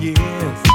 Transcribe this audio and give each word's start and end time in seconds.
Yes. 0.00 0.67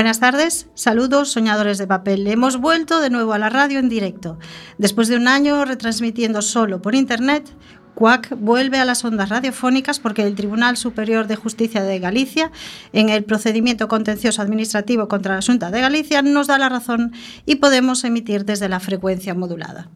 Buenas 0.00 0.18
tardes, 0.18 0.66
saludos 0.72 1.30
soñadores 1.30 1.76
de 1.76 1.86
papel. 1.86 2.26
Hemos 2.26 2.56
vuelto 2.56 3.02
de 3.02 3.10
nuevo 3.10 3.34
a 3.34 3.38
la 3.38 3.50
radio 3.50 3.78
en 3.78 3.90
directo. 3.90 4.38
Después 4.78 5.08
de 5.08 5.16
un 5.16 5.28
año 5.28 5.62
retransmitiendo 5.66 6.40
solo 6.40 6.80
por 6.80 6.94
internet, 6.94 7.54
CUAC 7.96 8.34
vuelve 8.38 8.78
a 8.78 8.86
las 8.86 9.04
ondas 9.04 9.28
radiofónicas 9.28 10.00
porque 10.00 10.22
el 10.22 10.36
Tribunal 10.36 10.78
Superior 10.78 11.26
de 11.26 11.36
Justicia 11.36 11.82
de 11.82 11.98
Galicia, 11.98 12.50
en 12.94 13.10
el 13.10 13.24
procedimiento 13.24 13.88
contencioso 13.88 14.40
administrativo 14.40 15.06
contra 15.06 15.34
la 15.34 15.42
Junta 15.42 15.70
de 15.70 15.82
Galicia, 15.82 16.22
nos 16.22 16.46
da 16.46 16.56
la 16.56 16.70
razón 16.70 17.12
y 17.44 17.56
podemos 17.56 18.02
emitir 18.02 18.46
desde 18.46 18.70
la 18.70 18.80
frecuencia 18.80 19.34
modulada. 19.34 19.90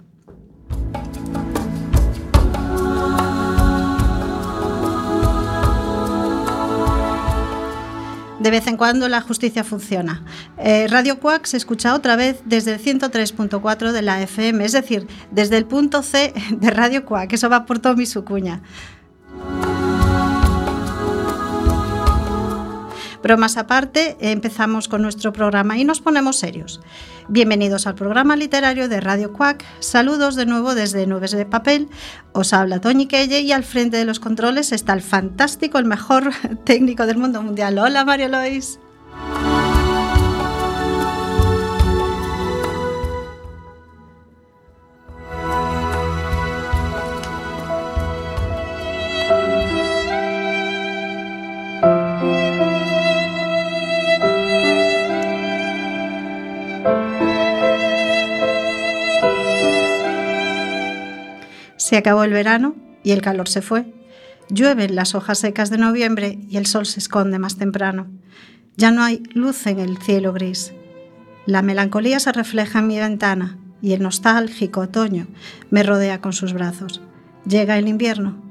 De 8.45 8.51
vez 8.51 8.67
en 8.67 8.77
cuando 8.77 9.09
la 9.09 9.23
justicia 9.23 9.65
funciona. 9.65 10.23
Eh, 10.59 10.87
Radio 10.91 11.19
Cuac 11.19 11.47
se 11.47 11.57
escucha 11.57 11.95
otra 11.95 12.15
vez 12.15 12.43
desde 12.45 12.75
el 12.75 12.79
103.4 12.79 13.91
de 13.91 14.03
la 14.03 14.21
FM, 14.21 14.63
es 14.63 14.73
decir, 14.73 15.09
desde 15.31 15.57
el 15.57 15.65
punto 15.65 16.03
C 16.03 16.35
de 16.51 16.71
Radio 16.71 17.07
Cuac, 17.07 17.33
eso 17.33 17.49
va 17.49 17.65
por 17.65 17.79
todo 17.79 17.97
mi 17.97 18.05
sucuña. 18.05 18.61
más 23.39 23.57
aparte, 23.57 24.19
empezamos 24.21 24.89
con 24.89 25.01
nuestro 25.01 25.33
programa 25.33 25.79
y 25.79 25.85
nos 25.85 26.03
ponemos 26.03 26.39
serios. 26.39 26.83
Bienvenidos 27.29 27.87
al 27.87 27.95
programa 27.95 28.37
literario 28.37 28.87
de 28.87 29.01
Radio 29.01 29.33
Cuac. 29.33 29.65
Saludos 29.81 30.37
de 30.37 30.45
nuevo 30.45 30.75
desde 30.75 31.07
Nubes 31.07 31.31
de 31.31 31.47
Papel. 31.47 31.89
Os 32.33 32.53
habla 32.53 32.83
Toñi 32.83 33.07
Quelle 33.07 33.41
y 33.41 33.51
al 33.51 33.65
frente 33.65 33.97
de 33.97 34.05
los 34.05 34.21
controles 34.21 34.73
está 34.73 34.93
el 34.93 35.01
fantástico, 35.01 35.79
el 35.79 35.87
mejor 35.87 36.33
técnico 36.65 37.07
del 37.07 37.17
mundo 37.17 37.43
mundial. 37.43 37.79
Hola 37.79 38.05
Mario 38.05 38.29
Lois. 38.29 38.79
Se 61.95 61.99
acabó 61.99 62.25
el 62.25 62.33
verano 62.33 62.75
y 63.05 63.13
el 63.13 63.23
calor 63.23 63.49
se 63.49 63.63
fue. 63.63 63.95
Llueven 64.49 64.97
las 64.97 65.15
hojas 65.15 65.39
secas 65.39 65.71
de 65.71 65.79
noviembre 65.79 66.41
y 66.51 66.57
el 66.57 66.67
sol 66.67 66.87
se 66.87 66.99
esconde 66.99 67.39
más 67.39 67.57
temprano. 67.57 68.09
Ya 68.77 68.91
no 68.91 69.05
hay 69.05 69.23
luz 69.33 69.69
en 69.69 69.79
el 69.79 69.99
cielo 69.99 70.33
gris. 70.33 70.73
La 71.47 71.63
melancolía 71.63 72.19
se 72.19 72.33
refleja 72.33 72.81
en 72.81 72.89
mi 72.89 72.99
ventana 72.99 73.59
y 73.81 73.93
el 73.93 74.03
nostálgico 74.03 74.81
otoño 74.81 75.29
me 75.71 75.85
rodea 75.85 76.21
con 76.21 76.33
sus 76.33 76.53
brazos. 76.53 77.01
Llega 77.47 77.79
el 77.79 77.87
invierno. 77.87 78.43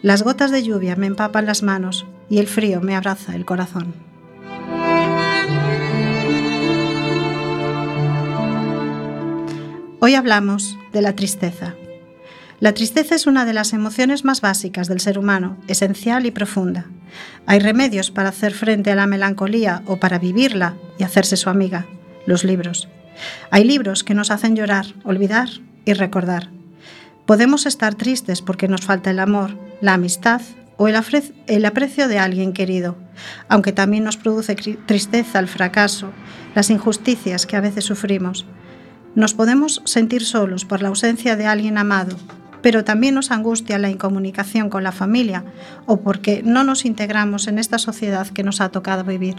Las 0.00 0.22
gotas 0.22 0.52
de 0.52 0.62
lluvia 0.62 0.94
me 0.94 1.08
empapan 1.08 1.44
las 1.44 1.64
manos 1.64 2.06
y 2.30 2.38
el 2.38 2.46
frío 2.46 2.80
me 2.82 2.94
abraza 2.94 3.34
el 3.34 3.44
corazón. 3.44 3.94
Hoy 9.98 10.14
hablamos 10.14 10.78
de 10.92 11.02
la 11.02 11.16
tristeza. 11.16 11.74
La 12.62 12.74
tristeza 12.74 13.16
es 13.16 13.26
una 13.26 13.44
de 13.44 13.54
las 13.54 13.72
emociones 13.72 14.24
más 14.24 14.40
básicas 14.40 14.86
del 14.86 15.00
ser 15.00 15.18
humano, 15.18 15.56
esencial 15.66 16.26
y 16.26 16.30
profunda. 16.30 16.86
Hay 17.44 17.58
remedios 17.58 18.12
para 18.12 18.28
hacer 18.28 18.54
frente 18.54 18.92
a 18.92 18.94
la 18.94 19.08
melancolía 19.08 19.82
o 19.84 19.96
para 19.96 20.20
vivirla 20.20 20.76
y 20.96 21.02
hacerse 21.02 21.36
su 21.36 21.50
amiga, 21.50 21.86
los 22.24 22.44
libros. 22.44 22.88
Hay 23.50 23.64
libros 23.64 24.04
que 24.04 24.14
nos 24.14 24.30
hacen 24.30 24.54
llorar, 24.54 24.86
olvidar 25.02 25.48
y 25.84 25.94
recordar. 25.94 26.50
Podemos 27.26 27.66
estar 27.66 27.96
tristes 27.96 28.42
porque 28.42 28.68
nos 28.68 28.82
falta 28.82 29.10
el 29.10 29.18
amor, 29.18 29.56
la 29.80 29.94
amistad 29.94 30.40
o 30.76 30.86
el, 30.86 30.94
aprecio 31.64 32.06
de 32.06 32.20
alguien 32.20 32.52
querido, 32.52 32.96
aunque 33.48 33.72
también 33.72 34.04
nos 34.04 34.16
produce 34.16 34.54
tristeza 34.54 35.40
el 35.40 35.48
fracaso, 35.48 36.12
las 36.54 36.70
injusticias 36.70 37.44
que 37.44 37.56
a 37.56 37.60
veces 37.60 37.84
sufrimos. 37.84 38.46
Nos 39.16 39.34
podemos 39.34 39.82
sentir 39.84 40.24
solos 40.24 40.64
por 40.64 40.80
la 40.80 40.90
ausencia 40.90 41.34
de 41.34 41.46
alguien 41.46 41.76
amado 41.76 42.16
pero 42.62 42.84
también 42.84 43.14
nos 43.14 43.30
angustia 43.30 43.78
la 43.78 43.90
incomunicación 43.90 44.70
con 44.70 44.84
la 44.84 44.92
familia 44.92 45.44
o 45.86 46.00
porque 46.00 46.42
no 46.44 46.64
nos 46.64 46.84
integramos 46.84 47.48
en 47.48 47.58
esta 47.58 47.78
sociedad 47.78 48.28
que 48.28 48.44
nos 48.44 48.60
ha 48.60 48.70
tocado 48.70 49.04
vivir. 49.04 49.36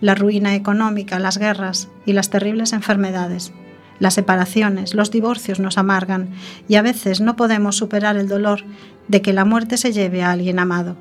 La 0.00 0.14
ruina 0.14 0.54
económica, 0.54 1.18
las 1.18 1.38
guerras 1.38 1.88
y 2.04 2.12
las 2.12 2.28
terribles 2.28 2.74
enfermedades, 2.74 3.52
las 3.98 4.14
separaciones, 4.14 4.94
los 4.94 5.10
divorcios 5.10 5.58
nos 5.58 5.78
amargan 5.78 6.30
y 6.68 6.74
a 6.74 6.82
veces 6.82 7.20
no 7.20 7.34
podemos 7.34 7.76
superar 7.76 8.16
el 8.16 8.28
dolor 8.28 8.62
de 9.08 9.22
que 9.22 9.32
la 9.32 9.46
muerte 9.46 9.78
se 9.78 9.92
lleve 9.92 10.22
a 10.22 10.32
alguien 10.32 10.58
amado. 10.58 10.96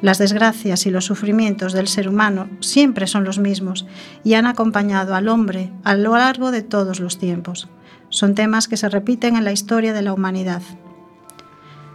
Las 0.00 0.18
desgracias 0.18 0.86
y 0.86 0.90
los 0.90 1.04
sufrimientos 1.04 1.72
del 1.72 1.86
ser 1.86 2.08
humano 2.08 2.48
siempre 2.60 3.06
son 3.06 3.24
los 3.24 3.38
mismos 3.38 3.86
y 4.24 4.34
han 4.34 4.46
acompañado 4.46 5.14
al 5.14 5.28
hombre 5.28 5.70
a 5.84 5.94
lo 5.94 6.16
largo 6.16 6.50
de 6.50 6.62
todos 6.62 6.98
los 6.98 7.18
tiempos. 7.18 7.68
Son 8.12 8.34
temas 8.34 8.68
que 8.68 8.76
se 8.76 8.90
repiten 8.90 9.36
en 9.36 9.44
la 9.44 9.52
historia 9.52 9.94
de 9.94 10.02
la 10.02 10.12
humanidad. 10.12 10.60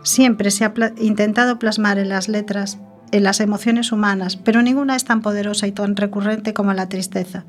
Siempre 0.02 0.50
se 0.50 0.66
ha 0.66 0.74
intentado 1.00 1.60
plasmar 1.60 2.00
en 2.00 2.10
las 2.10 2.28
letras, 2.28 2.80
en 3.12 3.22
las 3.22 3.40
emociones 3.40 3.92
humanas, 3.92 4.36
pero 4.36 4.64
ninguna 4.64 4.96
es 4.96 5.06
tan 5.06 5.22
poderosa 5.22 5.68
y 5.68 5.72
tan 5.72 5.96
recurrente 5.96 6.56
como 6.56 6.74
la 6.74 6.90
tristeza. 6.90 7.46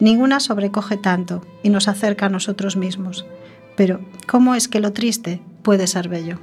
Ninguna 0.00 0.40
sobrecoge 0.40 0.96
tanto 0.96 1.46
y 1.62 1.70
nos 1.70 1.86
acerca 1.86 2.26
a 2.26 2.30
nosotros 2.30 2.76
mismos. 2.76 3.26
Pero, 3.76 4.00
¿cómo 4.26 4.56
es 4.56 4.66
que 4.66 4.80
lo 4.80 4.92
triste 4.92 5.40
puede 5.62 5.86
ser 5.86 6.08
bello? 6.08 6.40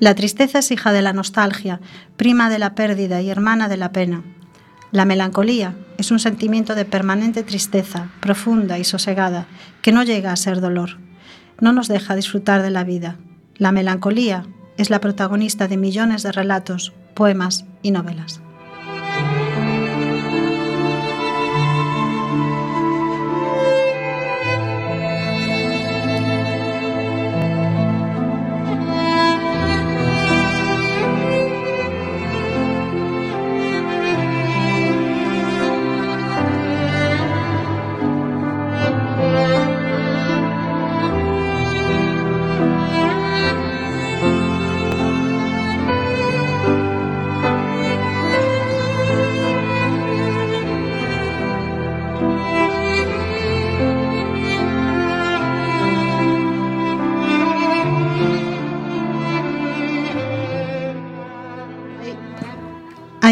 La 0.00 0.14
tristeza 0.14 0.58
es 0.58 0.70
hija 0.70 0.92
de 0.92 1.02
la 1.02 1.12
nostalgia, 1.12 1.80
prima 2.16 2.50
de 2.50 2.58
la 2.58 2.74
pérdida 2.74 3.20
y 3.22 3.30
hermana 3.30 3.68
de 3.68 3.76
la 3.76 3.92
pena. 3.92 4.22
La 4.90 5.04
melancolía 5.04 5.74
es 5.98 6.10
un 6.10 6.18
sentimiento 6.18 6.74
de 6.74 6.84
permanente 6.84 7.42
tristeza, 7.42 8.10
profunda 8.20 8.78
y 8.78 8.84
sosegada, 8.84 9.46
que 9.82 9.92
no 9.92 10.02
llega 10.02 10.32
a 10.32 10.36
ser 10.36 10.60
dolor. 10.60 10.98
No 11.60 11.72
nos 11.72 11.88
deja 11.88 12.16
disfrutar 12.16 12.62
de 12.62 12.70
la 12.70 12.84
vida. 12.84 13.16
La 13.56 13.72
melancolía 13.72 14.46
es 14.76 14.90
la 14.90 15.00
protagonista 15.00 15.68
de 15.68 15.76
millones 15.76 16.22
de 16.22 16.32
relatos, 16.32 16.92
poemas 17.14 17.64
y 17.82 17.92
novelas. 17.92 18.43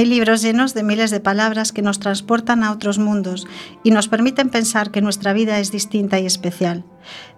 Hay 0.03 0.09
libros 0.09 0.43
llenos 0.43 0.75
de 0.75 0.83
miles 0.83 1.13
de 1.13 1.21
palabras 1.21 1.71
que 1.71 1.81
nos 1.81 2.01
transportan 2.01 2.65
a 2.65 2.73
otros 2.73 2.99
mundos 2.99 3.47
y 3.85 3.93
nos 3.93 4.09
permiten 4.09 4.49
pensar 4.49 4.91
que 4.91 5.01
nuestra 5.01 5.33
vida 5.33 5.61
es 5.61 5.71
distinta 5.71 6.19
y 6.19 6.27
especial. 6.27 6.85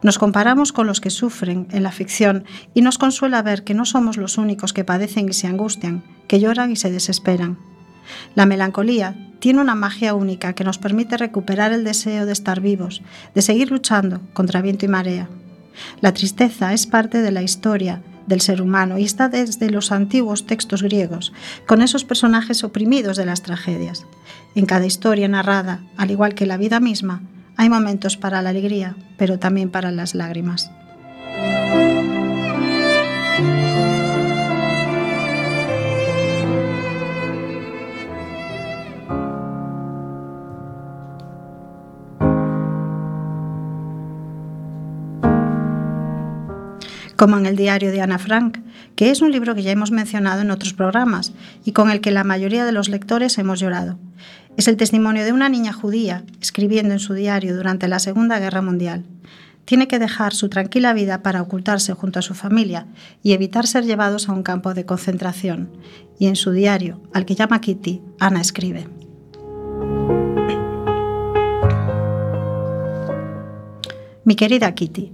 Nos 0.02 0.18
comparamos 0.18 0.72
con 0.72 0.86
los 0.86 1.02
que 1.02 1.10
sufren 1.10 1.68
en 1.72 1.82
la 1.82 1.92
ficción 1.92 2.46
y 2.72 2.80
nos 2.80 2.96
consuela 2.96 3.42
ver 3.42 3.64
que 3.64 3.74
no 3.74 3.84
somos 3.84 4.16
los 4.16 4.38
únicos 4.38 4.72
que 4.72 4.82
padecen 4.82 5.28
y 5.28 5.34
se 5.34 5.46
angustian, 5.46 6.04
que 6.26 6.40
lloran 6.40 6.70
y 6.70 6.76
se 6.76 6.90
desesperan. 6.90 7.58
La 8.34 8.46
melancolía 8.46 9.14
tiene 9.40 9.60
una 9.60 9.74
magia 9.74 10.14
única 10.14 10.54
que 10.54 10.64
nos 10.64 10.78
permite 10.78 11.18
recuperar 11.18 11.70
el 11.74 11.84
deseo 11.84 12.24
de 12.24 12.32
estar 12.32 12.62
vivos, 12.62 13.02
de 13.34 13.42
seguir 13.42 13.70
luchando 13.70 14.22
contra 14.32 14.62
viento 14.62 14.86
y 14.86 14.88
marea. 14.88 15.28
La 16.00 16.14
tristeza 16.14 16.72
es 16.72 16.86
parte 16.86 17.20
de 17.20 17.30
la 17.30 17.42
historia, 17.42 18.00
del 18.26 18.40
ser 18.40 18.62
humano 18.62 18.98
y 18.98 19.04
está 19.04 19.28
desde 19.28 19.70
los 19.70 19.92
antiguos 19.92 20.46
textos 20.46 20.82
griegos, 20.82 21.32
con 21.66 21.82
esos 21.82 22.04
personajes 22.04 22.64
oprimidos 22.64 23.16
de 23.16 23.26
las 23.26 23.42
tragedias. 23.42 24.06
En 24.54 24.66
cada 24.66 24.86
historia 24.86 25.28
narrada, 25.28 25.80
al 25.96 26.10
igual 26.10 26.34
que 26.34 26.46
la 26.46 26.56
vida 26.56 26.80
misma, 26.80 27.22
hay 27.56 27.68
momentos 27.68 28.16
para 28.16 28.42
la 28.42 28.50
alegría, 28.50 28.96
pero 29.16 29.38
también 29.38 29.70
para 29.70 29.90
las 29.90 30.14
lágrimas. 30.14 30.70
Como 47.16 47.38
en 47.38 47.46
el 47.46 47.56
diario 47.56 47.90
de 47.90 48.00
Ana 48.00 48.18
Frank, 48.18 48.58
que 48.96 49.10
es 49.10 49.22
un 49.22 49.32
libro 49.32 49.54
que 49.54 49.62
ya 49.62 49.72
hemos 49.72 49.90
mencionado 49.90 50.42
en 50.42 50.50
otros 50.50 50.74
programas 50.74 51.32
y 51.64 51.72
con 51.72 51.90
el 51.90 52.00
que 52.00 52.10
la 52.10 52.24
mayoría 52.24 52.64
de 52.64 52.72
los 52.72 52.88
lectores 52.88 53.38
hemos 53.38 53.60
llorado. 53.60 53.98
Es 54.56 54.68
el 54.68 54.76
testimonio 54.76 55.24
de 55.24 55.32
una 55.32 55.48
niña 55.48 55.72
judía 55.72 56.24
escribiendo 56.40 56.92
en 56.94 57.00
su 57.00 57.14
diario 57.14 57.56
durante 57.56 57.88
la 57.88 57.98
Segunda 57.98 58.38
Guerra 58.38 58.62
Mundial. 58.62 59.04
Tiene 59.64 59.88
que 59.88 59.98
dejar 59.98 60.34
su 60.34 60.48
tranquila 60.48 60.92
vida 60.92 61.22
para 61.22 61.42
ocultarse 61.42 61.94
junto 61.94 62.18
a 62.18 62.22
su 62.22 62.34
familia 62.34 62.86
y 63.22 63.32
evitar 63.32 63.66
ser 63.66 63.84
llevados 63.84 64.28
a 64.28 64.32
un 64.32 64.42
campo 64.42 64.74
de 64.74 64.84
concentración. 64.84 65.70
Y 66.18 66.26
en 66.26 66.36
su 66.36 66.52
diario, 66.52 67.00
al 67.12 67.24
que 67.24 67.34
llama 67.34 67.60
Kitty, 67.60 68.02
Ana 68.20 68.40
escribe. 68.40 68.86
Mi 74.24 74.36
querida 74.36 74.74
Kitty, 74.74 75.12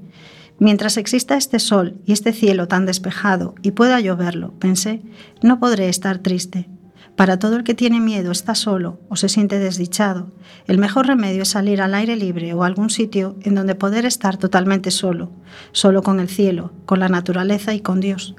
Mientras 0.61 0.99
exista 0.99 1.39
este 1.39 1.59
sol 1.59 1.97
y 2.05 2.13
este 2.13 2.35
cielo 2.35 2.69
tan 2.69 2.85
despejado 2.85 3.55
y 3.63 3.71
pueda 3.71 3.99
lloverlo, 3.99 4.53
pensé, 4.59 5.01
no 5.43 5.59
podré 5.59 5.89
estar 5.89 6.19
triste. 6.19 6.69
Para 7.17 7.39
todo 7.39 7.57
el 7.57 7.65
que 7.65 7.75
tiene 7.75 7.99
miedo, 7.99 8.31
está 8.31 8.55
solo 8.55 9.01
o 9.09 9.17
se 9.17 9.31
siente 9.31 9.59
desdichado, 9.59 10.33
el 10.67 10.77
mejor 10.77 11.07
remedio 11.07 11.43
es 11.43 11.49
salir 11.49 11.81
al 11.81 11.95
aire 11.95 12.15
libre 12.15 12.53
o 12.53 12.63
algún 12.63 12.91
sitio 12.91 13.37
en 13.41 13.55
donde 13.55 13.75
poder 13.75 14.05
estar 14.05 14.37
totalmente 14.37 14.91
solo, 14.91 15.33
solo 15.73 16.03
con 16.03 16.21
el 16.21 16.29
cielo, 16.29 16.75
con 16.85 17.01
la 17.01 17.09
naturaleza 17.09 17.73
y 17.73 17.81
con 17.81 18.01
Dios. 18.01 18.37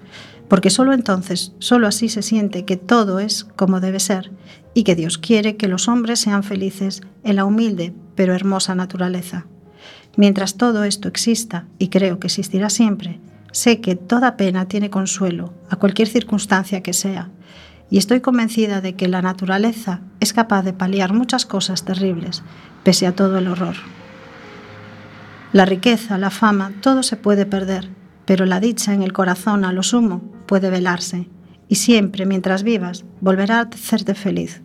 Porque 0.47 0.69
solo 0.69 0.93
entonces, 0.93 1.53
solo 1.57 1.87
así 1.87 2.07
se 2.07 2.21
siente 2.21 2.65
que 2.65 2.77
todo 2.77 3.19
es 3.19 3.45
como 3.55 3.79
debe 3.79 3.99
ser 3.99 4.31
y 4.75 4.83
que 4.83 4.95
Dios 4.95 5.17
quiere 5.17 5.57
que 5.57 5.67
los 5.67 5.87
hombres 5.87 6.19
sean 6.19 6.43
felices 6.43 7.01
en 7.23 7.37
la 7.37 7.45
humilde 7.45 7.95
pero 8.13 8.35
hermosa 8.35 8.75
naturaleza. 8.75 9.47
Mientras 10.17 10.55
todo 10.55 10.83
esto 10.83 11.07
exista, 11.07 11.65
y 11.79 11.87
creo 11.87 12.19
que 12.19 12.27
existirá 12.27 12.69
siempre, 12.69 13.19
sé 13.51 13.81
que 13.81 13.95
toda 13.95 14.37
pena 14.37 14.67
tiene 14.67 14.89
consuelo, 14.89 15.53
a 15.69 15.77
cualquier 15.77 16.07
circunstancia 16.07 16.83
que 16.83 16.93
sea, 16.93 17.29
y 17.89 17.97
estoy 17.97 18.21
convencida 18.21 18.81
de 18.81 18.95
que 18.95 19.07
la 19.07 19.21
naturaleza 19.21 20.01
es 20.19 20.33
capaz 20.33 20.63
de 20.63 20.73
paliar 20.73 21.13
muchas 21.13 21.45
cosas 21.45 21.83
terribles, 21.83 22.43
pese 22.83 23.07
a 23.07 23.15
todo 23.15 23.37
el 23.37 23.47
horror. 23.47 23.75
La 25.53 25.65
riqueza, 25.65 26.17
la 26.17 26.29
fama, 26.29 26.71
todo 26.81 27.03
se 27.03 27.17
puede 27.17 27.45
perder, 27.45 27.89
pero 28.25 28.45
la 28.45 28.61
dicha 28.61 28.93
en 28.93 29.03
el 29.03 29.11
corazón 29.11 29.65
a 29.65 29.73
lo 29.73 29.83
sumo 29.83 30.21
puede 30.45 30.69
velarse, 30.69 31.27
y 31.67 31.75
siempre, 31.75 32.25
mientras 32.25 32.63
vivas, 32.63 33.05
volverá 33.19 33.59
a 33.59 33.63
hacerte 33.63 34.15
feliz. 34.15 34.61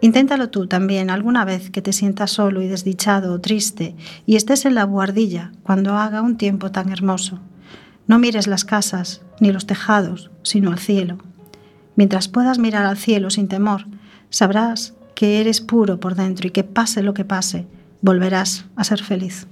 Inténtalo 0.00 0.48
tú 0.48 0.68
también 0.68 1.10
alguna 1.10 1.44
vez 1.44 1.70
que 1.70 1.82
te 1.82 1.92
sientas 1.92 2.30
solo 2.30 2.62
y 2.62 2.68
desdichado 2.68 3.32
o 3.32 3.40
triste 3.40 3.96
y 4.26 4.36
estés 4.36 4.64
en 4.64 4.74
la 4.74 4.84
buhardilla 4.84 5.52
cuando 5.64 5.96
haga 5.96 6.22
un 6.22 6.36
tiempo 6.36 6.70
tan 6.70 6.90
hermoso. 6.90 7.40
No 8.06 8.18
mires 8.18 8.46
las 8.46 8.64
casas 8.64 9.22
ni 9.40 9.50
los 9.50 9.66
tejados, 9.66 10.30
sino 10.42 10.70
al 10.70 10.78
cielo. 10.78 11.18
Mientras 11.96 12.28
puedas 12.28 12.60
mirar 12.60 12.86
al 12.86 12.96
cielo 12.96 13.28
sin 13.30 13.48
temor, 13.48 13.86
sabrás 14.30 14.94
que 15.16 15.40
eres 15.40 15.60
puro 15.60 15.98
por 15.98 16.14
dentro 16.14 16.46
y 16.46 16.52
que 16.52 16.62
pase 16.62 17.02
lo 17.02 17.12
que 17.12 17.24
pase, 17.24 17.66
volverás 18.00 18.66
a 18.76 18.84
ser 18.84 19.02
feliz. 19.02 19.48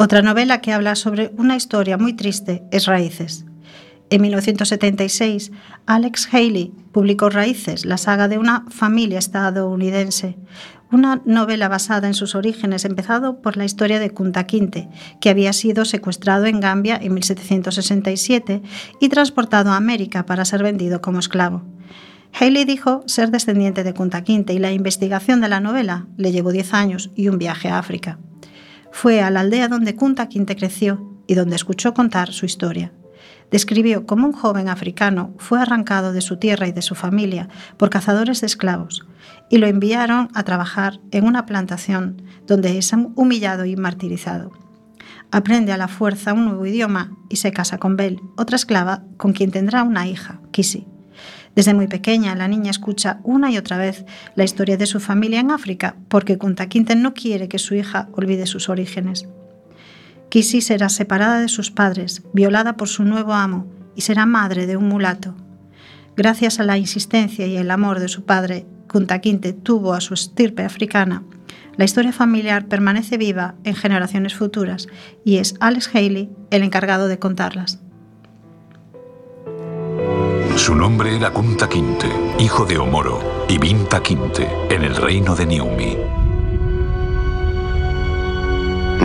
Otra 0.00 0.22
novela 0.22 0.60
que 0.60 0.72
habla 0.72 0.94
sobre 0.94 1.32
una 1.38 1.56
historia 1.56 1.98
muy 1.98 2.12
triste 2.12 2.62
es 2.70 2.86
Raíces. 2.86 3.44
En 4.10 4.22
1976, 4.22 5.50
Alex 5.86 6.28
Haley 6.32 6.72
publicó 6.92 7.30
Raíces, 7.30 7.84
la 7.84 7.98
saga 7.98 8.28
de 8.28 8.38
una 8.38 8.64
familia 8.70 9.18
estadounidense, 9.18 10.38
una 10.92 11.20
novela 11.24 11.66
basada 11.68 12.06
en 12.06 12.14
sus 12.14 12.36
orígenes, 12.36 12.84
empezado 12.84 13.42
por 13.42 13.56
la 13.56 13.64
historia 13.64 13.98
de 13.98 14.10
Kunta 14.10 14.44
Kinte, 14.44 14.88
que 15.20 15.30
había 15.30 15.52
sido 15.52 15.84
secuestrado 15.84 16.46
en 16.46 16.60
Gambia 16.60 16.96
en 17.02 17.14
1767 17.14 18.62
y 19.00 19.08
transportado 19.08 19.72
a 19.72 19.76
América 19.76 20.26
para 20.26 20.44
ser 20.44 20.62
vendido 20.62 21.02
como 21.02 21.18
esclavo. 21.18 21.64
Haley 22.38 22.64
dijo 22.66 23.02
ser 23.06 23.32
descendiente 23.32 23.82
de 23.82 23.94
Kunta 23.94 24.22
Kinte 24.22 24.52
y 24.52 24.60
la 24.60 24.70
investigación 24.70 25.40
de 25.40 25.48
la 25.48 25.58
novela 25.58 26.06
le 26.16 26.30
llevó 26.30 26.52
10 26.52 26.72
años 26.72 27.10
y 27.16 27.26
un 27.26 27.38
viaje 27.38 27.68
a 27.68 27.80
África. 27.80 28.20
Fue 28.92 29.20
a 29.22 29.30
la 29.30 29.40
aldea 29.40 29.68
donde 29.68 29.94
Kunta 29.94 30.28
Kinte 30.28 30.56
creció 30.56 31.20
y 31.26 31.34
donde 31.34 31.56
escuchó 31.56 31.94
contar 31.94 32.32
su 32.32 32.46
historia. 32.46 32.92
Describió 33.50 34.06
cómo 34.06 34.26
un 34.26 34.32
joven 34.32 34.68
africano 34.68 35.34
fue 35.38 35.60
arrancado 35.60 36.12
de 36.12 36.20
su 36.20 36.36
tierra 36.38 36.68
y 36.68 36.72
de 36.72 36.82
su 36.82 36.94
familia 36.94 37.48
por 37.76 37.90
cazadores 37.90 38.40
de 38.40 38.46
esclavos 38.46 39.06
y 39.50 39.58
lo 39.58 39.66
enviaron 39.66 40.28
a 40.34 40.42
trabajar 40.42 41.00
en 41.10 41.24
una 41.24 41.46
plantación 41.46 42.22
donde 42.46 42.78
es 42.78 42.92
humillado 42.92 43.64
y 43.64 43.76
martirizado. 43.76 44.52
Aprende 45.30 45.72
a 45.72 45.76
la 45.76 45.88
fuerza 45.88 46.32
un 46.32 46.46
nuevo 46.46 46.66
idioma 46.66 47.16
y 47.28 47.36
se 47.36 47.52
casa 47.52 47.78
con 47.78 47.96
Belle, 47.96 48.20
otra 48.36 48.56
esclava 48.56 49.04
con 49.16 49.32
quien 49.32 49.50
tendrá 49.50 49.82
una 49.82 50.06
hija, 50.06 50.40
Kissy. 50.50 50.86
Desde 51.58 51.74
muy 51.74 51.88
pequeña, 51.88 52.36
la 52.36 52.46
niña 52.46 52.70
escucha 52.70 53.18
una 53.24 53.50
y 53.50 53.58
otra 53.58 53.78
vez 53.78 54.04
la 54.36 54.44
historia 54.44 54.76
de 54.76 54.86
su 54.86 55.00
familia 55.00 55.40
en 55.40 55.50
África, 55.50 55.96
porque 56.06 56.38
Kunta 56.38 56.68
no 56.96 57.14
quiere 57.14 57.48
que 57.48 57.58
su 57.58 57.74
hija 57.74 58.08
olvide 58.12 58.46
sus 58.46 58.68
orígenes. 58.68 59.26
Kisi 60.28 60.60
será 60.60 60.88
separada 60.88 61.40
de 61.40 61.48
sus 61.48 61.72
padres, 61.72 62.22
violada 62.32 62.76
por 62.76 62.86
su 62.86 63.02
nuevo 63.02 63.32
amo, 63.32 63.66
y 63.96 64.02
será 64.02 64.24
madre 64.24 64.68
de 64.68 64.76
un 64.76 64.86
mulato. 64.86 65.34
Gracias 66.16 66.60
a 66.60 66.62
la 66.62 66.78
insistencia 66.78 67.44
y 67.48 67.56
el 67.56 67.72
amor 67.72 67.98
de 67.98 68.06
su 68.06 68.24
padre, 68.24 68.64
Kunta 68.86 69.20
tuvo 69.64 69.94
a 69.94 70.00
su 70.00 70.14
estirpe 70.14 70.62
africana. 70.62 71.24
La 71.76 71.84
historia 71.84 72.12
familiar 72.12 72.68
permanece 72.68 73.16
viva 73.16 73.56
en 73.64 73.74
generaciones 73.74 74.36
futuras 74.36 74.86
y 75.24 75.38
es 75.38 75.56
Alex 75.58 75.90
Haley 75.92 76.30
el 76.52 76.62
encargado 76.62 77.08
de 77.08 77.18
contarlas. 77.18 77.80
Su 80.58 80.74
nombre 80.74 81.16
era 81.16 81.30
Kunta 81.30 81.68
Kinte, 81.68 82.10
hijo 82.38 82.66
de 82.66 82.76
Omoro 82.78 83.46
y 83.48 83.56
Binta 83.56 84.02
Kinte, 84.02 84.50
en 84.68 84.82
el 84.82 84.96
reino 84.96 85.34
de 85.34 85.46
Niumi. 85.46 85.96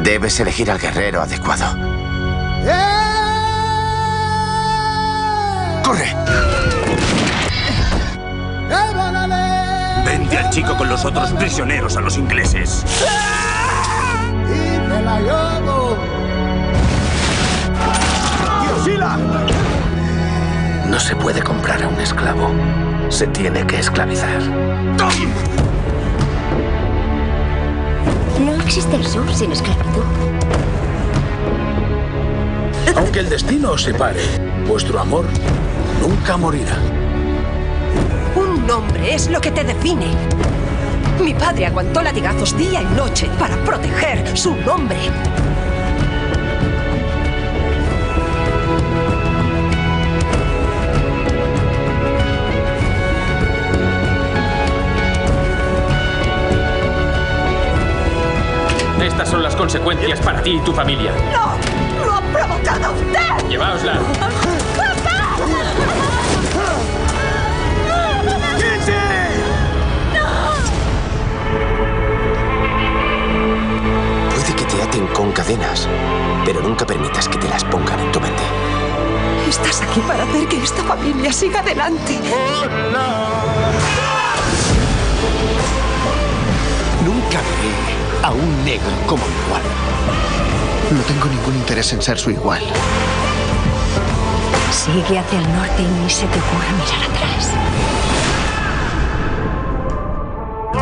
Debes 0.02 0.40
elegir 0.42 0.72
al 0.72 0.80
guerrero 0.80 1.22
adecuado. 1.22 1.66
¡Corre! 5.84 6.14
Vende 10.06 10.38
al 10.38 10.50
chico 10.50 10.76
con 10.76 10.90
los 10.90 11.06
otros 11.06 11.32
prisioneros 11.34 11.96
a 11.96 12.02
los 12.02 12.18
ingleses. 12.18 12.84
¡Me 14.90 15.02
la 15.02 15.20
llevo! 15.22 15.98
¡Hiroshila! 18.66 19.53
No 20.94 21.00
se 21.00 21.16
puede 21.16 21.42
comprar 21.42 21.82
a 21.82 21.88
un 21.88 22.00
esclavo. 22.00 22.52
Se 23.10 23.26
tiene 23.26 23.66
que 23.66 23.80
esclavizar. 23.80 24.40
No 28.40 28.54
existe 28.62 28.98
el 28.98 29.04
sur 29.04 29.26
sin 29.34 29.52
esclavitud. 29.52 30.04
Aunque 32.96 33.22
el 33.22 33.30
destino 33.30 33.72
os 33.72 33.82
separe, 33.82 34.22
vuestro 34.68 35.00
amor 35.00 35.26
nunca 36.00 36.38
morirá. 36.38 36.78
Un 38.36 38.68
nombre 38.68 39.16
es 39.16 39.32
lo 39.32 39.42
que 39.42 39.50
te 39.50 39.64
define. 39.64 40.16
Mi 41.20 41.34
padre 41.34 41.66
aguantó 41.66 42.04
latigazos 42.04 42.56
día 42.56 42.84
y 42.84 42.96
noche 42.96 43.28
para 43.40 43.56
proteger 43.66 44.38
su 44.38 44.56
nombre. 44.58 45.00
Estas 59.14 59.30
son 59.30 59.44
las 59.44 59.56
consecuencias 59.56 60.20
para 60.22 60.42
ti 60.42 60.56
y 60.56 60.60
tu 60.62 60.74
familia. 60.74 61.12
¡No! 61.32 62.04
¡Lo 62.04 62.14
ha 62.14 62.22
provocado 62.22 62.94
usted! 62.94 63.48
Lleváosla. 63.48 64.00
Puede 74.32 74.56
que 74.56 74.66
te 74.66 74.82
aten 74.82 75.06
con 75.10 75.32
cadenas, 75.32 75.88
pero 76.44 76.62
nunca 76.62 76.84
permitas 76.84 77.30
que 77.30 77.38
te 77.38 77.48
las 77.48 77.64
pongan 77.66 78.00
en 78.00 78.12
tu 78.12 78.20
mente. 78.20 78.42
Estás 79.48 79.84
aquí 79.84 80.00
para 80.08 80.24
hacer 80.24 80.48
que 80.48 80.58
esta 80.58 80.82
familia 80.82 81.32
siga 81.32 81.60
adelante. 81.60 82.20
Nunca 87.06 87.42
veré 87.62 88.13
a 88.24 88.32
un 88.32 88.66
negro 88.66 88.90
como 89.06 89.26
mi 89.28 89.36
igual. 89.46 89.62
No 90.92 91.02
tengo 91.02 91.26
ningún 91.26 91.56
interés 91.56 91.92
en 91.94 92.02
ser 92.02 92.18
su 92.18 92.32
igual. 92.32 92.62
Sigue 94.72 95.20
hacia 95.20 95.40
el 95.40 95.56
norte 95.56 95.82
y 95.82 95.86
ni 95.86 96.10
se 96.10 96.26
te 96.28 96.40
ocurra 96.40 96.72
mirar 96.72 97.04
atrás. 97.12 97.52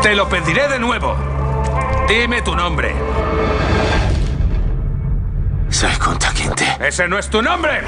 Te 0.02 0.14
lo 0.14 0.28
pediré 0.28 0.68
de 0.68 0.78
nuevo. 0.78 1.16
Dime 2.08 2.42
tu 2.42 2.54
nombre. 2.54 2.94
Soy 5.68 5.92
Kunta 5.96 6.32
Kinte. 6.32 6.76
¡Ese 6.80 7.08
no 7.08 7.18
es 7.18 7.28
tu 7.28 7.42
nombre! 7.42 7.82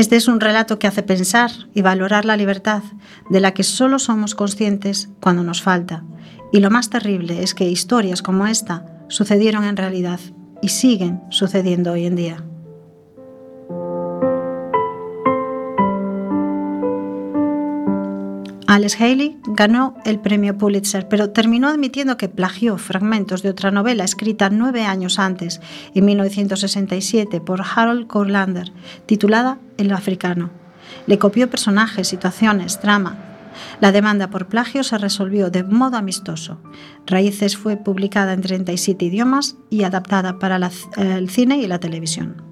Este 0.00 0.16
es 0.16 0.28
un 0.28 0.40
relato 0.40 0.78
que 0.78 0.86
hace 0.86 1.02
pensar 1.02 1.50
y 1.74 1.82
valorar 1.82 2.24
la 2.24 2.38
libertad, 2.38 2.82
de 3.28 3.38
la 3.38 3.52
que 3.52 3.62
solo 3.62 3.98
somos 3.98 4.34
conscientes 4.34 5.10
cuando 5.20 5.42
nos 5.42 5.60
falta. 5.60 6.04
Y 6.54 6.60
lo 6.60 6.70
más 6.70 6.88
terrible 6.88 7.42
es 7.42 7.52
que 7.52 7.68
historias 7.68 8.22
como 8.22 8.46
esta 8.46 8.86
sucedieron 9.10 9.62
en 9.64 9.76
realidad 9.76 10.18
y 10.62 10.70
siguen 10.70 11.20
sucediendo 11.28 11.92
hoy 11.92 12.06
en 12.06 12.16
día. 12.16 12.42
Alice 18.70 19.04
Haley 19.04 19.36
ganó 19.46 19.96
el 20.04 20.20
premio 20.20 20.56
Pulitzer, 20.56 21.08
pero 21.08 21.30
terminó 21.30 21.66
admitiendo 21.66 22.16
que 22.16 22.28
plagió 22.28 22.78
fragmentos 22.78 23.42
de 23.42 23.50
otra 23.50 23.72
novela 23.72 24.04
escrita 24.04 24.48
nueve 24.48 24.84
años 24.84 25.18
antes, 25.18 25.60
en 25.92 26.04
1967, 26.04 27.40
por 27.40 27.62
Harold 27.62 28.06
Kurlander, 28.06 28.70
titulada 29.06 29.58
El 29.76 29.92
africano. 29.92 30.50
Le 31.08 31.18
copió 31.18 31.50
personajes, 31.50 32.06
situaciones, 32.06 32.78
trama. 32.78 33.18
La 33.80 33.90
demanda 33.90 34.30
por 34.30 34.46
plagio 34.46 34.84
se 34.84 34.98
resolvió 34.98 35.50
de 35.50 35.64
modo 35.64 35.96
amistoso. 35.96 36.60
Raíces 37.06 37.56
fue 37.56 37.76
publicada 37.76 38.34
en 38.34 38.40
37 38.40 39.04
idiomas 39.04 39.56
y 39.68 39.82
adaptada 39.82 40.38
para 40.38 40.60
el 40.96 41.28
cine 41.28 41.56
y 41.58 41.66
la 41.66 41.80
televisión. 41.80 42.49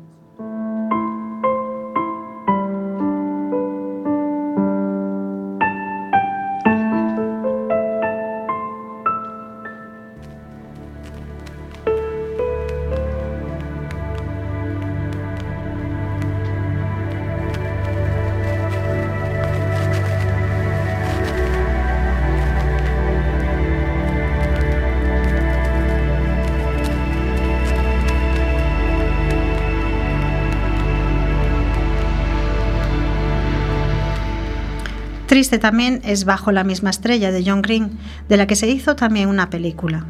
Triste 35.38 35.60
también 35.60 36.00
es 36.02 36.24
Bajo 36.24 36.50
la 36.50 36.64
misma 36.64 36.90
estrella 36.90 37.30
de 37.30 37.44
John 37.46 37.62
Green, 37.62 37.96
de 38.28 38.36
la 38.36 38.48
que 38.48 38.56
se 38.56 38.68
hizo 38.68 38.96
también 38.96 39.28
una 39.28 39.50
película. 39.50 40.04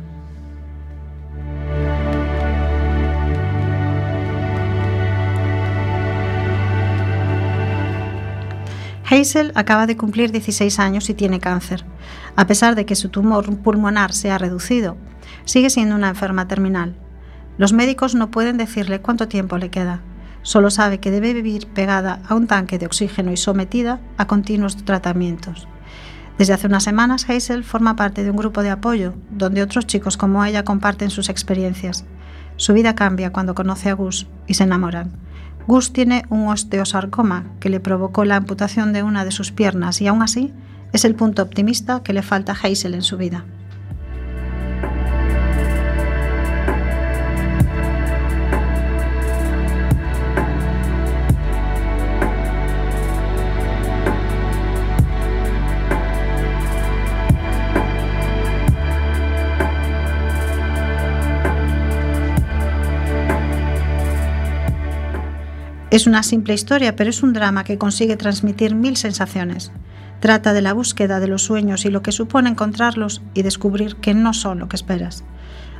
Hazel 9.05 9.53
acaba 9.55 9.87
de 9.87 9.99
cumplir 9.99 10.33
16 10.33 10.79
años 10.79 11.11
y 11.11 11.13
tiene 11.13 11.41
cáncer. 11.41 11.85
A 12.35 12.47
pesar 12.47 12.75
de 12.75 12.87
que 12.87 12.97
su 12.97 13.11
tumor 13.11 13.55
pulmonar 13.59 14.15
se 14.15 14.31
ha 14.31 14.39
reducido, 14.39 14.97
sigue 15.45 15.69
siendo 15.69 15.95
una 15.95 16.09
enferma 16.09 16.49
terminal. 16.49 16.95
Los 17.59 17.75
médicos 17.75 18.15
no 18.15 18.31
pueden 18.31 18.57
decirle 18.57 19.03
cuánto 19.03 19.29
tiempo 19.29 19.59
le 19.59 19.69
queda. 19.69 20.01
Solo 20.49 20.71
sabe 20.71 20.99
que 20.99 21.11
debe 21.11 21.35
vivir 21.35 21.67
pegada 21.67 22.23
a 22.26 22.35
un 22.35 22.47
tanque 22.47 22.78
de 22.78 22.87
oxígeno 22.87 23.31
y 23.31 23.37
sometida 23.37 24.00
a 24.17 24.26
continuos 24.26 24.83
tratamientos. 24.83 25.69
Desde 26.38 26.55
hace 26.55 26.69
unas 26.69 26.85
semanas, 26.85 27.28
Hazel 27.28 27.64
forma 27.64 27.97
parte 27.97 28.25
de 28.25 28.31
un 28.31 28.38
grupo 28.38 28.62
de 28.62 28.71
apoyo 28.71 29.12
donde 29.28 29.61
otros 29.61 29.87
chicos 29.87 30.17
como 30.17 30.43
ella 30.43 30.64
comparten 30.64 31.11
sus 31.11 31.28
experiencias. 31.28 32.07
Su 32.57 32.73
vida 32.73 32.95
cambia 32.95 33.31
cuando 33.31 33.55
conoce 33.55 33.90
a 33.90 33.93
Gus 33.93 34.26
y 34.47 34.55
se 34.55 34.64
enamoran. 34.64 35.12
Gus 35.67 35.93
tiene 35.93 36.25
un 36.31 36.49
osteosarcoma 36.49 37.45
que 37.61 37.69
le 37.69 37.78
provocó 37.78 38.25
la 38.25 38.37
amputación 38.37 38.95
de 38.95 39.02
una 39.02 39.26
de 39.26 39.33
sus 39.33 39.52
piernas 39.52 40.00
y 40.00 40.07
aún 40.07 40.23
así 40.23 40.55
es 40.95 41.05
el 41.05 41.14
punto 41.14 41.43
optimista 41.43 42.02
que 42.02 42.14
le 42.14 42.23
falta 42.23 42.52
a 42.52 42.57
Hazel 42.57 42.95
en 42.95 43.02
su 43.02 43.19
vida. 43.19 43.45
Es 65.90 66.07
una 66.07 66.23
simple 66.23 66.52
historia, 66.52 66.97
pero 66.97 67.09
es 67.09 67.23
un 67.23 67.33
drama 67.33 67.64
que 67.64 67.78
consigue 67.78 68.16
transmitir 68.16 68.75
mil 68.75 68.97
sensaciones. 68.99 69.73
Trata 70.21 70.52
de 70.52 70.61
la 70.61 70.75
búsqueda 70.75 71.18
de 71.18 71.28
los 71.28 71.42
sueños 71.45 71.87
y 71.87 71.90
lo 71.90 72.02
que 72.02 72.12
supone 72.12 72.50
encontrarlos 72.50 73.23
y 73.33 73.40
descubrir 73.40 73.97
que 73.97 74.12
no 74.12 74.35
son 74.35 74.59
lo 74.59 74.68
que 74.68 74.76
esperas. 74.76 75.25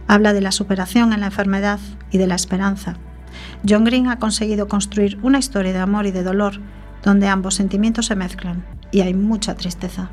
Habla 0.07 0.33
de 0.33 0.41
la 0.41 0.53
superación 0.53 1.13
en 1.13 1.21
la 1.21 1.27
enfermedad 1.27 1.79
y 2.11 2.17
de 2.17 2.27
la 2.27 2.37
esperanza. 2.37 2.97
John 3.69 3.85
Green 3.85 4.09
ha 4.09 4.19
conseguido 4.19 4.67
construir 4.67 5.19
una 5.23 5.39
historia 5.39 5.75
de 5.75 5.79
amor 5.79 6.07
y 6.07 6.11
de 6.11 6.23
dolor 6.23 6.55
donde 7.03 7.29
ambos 7.29 7.57
sentimientos 7.57 8.07
se 8.07 8.17
mezclan 8.17 8.65
y 8.91 9.03
hay 9.03 9.13
mucha 9.13 9.57
tristeza. 9.57 10.09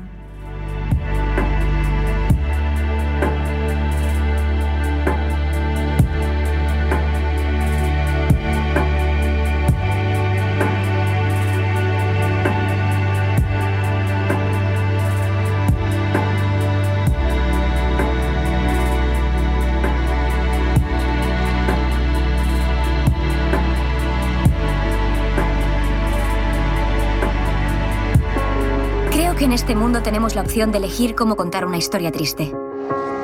En 29.44 29.52
este 29.52 29.74
mundo 29.74 30.02
tenemos 30.02 30.34
la 30.34 30.42
opción 30.42 30.72
de 30.72 30.78
elegir 30.78 31.14
cómo 31.14 31.36
contar 31.36 31.66
una 31.66 31.76
historia 31.76 32.10
triste. 32.10 32.52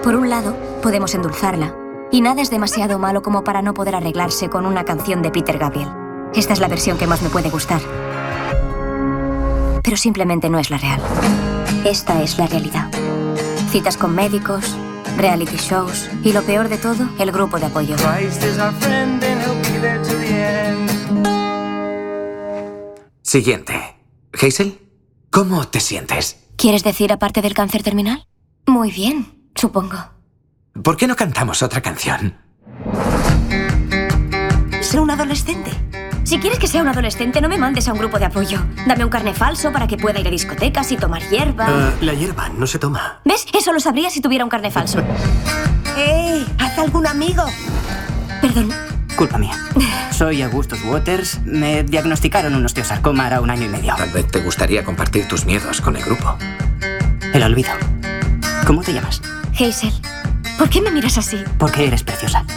Por 0.03 0.15
un 0.15 0.29
lado, 0.29 0.57
podemos 0.83 1.15
endulzarla, 1.15 1.75
y 2.11 2.21
nada 2.21 2.43
es 2.43 2.51
demasiado 2.51 2.99
malo 2.99 3.23
como 3.23 3.45
para 3.45 3.63
no 3.63 3.73
poder 3.73 3.95
arreglarse 3.95 4.51
con 4.51 4.67
una 4.67 4.85
canción 4.85 5.23
de 5.23 5.31
Peter 5.31 5.59
Gabriel. 5.59 5.89
Esta 6.35 6.53
es 6.53 6.61
la 6.61 6.69
versión 6.69 6.99
que 6.99 7.07
más 7.07 7.23
me 7.23 7.31
puede 7.31 7.51
gustar. 7.51 7.81
Pero 9.83 9.97
simplemente 9.97 10.51
no 10.51 10.59
es 10.59 10.71
la 10.71 10.79
real. 10.79 11.01
Esta 11.85 12.23
es 12.23 12.39
la 12.39 12.47
realidad. 12.47 12.91
Citas 13.71 13.97
con 13.97 14.15
médicos, 14.15 14.77
reality 15.17 15.57
shows 15.57 16.11
y 16.23 16.33
lo 16.33 16.43
peor 16.43 16.69
de 16.69 16.79
todo, 16.79 17.09
el 17.19 17.33
grupo 17.33 17.59
de 17.59 17.67
apoyo. 17.67 17.97
Siguiente. 23.23 23.97
Hazel, 24.35 24.82
¿cómo 25.33 25.67
te 25.67 25.81
sientes? 25.81 26.37
¿Quieres 26.57 26.85
decir 26.85 27.11
aparte 27.11 27.43
del 27.43 27.55
cáncer 27.55 27.83
terminal? 27.83 28.29
Muy 28.67 28.93
bien, 28.93 29.51
supongo. 29.57 29.97
¿Por 30.85 30.97
qué 30.97 31.09
no 31.09 31.17
cantamos 31.17 31.63
otra 31.63 31.81
canción? 31.81 32.37
Sé 34.81 35.01
un 35.01 35.11
adolescente. 35.11 35.73
Si 36.25 36.39
quieres 36.39 36.59
que 36.59 36.69
sea 36.69 36.83
un 36.83 36.89
adolescente, 36.89 37.41
no 37.41 37.49
me 37.49 37.59
mandes 37.59 37.89
a 37.89 37.93
un 37.93 37.99
grupo 37.99 38.19
de 38.19 38.27
apoyo. 38.27 38.61
Dame 38.87 39.05
un 39.05 39.11
carne 39.11 39.35
falso 39.35 39.73
para 39.73 39.89
que 39.89 39.97
pueda 39.97 40.21
ir 40.21 40.29
a 40.29 40.31
discotecas 40.31 40.93
y 40.93 40.97
tomar 40.97 41.23
hierba. 41.31 41.67
Ah, 41.67 41.93
la 42.01 42.15
hierba 42.15 42.51
no 42.51 42.67
se 42.67 42.79
toma. 42.79 43.21
¿Ves? 43.25 43.47
Eso 43.53 43.73
lo 43.73 43.81
sabría 43.81 44.11
si 44.11 44.21
tuviera 44.21 44.45
un 44.45 44.51
carne 44.51 44.71
falso. 44.71 45.03
¡Ey! 45.97 46.47
¡Haz 46.59 46.79
algún 46.79 47.07
amigo! 47.07 47.45
Perdón. 48.41 48.71
Culpa 49.17 49.39
mía. 49.39 49.53
Soy 50.11 50.43
Augustus 50.43 50.83
Waters. 50.85 51.41
Me 51.45 51.83
diagnosticaron 51.85 52.55
un 52.55 52.65
osteosarcoma 52.65 53.27
hará 53.27 53.41
un 53.41 53.51
año 53.51 53.67
y 53.67 53.69
medio. 53.69 53.95
Tal 53.97 54.11
vez 54.11 54.27
te 54.29 54.41
gustaría 54.41 54.85
compartir 54.85 55.29
tus 55.29 55.45
miedos 55.45 55.81
con 55.81 55.97
el 55.97 56.05
grupo. 56.05 56.37
El 57.33 57.43
olvido. 57.43 57.71
¿Cómo 58.67 58.83
te 58.83 58.93
llamas? 58.93 59.21
Hazel. 59.55 59.93
¿Por 60.59 60.69
qué 60.69 60.81
me 60.81 60.91
miras 60.91 61.19
así? 61.19 61.43
Porque 61.59 61.87
eres 61.87 62.03
preciosa. 62.03 62.45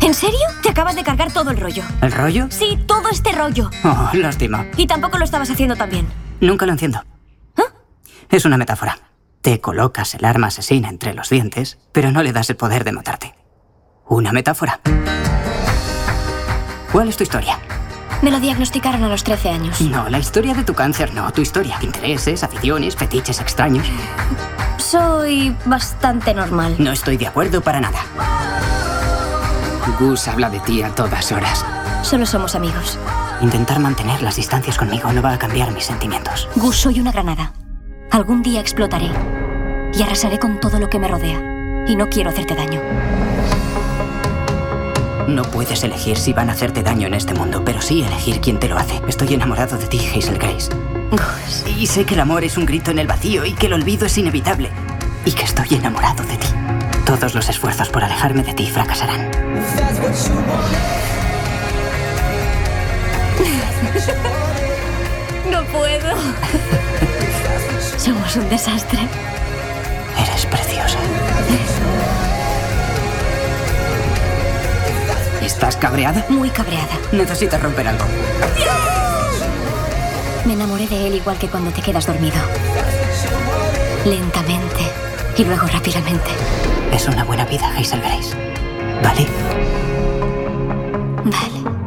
¿En 0.00 0.14
serio? 0.14 0.38
Te 0.62 0.70
acabas 0.70 0.96
de 0.96 1.04
cargar 1.04 1.32
todo 1.32 1.50
el 1.50 1.58
rollo. 1.58 1.82
¿El 2.00 2.12
rollo? 2.12 2.46
Sí, 2.50 2.78
todo 2.86 3.10
este 3.10 3.32
rollo. 3.32 3.70
Oh, 3.84 4.10
lástima. 4.14 4.66
Y 4.76 4.86
tampoco 4.86 5.18
lo 5.18 5.24
estabas 5.24 5.50
haciendo 5.50 5.76
tan 5.76 5.90
bien. 5.90 6.06
Nunca 6.40 6.64
lo 6.66 6.72
enciendo. 6.72 7.04
¿Ah? 7.56 7.64
Es 8.30 8.44
una 8.44 8.56
metáfora. 8.56 8.98
Te 9.42 9.60
colocas 9.60 10.14
el 10.14 10.24
arma 10.24 10.46
asesina 10.48 10.88
entre 10.88 11.14
los 11.14 11.28
dientes, 11.28 11.78
pero 11.92 12.10
no 12.10 12.22
le 12.22 12.32
das 12.32 12.48
el 12.50 12.56
poder 12.56 12.84
de 12.84 12.92
matarte. 12.92 13.34
Una 14.08 14.32
metáfora. 14.32 14.80
¿Cuál 16.90 17.08
es 17.08 17.16
tu 17.16 17.24
historia? 17.24 17.58
Me 18.22 18.30
lo 18.30 18.40
diagnosticaron 18.40 19.04
a 19.04 19.08
los 19.08 19.22
13 19.22 19.50
años. 19.50 19.80
No, 19.82 20.08
la 20.08 20.18
historia 20.18 20.54
de 20.54 20.64
tu 20.64 20.72
cáncer 20.74 21.12
no. 21.14 21.30
Tu 21.32 21.42
historia. 21.42 21.76
Intereses, 21.82 22.42
aficiones, 22.42 22.96
fetiches 22.96 23.40
extraños. 23.40 23.86
Soy 24.78 25.54
bastante 25.66 26.32
normal. 26.32 26.76
No 26.78 26.90
estoy 26.90 27.18
de 27.18 27.26
acuerdo 27.26 27.60
para 27.60 27.80
nada. 27.80 28.00
Gus 30.00 30.26
habla 30.26 30.48
de 30.48 30.60
ti 30.60 30.82
a 30.82 30.94
todas 30.94 31.30
horas. 31.30 31.64
Solo 32.02 32.24
somos 32.24 32.54
amigos. 32.54 32.98
Intentar 33.42 33.78
mantener 33.78 34.22
las 34.22 34.36
distancias 34.36 34.78
conmigo 34.78 35.12
no 35.12 35.20
va 35.20 35.34
a 35.34 35.38
cambiar 35.38 35.70
mis 35.72 35.84
sentimientos. 35.84 36.48
Gus, 36.56 36.76
soy 36.76 36.98
una 36.98 37.12
granada. 37.12 37.52
Algún 38.10 38.42
día 38.42 38.60
explotaré 38.60 39.10
y 39.92 40.02
arrasaré 40.02 40.38
con 40.38 40.60
todo 40.60 40.78
lo 40.78 40.88
que 40.88 40.98
me 40.98 41.08
rodea. 41.08 41.84
Y 41.86 41.94
no 41.94 42.08
quiero 42.08 42.30
hacerte 42.30 42.54
daño. 42.54 42.80
No 45.28 45.42
puedes 45.42 45.84
elegir 45.84 46.16
si 46.16 46.32
van 46.32 46.48
a 46.48 46.54
hacerte 46.54 46.82
daño 46.82 47.06
en 47.06 47.12
este 47.12 47.34
mundo, 47.34 47.62
pero 47.62 47.82
sí 47.82 48.02
elegir 48.02 48.40
quién 48.40 48.58
te 48.58 48.66
lo 48.66 48.78
hace. 48.78 48.98
Estoy 49.06 49.34
enamorado 49.34 49.76
de 49.76 49.86
ti, 49.86 49.98
Hazel 49.98 50.38
Grace. 50.38 50.70
Y 51.66 51.86
sé 51.86 52.06
que 52.06 52.14
el 52.14 52.20
amor 52.20 52.44
es 52.44 52.56
un 52.56 52.64
grito 52.64 52.90
en 52.90 52.98
el 52.98 53.06
vacío 53.06 53.44
y 53.44 53.52
que 53.52 53.66
el 53.66 53.74
olvido 53.74 54.06
es 54.06 54.16
inevitable. 54.16 54.70
Y 55.26 55.32
que 55.32 55.44
estoy 55.44 55.68
enamorado 55.72 56.24
de 56.24 56.34
ti. 56.38 56.46
Todos 57.04 57.34
los 57.34 57.46
esfuerzos 57.50 57.90
por 57.90 58.02
alejarme 58.02 58.42
de 58.42 58.54
ti 58.54 58.70
fracasarán. 58.70 59.30
No 65.50 65.62
puedo. 65.64 66.16
Somos 67.98 68.34
un 68.34 68.48
desastre. 68.48 69.00
Eres 70.16 70.46
preciosa. 70.46 70.98
¿Estás 75.48 75.76
cabreada? 75.78 76.26
Muy 76.28 76.50
cabreada. 76.50 76.92
Necesitas 77.10 77.58
romper 77.62 77.88
algo. 77.88 78.04
Me 80.44 80.52
enamoré 80.52 80.86
de 80.86 81.06
él 81.06 81.14
igual 81.14 81.38
que 81.38 81.48
cuando 81.48 81.70
te 81.70 81.80
quedas 81.80 82.06
dormido. 82.06 82.36
Lentamente 84.04 84.82
y 85.38 85.44
luego 85.44 85.66
rápidamente. 85.66 86.30
Es 86.92 87.08
una 87.08 87.24
buena 87.24 87.46
vida, 87.46 87.66
Hazel 87.74 88.02
Grace. 88.02 88.36
¿Vale? 89.02 89.26
Vale. 91.24 91.77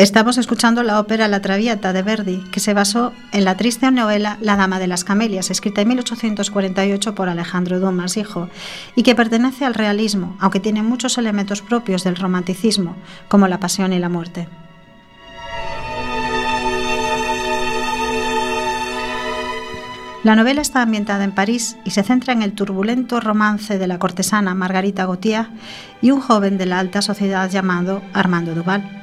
Estamos 0.00 0.38
escuchando 0.38 0.82
la 0.82 0.98
ópera 0.98 1.28
La 1.28 1.42
Traviata 1.42 1.92
de 1.92 2.00
Verdi, 2.00 2.42
que 2.50 2.58
se 2.58 2.72
basó 2.72 3.12
en 3.32 3.44
la 3.44 3.58
triste 3.58 3.90
novela 3.90 4.38
La 4.40 4.56
Dama 4.56 4.78
de 4.78 4.86
las 4.86 5.04
Camelias, 5.04 5.50
escrita 5.50 5.82
en 5.82 5.88
1848 5.88 7.14
por 7.14 7.28
Alejandro 7.28 7.80
Dumas, 7.80 8.16
hijo, 8.16 8.48
y 8.96 9.02
que 9.02 9.14
pertenece 9.14 9.66
al 9.66 9.74
realismo, 9.74 10.38
aunque 10.40 10.58
tiene 10.58 10.82
muchos 10.82 11.18
elementos 11.18 11.60
propios 11.60 12.02
del 12.02 12.16
romanticismo, 12.16 12.96
como 13.28 13.46
la 13.46 13.60
pasión 13.60 13.92
y 13.92 13.98
la 13.98 14.08
muerte. 14.08 14.48
La 20.24 20.34
novela 20.34 20.62
está 20.62 20.80
ambientada 20.80 21.24
en 21.24 21.32
París 21.32 21.76
y 21.84 21.90
se 21.90 22.02
centra 22.02 22.32
en 22.32 22.40
el 22.40 22.54
turbulento 22.54 23.20
romance 23.20 23.78
de 23.78 23.86
la 23.86 23.98
cortesana 23.98 24.54
Margarita 24.54 25.04
Gautier 25.04 25.48
y 26.00 26.10
un 26.10 26.22
joven 26.22 26.56
de 26.56 26.64
la 26.64 26.78
alta 26.78 27.02
sociedad 27.02 27.50
llamado 27.50 28.00
Armando 28.14 28.54
Duval. 28.54 28.99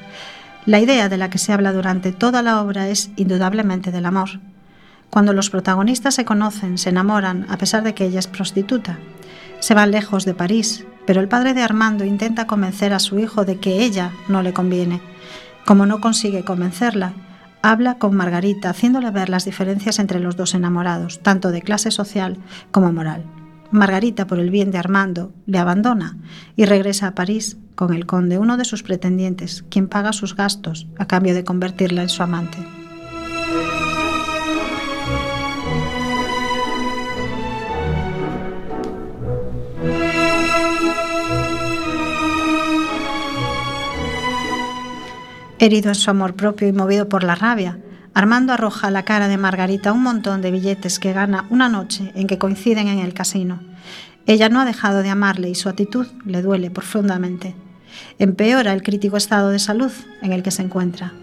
La 0.68 0.82
idea 0.82 1.08
de 1.08 1.16
la 1.16 1.30
que 1.30 1.38
se 1.38 1.54
habla 1.54 1.72
durante 1.72 2.12
toda 2.12 2.42
la 2.42 2.62
obra 2.62 2.90
es 2.90 3.10
indudablemente 3.16 3.90
del 3.90 4.06
amor. 4.06 4.42
Cuando 5.10 5.32
los 5.32 5.50
protagonistas 5.50 6.16
se 6.16 6.26
conocen, 6.26 6.78
se 6.78 6.90
enamoran, 6.90 7.46
a 7.48 7.58
pesar 7.58 7.84
de 7.84 7.94
que 7.94 8.04
ella 8.04 8.20
es 8.20 8.28
prostituta. 8.28 9.00
Se 9.62 9.74
van 9.74 9.92
lejos 9.92 10.26
de 10.26 10.34
París, 10.34 10.84
pero 11.06 11.22
el 11.22 11.30
padre 11.30 11.54
de 11.54 11.64
Armando 11.64 12.04
intenta 12.04 12.48
convencer 12.48 12.92
a 12.92 13.00
su 13.00 13.18
hijo 13.18 13.46
de 13.46 13.62
que 13.62 13.86
ella 13.86 14.12
no 14.28 14.42
le 14.42 14.52
conviene. 14.52 15.00
Como 15.66 15.86
no 15.86 16.02
consigue 16.02 16.44
convencerla, 16.44 17.14
habla 17.62 17.98
con 17.98 18.14
Margarita, 18.14 18.70
haciéndole 18.70 19.10
ver 19.12 19.30
las 19.30 19.46
diferencias 19.46 20.00
entre 20.00 20.20
los 20.20 20.36
dos 20.36 20.54
enamorados, 20.54 21.22
tanto 21.24 21.52
de 21.52 21.62
clase 21.62 21.92
social 21.92 22.36
como 22.72 22.92
moral. 22.92 23.24
Margarita, 23.72 24.28
por 24.28 24.40
el 24.40 24.50
bien 24.50 24.72
de 24.72 24.78
Armando, 24.78 25.34
le 25.46 25.58
abandona 25.58 26.18
y 26.56 26.66
regresa 26.66 27.08
a 27.08 27.16
París 27.16 27.58
con 27.76 27.94
el 27.94 28.06
conde, 28.06 28.38
uno 28.38 28.58
de 28.58 28.66
sus 28.66 28.82
pretendientes, 28.82 29.64
quien 29.70 29.88
paga 29.88 30.14
sus 30.14 30.36
gastos 30.36 30.88
a 30.98 31.06
cambio 31.06 31.34
de 31.34 31.44
convertirla 31.44 32.02
en 32.02 32.10
su 32.10 32.24
amante. 32.24 32.58
Herido 45.60 45.90
en 45.90 45.96
su 45.96 46.10
amor 46.10 46.36
propio 46.36 46.68
y 46.68 46.72
movido 46.72 47.10
por 47.10 47.24
la 47.24 47.36
rabia, 47.36 47.80
Armando 48.18 48.52
arroja 48.52 48.88
a 48.88 48.90
la 48.90 49.04
cara 49.04 49.28
de 49.28 49.38
Margarita 49.38 49.94
un 49.94 50.02
montón 50.02 50.42
de 50.42 50.50
billetes 50.50 50.98
que 50.98 51.14
gana 51.14 51.46
una 51.52 51.70
noche 51.70 52.12
en 52.16 52.26
que 52.26 52.40
coinciden 52.40 52.88
en 52.88 52.98
el 52.98 53.14
casino. 53.14 53.60
Ella 54.26 54.50
no 54.50 54.60
ha 54.60 54.66
dejado 54.66 55.04
de 55.04 55.12
amarle 55.12 55.50
y 55.50 55.54
su 55.54 55.70
actitud 55.70 56.08
le 56.26 56.42
duele 56.42 56.72
profundamente. 56.72 57.54
Empeora 58.18 58.74
el 58.74 58.82
crítico 58.82 59.18
estado 59.18 59.52
de 59.52 59.60
salud 59.60 59.92
en 60.24 60.34
el 60.34 60.42
que 60.42 60.50
se 60.50 60.64
encuentra. 60.64 61.14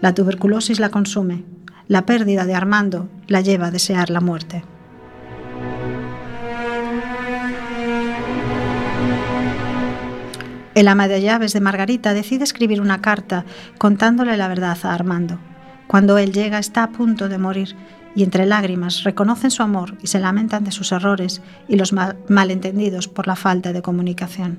La 0.00 0.14
tuberculosis 0.14 0.80
la 0.80 0.88
consume. 0.88 1.44
La 1.86 2.06
pérdida 2.06 2.46
de 2.46 2.54
Armando 2.54 3.10
la 3.26 3.42
lleva 3.42 3.66
a 3.66 3.70
desear 3.70 4.08
la 4.08 4.22
muerte. 4.22 4.64
El 10.74 10.88
ama 10.88 11.08
de 11.08 11.20
llaves 11.20 11.52
de 11.52 11.60
Margarita 11.60 12.14
decide 12.14 12.44
escribir 12.44 12.80
una 12.80 13.02
carta 13.02 13.44
contándole 13.76 14.38
la 14.38 14.48
verdad 14.48 14.78
a 14.82 14.94
Armando. 14.94 15.38
Cuando 15.88 16.18
él 16.18 16.32
llega 16.32 16.58
está 16.58 16.82
a 16.84 16.90
punto 16.90 17.28
de 17.28 17.38
morir 17.38 17.74
y 18.14 18.22
entre 18.22 18.44
lágrimas 18.44 19.04
reconocen 19.04 19.50
su 19.50 19.62
amor 19.62 19.96
y 20.02 20.06
se 20.08 20.20
lamentan 20.20 20.62
de 20.62 20.70
sus 20.70 20.92
errores 20.92 21.40
y 21.66 21.76
los 21.76 21.94
malentendidos 22.28 23.08
por 23.08 23.26
la 23.26 23.36
falta 23.36 23.72
de 23.72 23.82
comunicación. 23.82 24.58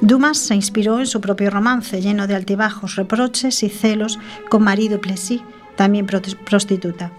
Dumas 0.00 0.38
se 0.38 0.54
inspiró 0.54 1.00
en 1.00 1.06
su 1.06 1.20
propio 1.20 1.50
romance, 1.50 2.00
lleno 2.00 2.26
de 2.26 2.34
altibajos, 2.34 2.96
reproches 2.96 3.62
y 3.62 3.68
celos, 3.68 4.18
con 4.48 4.62
Marie 4.62 4.88
Duplessis, 4.88 5.42
también 5.76 6.06
prostituta. 6.06 7.12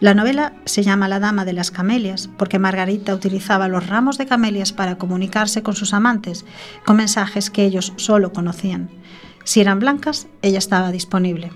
La 0.00 0.14
novela 0.14 0.52
se 0.64 0.84
llama 0.84 1.08
La 1.08 1.18
Dama 1.18 1.44
de 1.44 1.52
las 1.52 1.72
Camelias 1.72 2.30
porque 2.38 2.60
Margarita 2.60 3.12
utilizaba 3.14 3.66
los 3.66 3.88
ramos 3.88 4.16
de 4.16 4.26
camelias 4.26 4.72
para 4.72 4.96
comunicarse 4.96 5.64
con 5.64 5.74
sus 5.74 5.92
amantes, 5.92 6.44
con 6.86 6.96
mensajes 6.96 7.50
que 7.50 7.64
ellos 7.64 7.92
solo 7.96 8.32
conocían. 8.32 8.90
Si 9.42 9.60
eran 9.60 9.80
blancas, 9.80 10.28
ella 10.40 10.58
estaba 10.58 10.92
disponible. 10.92 11.50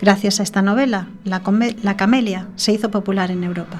Gracias 0.00 0.40
a 0.40 0.42
esta 0.42 0.62
novela, 0.62 1.08
la, 1.24 1.42
la 1.82 1.96
camelia 1.98 2.48
se 2.56 2.72
hizo 2.72 2.90
popular 2.90 3.30
en 3.30 3.44
Europa. 3.44 3.78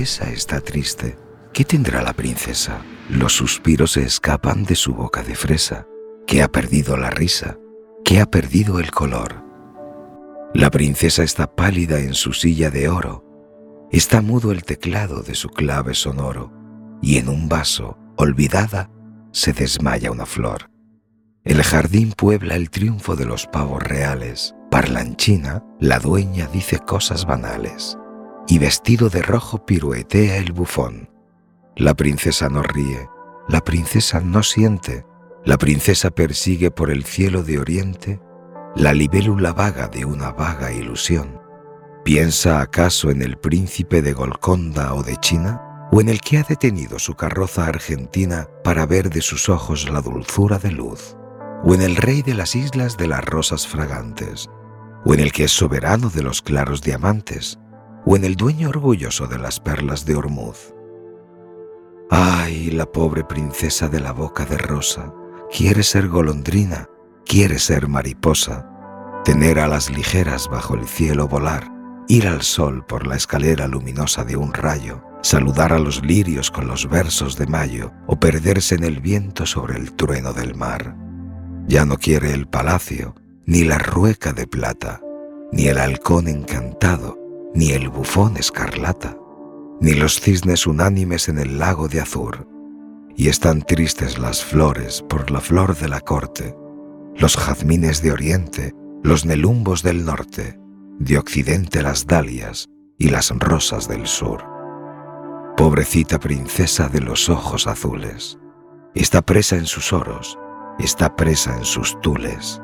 Princesa 0.00 0.30
está 0.30 0.60
triste. 0.62 1.18
¿Qué 1.52 1.62
tendrá 1.62 2.00
la 2.00 2.14
princesa? 2.14 2.80
Los 3.10 3.34
suspiros 3.34 3.92
se 3.92 4.02
escapan 4.02 4.64
de 4.64 4.74
su 4.74 4.94
boca 4.94 5.22
de 5.22 5.34
fresa, 5.34 5.86
que 6.26 6.42
ha 6.42 6.48
perdido 6.48 6.96
la 6.96 7.10
risa, 7.10 7.58
que 8.02 8.18
ha 8.18 8.24
perdido 8.24 8.80
el 8.80 8.92
color. 8.92 9.44
La 10.54 10.70
princesa 10.70 11.22
está 11.22 11.54
pálida 11.54 11.98
en 11.98 12.14
su 12.14 12.32
silla 12.32 12.70
de 12.70 12.88
oro, 12.88 13.26
está 13.92 14.22
mudo 14.22 14.52
el 14.52 14.64
teclado 14.64 15.20
de 15.22 15.34
su 15.34 15.50
clave 15.50 15.92
sonoro, 15.92 16.50
y 17.02 17.18
en 17.18 17.28
un 17.28 17.50
vaso, 17.50 17.98
olvidada, 18.16 18.90
se 19.32 19.52
desmaya 19.52 20.10
una 20.10 20.24
flor. 20.24 20.70
El 21.44 21.62
jardín 21.62 22.12
puebla 22.12 22.56
el 22.56 22.70
triunfo 22.70 23.16
de 23.16 23.26
los 23.26 23.46
pavos 23.46 23.82
reales. 23.82 24.54
Parlanchina, 24.70 25.62
la 25.78 25.98
dueña 25.98 26.46
dice 26.46 26.78
cosas 26.78 27.26
banales 27.26 27.98
y 28.46 28.58
vestido 28.58 29.08
de 29.08 29.22
rojo 29.22 29.64
piruetea 29.64 30.36
el 30.38 30.52
bufón. 30.52 31.10
La 31.76 31.94
princesa 31.94 32.48
no 32.48 32.62
ríe, 32.62 33.08
la 33.48 33.60
princesa 33.60 34.20
no 34.20 34.42
siente, 34.42 35.04
la 35.44 35.56
princesa 35.56 36.10
persigue 36.10 36.70
por 36.70 36.90
el 36.90 37.04
cielo 37.04 37.42
de 37.42 37.58
oriente 37.58 38.20
la 38.76 38.92
libélula 38.92 39.52
vaga 39.52 39.88
de 39.88 40.04
una 40.04 40.30
vaga 40.30 40.72
ilusión. 40.72 41.40
¿Piensa 42.04 42.60
acaso 42.60 43.10
en 43.10 43.20
el 43.20 43.36
príncipe 43.36 44.00
de 44.00 44.12
Golconda 44.12 44.94
o 44.94 45.02
de 45.02 45.16
China? 45.16 45.88
¿O 45.92 46.00
en 46.00 46.08
el 46.08 46.20
que 46.20 46.38
ha 46.38 46.44
detenido 46.44 47.00
su 47.00 47.14
carroza 47.14 47.66
argentina 47.66 48.46
para 48.62 48.86
ver 48.86 49.10
de 49.10 49.22
sus 49.22 49.48
ojos 49.48 49.90
la 49.90 50.00
dulzura 50.00 50.58
de 50.58 50.70
luz? 50.70 51.16
¿O 51.64 51.74
en 51.74 51.82
el 51.82 51.96
rey 51.96 52.22
de 52.22 52.34
las 52.34 52.54
islas 52.54 52.96
de 52.96 53.08
las 53.08 53.24
rosas 53.24 53.66
fragantes? 53.66 54.48
¿O 55.04 55.14
en 55.14 55.20
el 55.20 55.32
que 55.32 55.44
es 55.44 55.52
soberano 55.52 56.08
de 56.08 56.22
los 56.22 56.40
claros 56.40 56.80
diamantes? 56.80 57.58
O 58.04 58.16
en 58.16 58.24
el 58.24 58.36
dueño 58.36 58.68
orgulloso 58.68 59.26
de 59.26 59.38
las 59.38 59.60
perlas 59.60 60.04
de 60.04 60.16
Hormuz. 60.16 60.74
Ay, 62.10 62.70
la 62.70 62.86
pobre 62.86 63.24
princesa 63.24 63.88
de 63.88 64.00
la 64.00 64.12
boca 64.12 64.44
de 64.44 64.58
rosa, 64.58 65.12
quiere 65.50 65.82
ser 65.82 66.08
golondrina, 66.08 66.88
quiere 67.24 67.58
ser 67.58 67.86
mariposa, 67.86 68.68
tener 69.24 69.60
alas 69.60 69.90
ligeras 69.90 70.48
bajo 70.48 70.74
el 70.74 70.86
cielo 70.86 71.28
volar, 71.28 71.70
ir 72.08 72.26
al 72.26 72.42
sol 72.42 72.84
por 72.84 73.06
la 73.06 73.16
escalera 73.16 73.68
luminosa 73.68 74.24
de 74.24 74.36
un 74.36 74.52
rayo, 74.52 75.04
saludar 75.22 75.72
a 75.72 75.78
los 75.78 76.04
lirios 76.04 76.50
con 76.50 76.66
los 76.66 76.88
versos 76.88 77.36
de 77.36 77.46
mayo 77.46 77.92
o 78.06 78.18
perderse 78.18 78.74
en 78.74 78.84
el 78.84 79.00
viento 79.00 79.46
sobre 79.46 79.76
el 79.76 79.92
trueno 79.92 80.32
del 80.32 80.56
mar. 80.56 80.96
Ya 81.68 81.84
no 81.84 81.98
quiere 81.98 82.32
el 82.32 82.48
palacio, 82.48 83.14
ni 83.46 83.62
la 83.62 83.78
rueca 83.78 84.32
de 84.32 84.46
plata, 84.46 85.00
ni 85.52 85.66
el 85.66 85.78
halcón 85.78 86.26
encantado, 86.26 87.19
ni 87.54 87.72
el 87.72 87.88
bufón 87.88 88.36
escarlata, 88.36 89.16
ni 89.80 89.94
los 89.94 90.20
cisnes 90.20 90.66
unánimes 90.66 91.28
en 91.28 91.38
el 91.38 91.58
lago 91.58 91.88
de 91.88 92.00
azur, 92.00 92.46
y 93.16 93.28
están 93.28 93.62
tristes 93.62 94.18
las 94.18 94.44
flores 94.44 95.02
por 95.08 95.30
la 95.30 95.40
flor 95.40 95.76
de 95.76 95.88
la 95.88 96.00
corte, 96.00 96.54
los 97.16 97.36
jazmines 97.36 98.02
de 98.02 98.12
oriente, 98.12 98.74
los 99.02 99.24
nelumbos 99.24 99.82
del 99.82 100.04
norte, 100.04 100.58
de 100.98 101.18
occidente 101.18 101.82
las 101.82 102.06
dalias 102.06 102.68
y 102.98 103.08
las 103.08 103.30
rosas 103.30 103.88
del 103.88 104.06
sur. 104.06 104.44
Pobrecita 105.56 106.18
princesa 106.18 106.88
de 106.88 107.00
los 107.00 107.28
ojos 107.28 107.66
azules, 107.66 108.38
está 108.94 109.22
presa 109.22 109.56
en 109.56 109.66
sus 109.66 109.92
oros, 109.92 110.38
está 110.78 111.16
presa 111.16 111.56
en 111.56 111.64
sus 111.64 112.00
tules, 112.00 112.60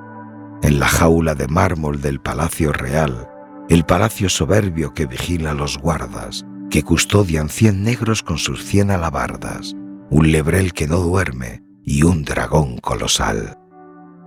en 0.63 0.79
la 0.79 0.89
jaula 0.89 1.35
de 1.35 1.49
mármol 1.49 2.01
del 2.01 2.21
palacio 2.21 2.73
real, 2.73 3.29
el 3.69 3.85
palacio 3.85 4.29
soberbio 4.29 4.95
que 4.95 5.07
vigila 5.07 5.53
los 5.53 5.79
guardas, 5.79 6.47
que 6.71 6.83
custodian 6.83 7.49
cien 7.49 7.83
negros 7.83 8.23
con 8.23 8.39
sus 8.39 8.65
cien 8.65 8.91
alabardas, 8.91 9.75
un 10.11 10.31
lebrel 10.31 10.73
que 10.73 10.87
no 10.87 10.99
duerme 10.99 11.63
y 11.85 12.05
un 12.05 12.25
dragón 12.25 12.79
colosal. 12.79 13.59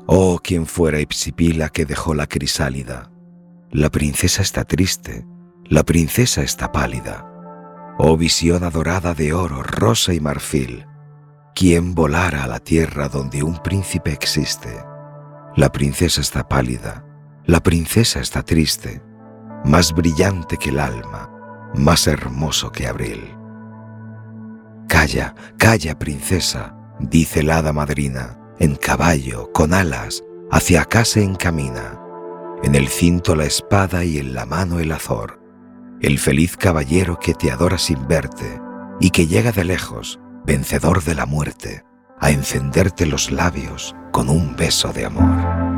Oh, 0.08 0.39
quien 0.43 0.65
fuera 0.65 0.99
Ipsipila 0.99 1.69
que 1.69 1.86
dejó 1.86 2.13
la 2.13 2.28
crisálida. 2.28 3.12
La 3.71 3.89
princesa 3.89 4.41
está 4.41 4.65
triste, 4.65 5.25
la 5.65 5.84
princesa 5.84 6.41
está 6.41 6.71
pálida. 6.71 7.25
Oh 7.97 8.17
visión 8.17 8.63
adorada 8.63 9.13
de 9.13 9.34
oro, 9.34 9.62
rosa 9.62 10.13
y 10.13 10.19
marfil, 10.19 10.86
¿quién 11.54 11.93
volara 11.95 12.43
a 12.43 12.47
la 12.47 12.60
tierra 12.60 13.08
donde 13.08 13.43
un 13.43 13.62
príncipe 13.62 14.12
existe? 14.12 14.84
La 15.56 15.71
princesa 15.71 16.21
está 16.21 16.47
pálida, 16.47 17.06
la 17.45 17.62
princesa 17.62 18.19
está 18.19 18.43
triste, 18.43 19.02
más 19.65 19.93
brillante 19.93 20.58
que 20.58 20.69
el 20.69 20.80
alma, 20.80 21.30
más 21.76 22.08
hermoso 22.08 22.72
que 22.72 22.88
abril. 22.88 23.36
Calla, 24.88 25.36
calla, 25.58 25.98
princesa, 25.98 26.76
dice 27.00 27.43
la 27.43 27.58
hada 27.58 27.74
madrina, 27.74 28.38
en 28.60 28.76
caballo, 28.76 29.52
con 29.54 29.74
alas, 29.74 30.24
hacia 30.52 30.82
acá 30.82 31.06
se 31.06 31.24
encamina, 31.24 32.00
en 32.63 32.76
el 32.76 32.88
cinto 32.88 33.36
la 33.36 33.45
espada 33.45 34.04
y 34.04 34.17
en 34.17 34.34
la 34.34 34.45
mano 34.45 34.80
el 34.80 34.91
azor, 34.91 35.39
el 36.02 36.19
feliz 36.19 36.58
caballero 36.58 37.19
que 37.19 37.34
te 37.34 37.52
adora 37.52 37.78
sin 37.78 38.08
verte 38.08 38.60
y 39.00 39.12
que 39.12 39.28
llega 39.28 39.52
de 39.52 39.63
lejos, 39.63 40.19
vencedor 40.45 41.04
de 41.04 41.15
la 41.15 41.26
muerte, 41.26 41.84
a 42.19 42.32
encenderte 42.32 43.06
los 43.06 43.32
labios 43.32 43.95
con 44.12 44.30
un 44.30 44.56
beso 44.56 44.91
de 44.91 45.06
amor. 45.06 45.68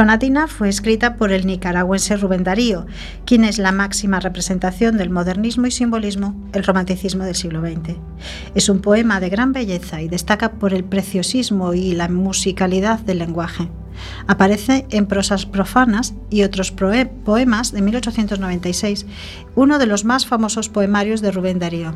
Sonatina 0.00 0.48
fue 0.48 0.70
escrita 0.70 1.16
por 1.16 1.30
el 1.30 1.46
nicaragüense 1.46 2.16
Rubén 2.16 2.42
Darío, 2.42 2.86
quien 3.26 3.44
es 3.44 3.58
la 3.58 3.70
máxima 3.70 4.18
representación 4.18 4.96
del 4.96 5.10
modernismo 5.10 5.66
y 5.66 5.70
simbolismo, 5.70 6.34
el 6.54 6.64
romanticismo 6.64 7.24
del 7.24 7.34
siglo 7.34 7.60
XX. 7.60 7.98
Es 8.54 8.70
un 8.70 8.80
poema 8.80 9.20
de 9.20 9.28
gran 9.28 9.52
belleza 9.52 10.00
y 10.00 10.08
destaca 10.08 10.52
por 10.52 10.72
el 10.72 10.84
preciosismo 10.84 11.74
y 11.74 11.92
la 11.92 12.08
musicalidad 12.08 13.00
del 13.00 13.18
lenguaje. 13.18 13.68
Aparece 14.26 14.86
en 14.88 15.04
prosas 15.04 15.44
profanas 15.44 16.14
y 16.30 16.44
otros 16.44 16.72
poemas 16.72 17.70
de 17.70 17.82
1896, 17.82 19.04
uno 19.54 19.78
de 19.78 19.84
los 19.84 20.06
más 20.06 20.24
famosos 20.24 20.70
poemarios 20.70 21.20
de 21.20 21.30
Rubén 21.30 21.58
Darío. 21.58 21.94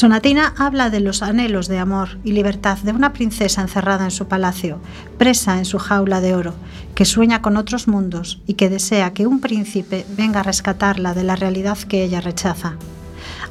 Sonatina 0.00 0.54
habla 0.56 0.88
de 0.88 1.00
los 1.00 1.22
anhelos 1.22 1.68
de 1.68 1.78
amor 1.78 2.20
y 2.24 2.32
libertad 2.32 2.78
de 2.78 2.92
una 2.92 3.12
princesa 3.12 3.60
encerrada 3.60 4.04
en 4.04 4.10
su 4.10 4.28
palacio, 4.28 4.78
presa 5.18 5.58
en 5.58 5.66
su 5.66 5.76
jaula 5.76 6.22
de 6.22 6.34
oro, 6.34 6.54
que 6.94 7.04
sueña 7.04 7.42
con 7.42 7.58
otros 7.58 7.86
mundos 7.86 8.40
y 8.46 8.54
que 8.54 8.70
desea 8.70 9.12
que 9.12 9.26
un 9.26 9.40
príncipe 9.40 10.06
venga 10.16 10.40
a 10.40 10.42
rescatarla 10.42 11.12
de 11.12 11.22
la 11.22 11.36
realidad 11.36 11.76
que 11.76 12.02
ella 12.02 12.22
rechaza. 12.22 12.76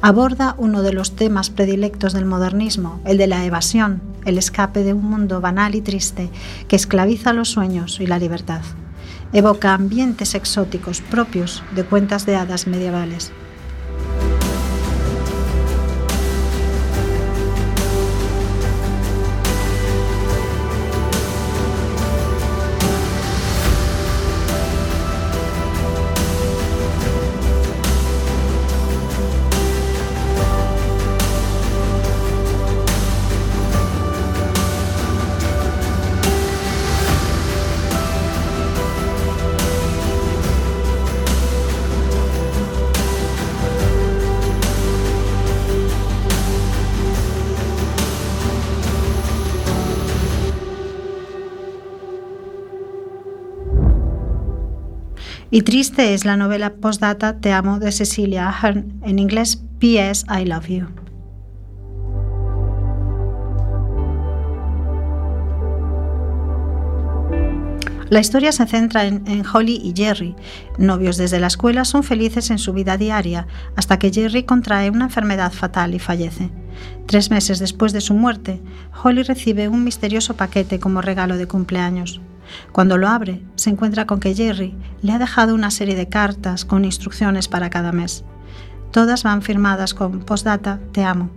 Aborda 0.02 0.56
uno 0.58 0.82
de 0.82 0.92
los 0.92 1.14
temas 1.14 1.50
predilectos 1.50 2.14
del 2.14 2.24
modernismo, 2.24 3.00
el 3.04 3.16
de 3.16 3.28
la 3.28 3.44
evasión, 3.44 4.02
el 4.24 4.36
escape 4.36 4.82
de 4.82 4.92
un 4.92 5.04
mundo 5.04 5.40
banal 5.40 5.76
y 5.76 5.82
triste 5.82 6.30
que 6.66 6.74
esclaviza 6.74 7.32
los 7.32 7.48
sueños 7.48 8.00
y 8.00 8.08
la 8.08 8.18
libertad. 8.18 8.62
Evoca 9.32 9.72
ambientes 9.72 10.34
exóticos 10.34 11.00
propios 11.00 11.62
de 11.76 11.84
cuentas 11.84 12.26
de 12.26 12.34
hadas 12.34 12.66
medievales. 12.66 13.30
Y 55.52 55.62
triste 55.62 56.14
es 56.14 56.24
la 56.24 56.36
novela 56.36 56.74
postdata 56.74 57.40
Te 57.40 57.52
amo 57.52 57.80
de 57.80 57.90
Cecilia 57.90 58.48
Ahern, 58.48 59.00
en 59.02 59.18
inglés 59.18 59.60
P.S. 59.80 60.24
I 60.30 60.44
Love 60.44 60.68
You. 60.68 60.86
La 68.10 68.20
historia 68.20 68.52
se 68.52 68.66
centra 68.66 69.06
en, 69.06 69.24
en, 69.26 69.44
Holly 69.46 69.80
y 69.82 69.92
Jerry. 69.96 70.36
Novios 70.78 71.16
desde 71.16 71.40
la 71.40 71.46
escuela 71.48 71.84
son 71.84 72.04
felices 72.04 72.50
en 72.50 72.58
su 72.58 72.72
vida 72.72 72.96
diaria, 72.96 73.48
hasta 73.74 73.98
que 73.98 74.12
Jerry 74.12 74.44
contrae 74.44 74.90
una 74.90 75.06
enfermedad 75.06 75.52
fatal 75.52 75.94
y 75.94 75.98
fallece. 75.98 76.50
Tres 77.06 77.30
meses 77.30 77.58
después 77.58 77.92
de 77.92 78.00
su 78.00 78.14
muerte, 78.14 78.60
Holly 79.02 79.22
recibe 79.22 79.68
un 79.68 79.82
misterioso 79.82 80.34
paquete 80.34 80.78
como 80.78 81.02
regalo 81.02 81.36
de 81.36 81.46
cumpleaños. 81.46 82.20
Cuando 82.72 82.96
lo 82.96 83.08
abre, 83.08 83.42
se 83.56 83.70
encuentra 83.70 84.06
con 84.06 84.20
que 84.20 84.34
Jerry 84.34 84.74
le 85.02 85.12
ha 85.12 85.18
dejado 85.18 85.54
una 85.54 85.70
serie 85.70 85.96
de 85.96 86.08
cartas 86.08 86.64
con 86.64 86.84
instrucciones 86.84 87.48
para 87.48 87.70
cada 87.70 87.92
mes. 87.92 88.24
Todas 88.90 89.22
van 89.22 89.42
firmadas 89.42 89.94
con 89.94 90.20
postdata 90.20 90.80
Te 90.92 91.04
amo. 91.04 91.30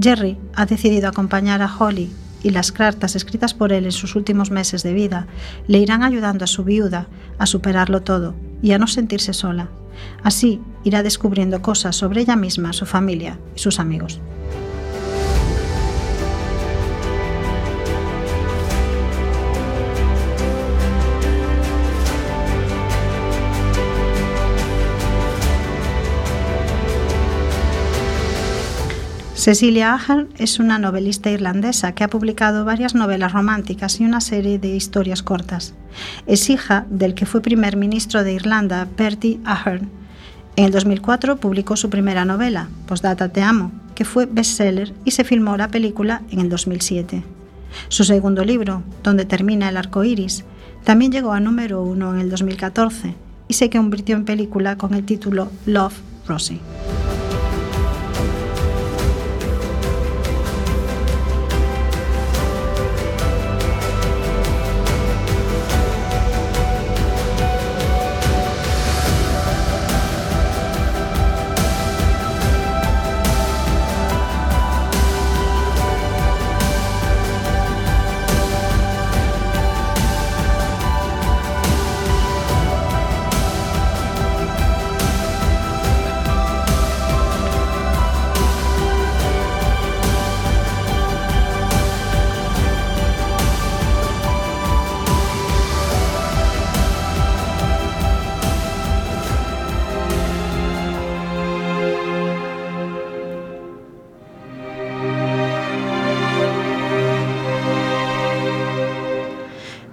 Jerry 0.00 0.38
ha 0.54 0.66
decidido 0.66 1.08
acompañar 1.08 1.62
a 1.62 1.74
Holly 1.74 2.10
y 2.42 2.50
las 2.50 2.72
cartas 2.72 3.16
escritas 3.16 3.54
por 3.54 3.72
él 3.72 3.84
en 3.84 3.92
sus 3.92 4.14
últimos 4.14 4.50
meses 4.50 4.82
de 4.82 4.92
vida 4.92 5.26
le 5.66 5.78
irán 5.78 6.02
ayudando 6.02 6.44
a 6.44 6.48
su 6.48 6.64
viuda 6.64 7.08
a 7.38 7.46
superarlo 7.46 8.02
todo 8.02 8.34
y 8.62 8.72
a 8.72 8.78
no 8.78 8.86
sentirse 8.86 9.32
sola. 9.32 9.68
Así 10.22 10.60
irá 10.84 11.02
descubriendo 11.02 11.60
cosas 11.62 11.96
sobre 11.96 12.20
ella 12.20 12.36
misma, 12.36 12.72
su 12.72 12.86
familia 12.86 13.38
y 13.56 13.58
sus 13.58 13.80
amigos. 13.80 14.20
Cecilia 29.38 29.94
Ahern 29.94 30.30
es 30.36 30.58
una 30.58 30.80
novelista 30.80 31.30
irlandesa 31.30 31.92
que 31.92 32.02
ha 32.02 32.10
publicado 32.10 32.64
varias 32.64 32.96
novelas 32.96 33.32
románticas 33.32 34.00
y 34.00 34.04
una 34.04 34.20
serie 34.20 34.58
de 34.58 34.74
historias 34.74 35.22
cortas. 35.22 35.74
Es 36.26 36.50
hija 36.50 36.86
del 36.90 37.14
que 37.14 37.24
fue 37.24 37.40
primer 37.40 37.76
ministro 37.76 38.24
de 38.24 38.32
Irlanda, 38.32 38.88
Bertie 38.96 39.38
Ahern. 39.44 39.88
En 40.56 40.64
el 40.64 40.72
2004 40.72 41.36
publicó 41.36 41.76
su 41.76 41.88
primera 41.88 42.24
novela, 42.24 42.68
Postdata 42.88 43.28
Te 43.28 43.40
Amo, 43.40 43.70
que 43.94 44.04
fue 44.04 44.26
bestseller 44.26 44.92
y 45.04 45.12
se 45.12 45.22
filmó 45.22 45.56
la 45.56 45.68
película 45.68 46.22
en 46.32 46.40
el 46.40 46.48
2007. 46.48 47.22
Su 47.90 48.02
segundo 48.02 48.44
libro, 48.44 48.82
Donde 49.04 49.24
termina 49.24 49.68
el 49.68 49.76
arco 49.76 50.02
iris, 50.02 50.44
también 50.82 51.12
llegó 51.12 51.30
a 51.32 51.38
número 51.38 51.80
uno 51.84 52.12
en 52.12 52.18
el 52.18 52.28
2014 52.28 53.14
y 53.46 53.54
se 53.54 53.70
convirtió 53.70 54.16
en 54.16 54.24
película 54.24 54.76
con 54.76 54.94
el 54.94 55.04
título 55.04 55.52
Love, 55.64 55.94
Rosie. 56.26 56.58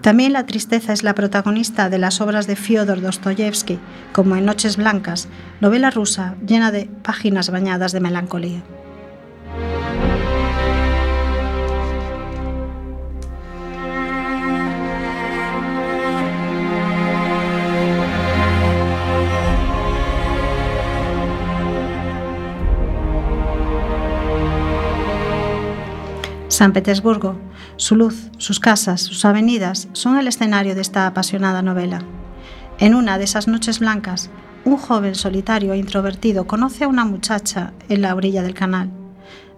También 0.06 0.34
la 0.34 0.46
tristeza 0.46 0.94
es 0.94 1.02
la 1.02 1.16
protagonista 1.16 1.90
de 1.90 1.98
las 1.98 2.22
obras 2.22 2.46
de 2.46 2.56
Fyodor 2.56 3.02
Dostoyevsky, 3.02 3.80
como 4.14 4.36
en 4.36 4.46
Noches 4.46 4.78
Blancas, 4.78 5.28
novela 5.62 5.90
rusa 5.90 6.36
llena 6.46 6.72
de 6.72 6.86
páginas 7.02 7.50
bañadas 7.50 7.92
de 7.92 8.02
melancolía. 8.02 8.64
San 26.56 26.72
Petersburgo, 26.72 27.38
su 27.76 27.98
luz, 27.98 28.30
sus 28.38 28.62
casas, 28.62 29.02
sus 29.02 29.26
avenidas 29.26 29.90
son 29.92 30.18
el 30.18 30.26
escenario 30.30 30.74
de 30.74 30.80
esta 30.80 31.06
apasionada 31.06 31.62
novela. 31.62 32.02
En 32.80 32.96
una 32.96 33.18
de 33.18 33.26
esas 33.26 33.50
noches 33.50 33.80
blancas, 33.80 34.30
un 34.64 34.78
joven 34.78 35.16
solitario 35.16 35.74
e 35.74 35.78
introvertido 35.78 36.48
conoce 36.48 36.86
a 36.86 36.88
una 36.88 37.04
muchacha 37.04 37.74
en 37.90 38.02
la 38.02 38.16
orilla 38.16 38.42
del 38.42 38.54
canal. 38.54 38.90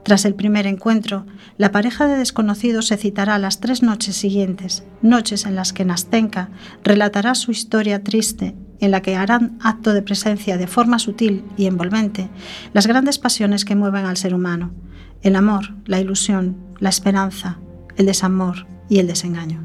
Tras 0.01 0.25
el 0.25 0.33
primer 0.33 0.65
encuentro, 0.65 1.27
la 1.60 1.71
pareja 1.71 2.07
de 2.07 2.17
desconocidos 2.17 2.88
se 2.88 2.97
citará 2.97 3.38
las 3.38 3.60
tres 3.60 3.83
noches 3.83 4.15
siguientes, 4.15 4.83
noches 5.03 5.45
en 5.45 5.53
las 5.53 5.73
que 5.73 5.86
Nastenka 5.86 6.49
relatará 6.83 7.36
su 7.36 7.51
historia 7.51 8.03
triste, 8.03 8.55
en 8.79 8.89
la 8.89 9.03
que 9.03 9.15
harán 9.15 9.60
acto 9.62 9.93
de 9.93 10.01
presencia 10.01 10.57
de 10.57 10.65
forma 10.65 10.97
sutil 10.97 11.45
y 11.57 11.67
envolvente 11.67 12.31
las 12.73 12.88
grandes 12.88 13.19
pasiones 13.19 13.65
que 13.65 13.75
mueven 13.75 14.07
al 14.07 14.17
ser 14.17 14.33
humano, 14.33 14.73
el 15.21 15.36
amor, 15.36 15.75
la 15.86 15.99
ilusión, 15.99 16.66
la 16.80 16.90
esperanza, 16.90 17.60
el 17.96 18.06
desamor 18.06 18.68
y 18.90 19.00
el 19.00 19.08
desengaño. 19.08 19.62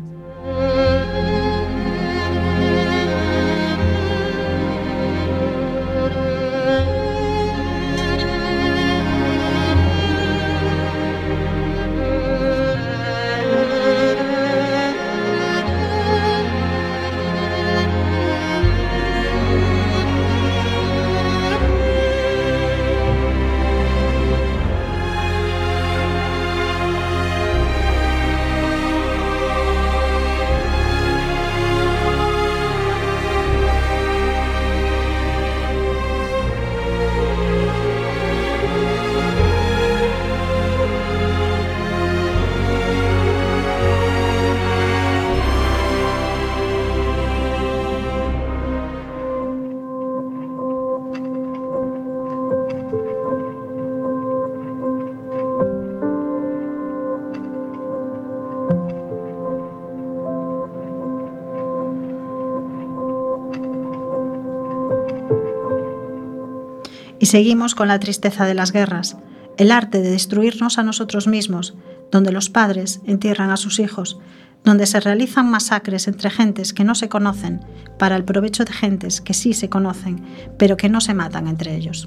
Seguimos 67.32 67.74
con 67.74 67.88
la 67.88 67.98
tristeza 67.98 68.44
de 68.44 68.52
las 68.52 68.72
guerras, 68.72 69.16
el 69.56 69.72
arte 69.72 70.02
de 70.02 70.10
destruirnos 70.10 70.76
a 70.76 70.82
nosotros 70.82 71.26
mismos, 71.26 71.72
donde 72.10 72.30
los 72.30 72.50
padres 72.50 73.00
entierran 73.06 73.48
a 73.48 73.56
sus 73.56 73.78
hijos, 73.78 74.18
donde 74.64 74.84
se 74.84 75.00
realizan 75.00 75.50
masacres 75.50 76.08
entre 76.08 76.28
gentes 76.28 76.74
que 76.74 76.84
no 76.84 76.94
se 76.94 77.08
conocen 77.08 77.64
para 77.98 78.16
el 78.16 78.24
provecho 78.24 78.66
de 78.66 78.74
gentes 78.74 79.22
que 79.22 79.32
sí 79.32 79.54
se 79.54 79.70
conocen, 79.70 80.22
pero 80.58 80.76
que 80.76 80.90
no 80.90 81.00
se 81.00 81.14
matan 81.14 81.48
entre 81.48 81.74
ellos. 81.74 82.06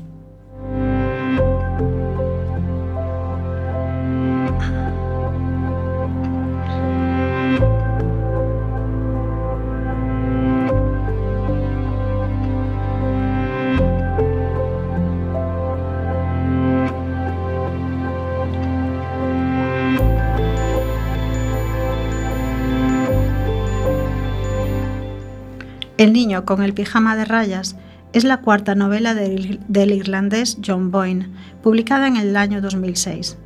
El 26.06 26.14
niño 26.14 26.46
con 26.46 26.62
el 26.62 26.76
pijama 26.76 27.16
de 27.16 27.26
rayas 27.26 27.76
es 28.14 28.26
la 28.26 28.38
cuarta 28.42 28.76
novela 28.76 29.16
del, 29.16 29.60
irlandés 29.92 30.60
John 30.64 30.92
Boyne, 30.92 31.30
publicada 31.64 32.06
en 32.06 32.16
el 32.16 32.38
año 32.38 32.62
2006. 32.62 33.38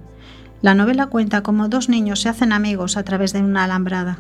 La 0.61 0.75
novela 0.75 1.05
cuenta 1.05 1.41
cómo 1.41 1.69
dos 1.69 1.87
niños 1.87 2.19
se 2.19 2.27
hacen 2.27 2.51
amigos 2.51 2.97
a 2.97 3.03
través 3.03 3.31
de 3.31 3.39
una 3.39 3.63
alambrada. 3.63 4.19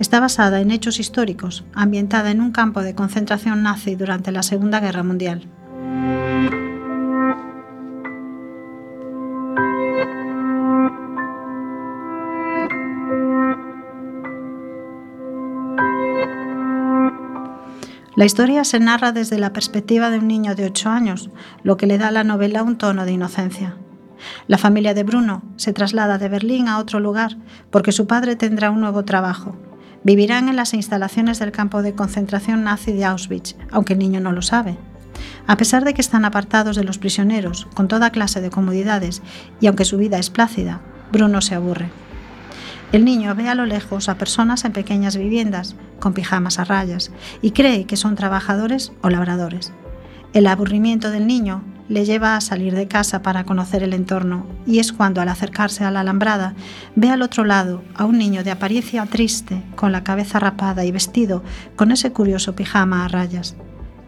Está 0.00 0.18
basada 0.18 0.60
en 0.60 0.72
hechos 0.72 0.98
históricos, 0.98 1.64
ambientada 1.72 2.32
en 2.32 2.40
un 2.40 2.50
campo 2.50 2.82
de 2.82 2.96
concentración 2.96 3.62
nazi 3.62 3.94
durante 3.94 4.32
la 4.32 4.42
Segunda 4.42 4.80
Guerra 4.80 5.04
Mundial. 5.04 5.46
La 18.18 18.24
historia 18.24 18.64
se 18.64 18.80
narra 18.80 19.12
desde 19.12 19.38
la 19.38 19.52
perspectiva 19.52 20.10
de 20.10 20.18
un 20.18 20.26
niño 20.26 20.56
de 20.56 20.64
8 20.64 20.90
años, 20.90 21.30
lo 21.62 21.76
que 21.76 21.86
le 21.86 21.98
da 21.98 22.08
a 22.08 22.10
la 22.10 22.24
novela 22.24 22.64
un 22.64 22.76
tono 22.76 23.04
de 23.04 23.12
inocencia. 23.12 23.76
La 24.48 24.58
familia 24.58 24.92
de 24.92 25.04
Bruno 25.04 25.44
se 25.54 25.72
traslada 25.72 26.18
de 26.18 26.28
Berlín 26.28 26.66
a 26.66 26.80
otro 26.80 26.98
lugar 26.98 27.36
porque 27.70 27.92
su 27.92 28.08
padre 28.08 28.34
tendrá 28.34 28.72
un 28.72 28.80
nuevo 28.80 29.04
trabajo. 29.04 29.54
Vivirán 30.02 30.48
en 30.48 30.56
las 30.56 30.74
instalaciones 30.74 31.38
del 31.38 31.52
campo 31.52 31.80
de 31.80 31.94
concentración 31.94 32.64
nazi 32.64 32.92
de 32.92 33.04
Auschwitz, 33.04 33.54
aunque 33.70 33.92
el 33.92 34.00
niño 34.00 34.18
no 34.18 34.32
lo 34.32 34.42
sabe. 34.42 34.76
A 35.46 35.56
pesar 35.56 35.84
de 35.84 35.94
que 35.94 36.00
están 36.00 36.24
apartados 36.24 36.74
de 36.74 36.82
los 36.82 36.98
prisioneros, 36.98 37.68
con 37.74 37.86
toda 37.86 38.10
clase 38.10 38.40
de 38.40 38.50
comodidades, 38.50 39.22
y 39.60 39.68
aunque 39.68 39.84
su 39.84 39.96
vida 39.96 40.18
es 40.18 40.30
plácida, 40.30 40.80
Bruno 41.12 41.40
se 41.40 41.54
aburre. 41.54 41.92
El 42.90 43.04
niño 43.04 43.34
ve 43.34 43.48
a 43.48 43.54
lo 43.54 43.66
lejos 43.66 44.08
a 44.08 44.16
personas 44.16 44.64
en 44.64 44.72
pequeñas 44.72 45.16
viviendas, 45.16 45.76
con 46.00 46.14
pijamas 46.14 46.58
a 46.58 46.64
rayas, 46.64 47.10
y 47.42 47.50
cree 47.50 47.84
que 47.84 47.96
son 47.96 48.14
trabajadores 48.14 48.92
o 49.02 49.10
labradores. 49.10 49.72
El 50.32 50.46
aburrimiento 50.46 51.10
del 51.10 51.26
niño 51.26 51.62
le 51.90 52.06
lleva 52.06 52.34
a 52.34 52.40
salir 52.40 52.74
de 52.74 52.88
casa 52.88 53.20
para 53.20 53.44
conocer 53.44 53.82
el 53.82 53.92
entorno, 53.92 54.46
y 54.66 54.78
es 54.78 54.94
cuando 54.94 55.20
al 55.20 55.28
acercarse 55.28 55.84
a 55.84 55.90
la 55.90 56.00
alambrada 56.00 56.54
ve 56.96 57.10
al 57.10 57.20
otro 57.20 57.44
lado 57.44 57.82
a 57.94 58.06
un 58.06 58.16
niño 58.16 58.42
de 58.42 58.52
apariencia 58.52 59.04
triste, 59.04 59.62
con 59.76 59.92
la 59.92 60.02
cabeza 60.02 60.38
rapada 60.38 60.86
y 60.86 60.90
vestido 60.90 61.42
con 61.76 61.92
ese 61.92 62.12
curioso 62.12 62.54
pijama 62.54 63.04
a 63.04 63.08
rayas. 63.08 63.54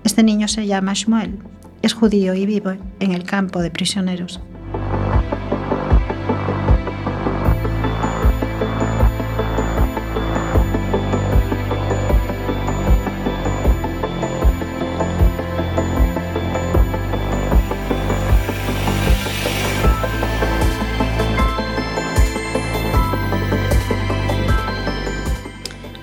Este 0.05 0.22
niño 0.22 0.49
se 0.49 0.66
llama 0.66 0.95
Shmuel, 0.95 1.39
es 1.83 1.93
judío 1.93 2.35
y 2.35 2.47
vive 2.47 2.78
en 2.99 3.12
el 3.12 3.24
campo 3.24 3.61
de 3.61 3.70
prisioneros. 3.70 4.41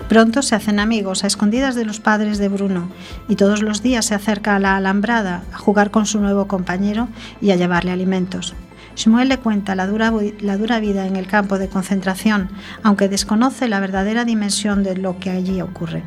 Pronto 0.09 0.41
se 0.41 0.55
hacen 0.55 0.79
amigos 0.79 1.23
a 1.23 1.27
escondidas 1.27 1.75
de 1.75 1.83
los 1.83 1.99
padres 1.99 2.37
de 2.37 2.47
Bruno 2.47 2.89
y 3.27 3.35
todos 3.35 3.61
los 3.61 3.83
días 3.83 4.05
se 4.05 4.15
acerca 4.15 4.55
a 4.55 4.59
la 4.59 4.77
alambrada 4.77 5.43
a 5.51 5.57
jugar 5.57 5.91
con 5.91 6.05
su 6.05 6.21
nuevo 6.21 6.47
compañero 6.47 7.09
y 7.41 7.51
a 7.51 7.57
llevarle 7.57 7.91
alimentos. 7.91 8.55
Shmuel 8.95 9.27
le 9.27 9.37
cuenta 9.37 9.75
la 9.75 9.85
dura, 9.85 10.13
la 10.39 10.57
dura 10.57 10.79
vida 10.79 11.05
en 11.05 11.17
el 11.17 11.27
campo 11.27 11.59
de 11.59 11.67
concentración, 11.67 12.49
aunque 12.83 13.09
desconoce 13.09 13.67
la 13.67 13.81
verdadera 13.81 14.23
dimensión 14.23 14.81
de 14.81 14.95
lo 14.95 15.19
que 15.19 15.29
allí 15.29 15.61
ocurre. 15.61 16.03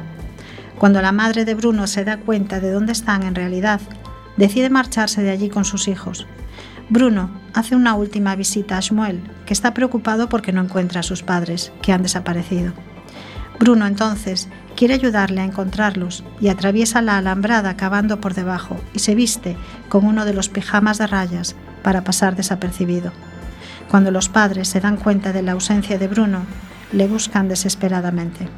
Cuando 0.79 1.03
la 1.03 1.13
madre 1.13 1.45
de 1.45 1.55
Bruno 1.55 1.87
se 1.87 2.05
da 2.05 2.17
cuenta 2.17 2.59
de 2.59 2.73
dónde 2.73 2.93
están 2.93 3.23
en 3.23 3.35
realidad, 3.35 3.81
decide 4.39 4.71
marcharse 4.71 5.23
de 5.23 5.31
allí 5.31 5.51
con 5.51 5.67
sus 5.67 5.89
hijos. 5.89 6.27
Bruno 6.89 7.31
hace 7.53 7.77
una 7.77 7.95
última 7.95 8.35
visita 8.35 8.79
a 8.79 8.81
Shmuel, 8.81 9.21
que 9.45 9.53
está 9.53 9.75
preocupado 9.75 10.29
porque 10.31 10.53
no 10.53 10.63
encuentra 10.63 11.01
a 11.01 11.05
sus 11.05 11.23
padres, 11.23 11.71
que 11.83 11.93
han 11.93 12.03
desaparecido. 12.03 12.73
Bruno 13.61 13.87
entonces 13.87 14.49
quiere 14.75 14.95
ayudarle 14.95 15.43
a 15.43 15.45
encontrarlos 15.45 16.25
y 16.41 16.49
atraviesa 16.49 17.03
la 17.03 17.19
alambrada 17.19 17.77
cavando 17.77 18.19
por 18.19 18.33
debajo 18.33 18.81
y 18.95 19.01
se 19.01 19.15
viste 19.15 19.55
con 19.91 20.07
uno 20.07 20.25
de 20.25 20.33
los 20.33 20.49
pijamas 20.49 20.97
de 20.97 21.07
rayas 21.07 21.55
para 21.83 22.03
pasar 22.03 22.37
desapercibido. 22.37 23.13
Cuando 23.91 24.11
los 24.11 24.31
padres 24.31 24.67
se 24.69 24.81
dan 24.81 24.97
cuenta 24.97 25.35
de 25.35 25.43
la 25.43 25.53
ausencia 25.53 25.99
de 25.99 26.09
Bruno, 26.09 26.47
le 26.93 27.07
buscan 27.07 27.49
desesperadamente. 27.49 28.49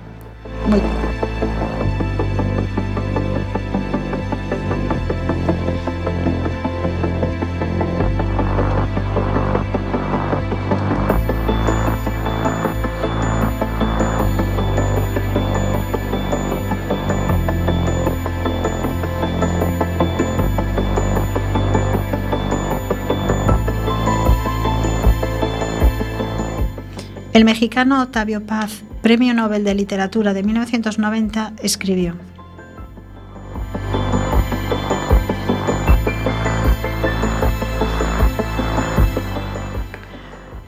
El 27.33 27.47
mexicano 27.47 28.03
Octavio 28.03 28.45
Paz, 28.45 28.83
Premio 29.01 29.33
Nobel 29.33 29.65
de 29.65 29.75
Literatura 29.75 30.35
de 30.35 30.43
1990, 30.43 31.55
escribió. 31.63 32.15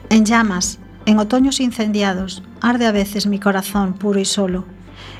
En 0.09 0.25
llamas, 0.25 0.79
en 1.05 1.19
otoños 1.19 1.59
incendiados, 1.59 2.41
arde 2.61 2.87
a 2.87 2.91
veces 2.91 3.27
mi 3.27 3.37
corazón 3.39 3.93
puro 3.93 4.19
y 4.19 4.25
solo. 4.25 4.65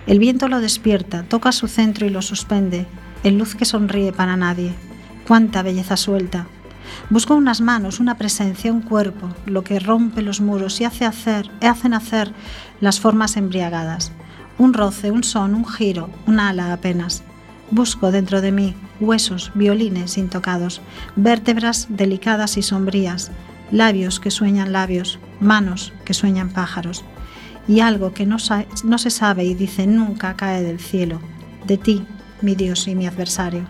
El 0.08 0.18
viento 0.18 0.48
lo 0.48 0.62
despierta, 0.62 1.26
toca 1.30 1.52
su 1.52 1.68
centro 1.68 2.08
y 2.08 2.10
lo 2.10 2.24
suspende, 2.24 2.88
en 3.24 3.38
luz 3.38 3.54
que 3.54 3.66
sonríe 3.66 4.12
para 4.12 4.36
nadie. 4.36 4.74
Cuánta 5.28 5.62
belleza 5.62 5.96
suelta. 5.96 6.48
Busco 7.10 7.36
unas 7.36 7.62
manos, 7.62 8.00
una 8.00 8.18
presencia, 8.18 8.72
un 8.72 8.82
cuerpo, 8.82 9.30
lo 9.46 9.64
que 9.64 9.80
rompe 9.80 10.22
los 10.22 10.42
muros 10.42 10.82
y 10.82 10.86
hace 10.86 11.06
hacer, 11.06 11.50
hace 11.62 11.90
nacer 11.90 12.32
las 12.82 13.00
formas 13.00 13.38
embriagadas. 13.38 14.12
Un 14.58 14.74
roce, 14.74 15.12
un 15.12 15.24
son, 15.24 15.56
un 15.56 15.68
giro, 15.68 16.10
un 16.28 16.40
ala 16.40 16.72
apenas. 16.72 17.24
Busco 17.72 18.12
dentro 18.12 18.42
de 18.42 18.52
mí 18.52 18.76
huesos, 19.00 19.52
violines 19.56 20.18
intocados, 20.18 20.82
vértebras 21.16 21.88
delicadas 21.90 22.58
y 22.58 22.62
sombrías, 22.62 23.32
labios 23.72 24.20
que 24.20 24.32
sueñan 24.32 24.72
labios, 24.72 25.20
manos 25.40 25.94
que 26.06 26.14
sueñan 26.14 26.50
pájaros, 26.50 27.04
y 27.68 27.80
algo 27.80 28.14
que 28.14 28.26
no, 28.26 28.38
no, 28.84 28.98
se 28.98 29.10
sabe 29.10 29.44
y 29.44 29.54
dice 29.54 29.88
nunca 29.88 30.36
cae 30.36 30.64
del 30.64 30.80
cielo, 30.80 31.20
de 31.66 31.78
ti, 31.78 32.06
mi 32.42 32.56
Dios 32.56 32.88
y 32.88 32.96
mi 32.96 33.08
adversario. 33.08 33.64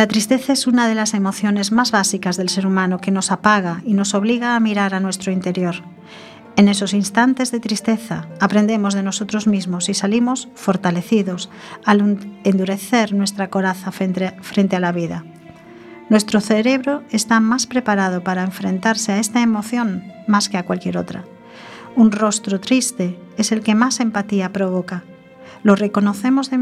La 0.00 0.08
tristeza 0.08 0.54
es 0.54 0.66
una 0.66 0.88
de 0.88 0.94
las 0.94 1.12
emociones 1.12 1.72
más 1.72 1.90
básicas 1.90 2.38
del 2.38 2.48
ser 2.48 2.66
humano 2.66 3.02
que 3.02 3.10
nos 3.10 3.30
apaga 3.30 3.82
y 3.84 3.92
nos 3.92 4.14
obliga 4.14 4.56
a 4.56 4.60
mirar 4.60 4.94
a 4.94 5.00
nuestro 5.00 5.30
interior. 5.30 5.74
En 6.56 6.68
esos 6.68 6.94
instantes 6.94 7.52
de 7.52 7.60
tristeza 7.60 8.26
aprendemos 8.40 8.94
de 8.94 9.02
nosotros 9.02 9.46
mismos 9.46 9.90
y 9.90 9.92
salimos 9.92 10.48
fortalecidos 10.54 11.50
al 11.84 12.18
endurecer 12.44 13.12
nuestra 13.12 13.50
coraza 13.50 13.92
frente 13.92 14.74
a 14.74 14.80
la 14.80 14.92
vida. 14.92 15.22
Nuestro 16.08 16.40
cerebro 16.40 17.02
está 17.10 17.38
más 17.40 17.66
preparado 17.66 18.24
para 18.24 18.42
enfrentarse 18.42 19.12
a 19.12 19.18
esta 19.18 19.42
emoción 19.42 20.02
más 20.26 20.48
que 20.48 20.56
a 20.56 20.64
cualquier 20.64 20.96
otra. 20.96 21.26
Un 21.94 22.10
rostro 22.10 22.58
triste 22.58 23.18
es 23.36 23.52
el 23.52 23.60
que 23.60 23.74
más 23.74 24.00
empatía 24.00 24.50
provoca. 24.50 25.04
Lo 25.62 25.76
reconocemos 25.76 26.48
de 26.48 26.56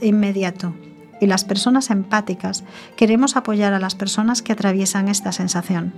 inmediato 0.00 0.74
y 1.20 1.26
las 1.26 1.44
personas 1.44 1.90
empáticas 1.90 2.64
queremos 2.96 3.36
apoyar 3.36 3.72
a 3.72 3.78
las 3.78 3.94
personas 3.94 4.42
que 4.42 4.52
atraviesan 4.52 5.08
esta 5.08 5.32
sensación. 5.32 5.92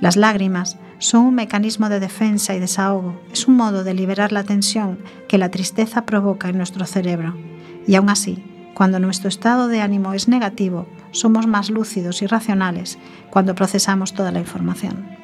Las 0.00 0.16
lágrimas 0.16 0.78
son 0.98 1.26
un 1.26 1.34
mecanismo 1.34 1.88
de 1.88 2.00
defensa 2.00 2.54
y 2.54 2.60
desahogo, 2.60 3.20
es 3.32 3.48
un 3.48 3.56
modo 3.56 3.84
de 3.84 3.94
liberar 3.94 4.32
la 4.32 4.44
tensión 4.44 4.98
que 5.28 5.38
la 5.38 5.50
tristeza 5.50 6.06
provoca 6.06 6.48
en 6.48 6.56
nuestro 6.56 6.86
cerebro. 6.86 7.34
Y 7.86 7.94
aún 7.94 8.08
así, 8.08 8.42
cuando 8.74 8.98
nuestro 8.98 9.28
estado 9.28 9.68
de 9.68 9.80
ánimo 9.80 10.12
es 10.12 10.28
negativo, 10.28 10.86
somos 11.10 11.46
más 11.46 11.70
lúcidos 11.70 12.22
y 12.22 12.26
racionales 12.26 12.98
cuando 13.30 13.54
procesamos 13.54 14.12
toda 14.12 14.32
la 14.32 14.40
información. 14.40 15.15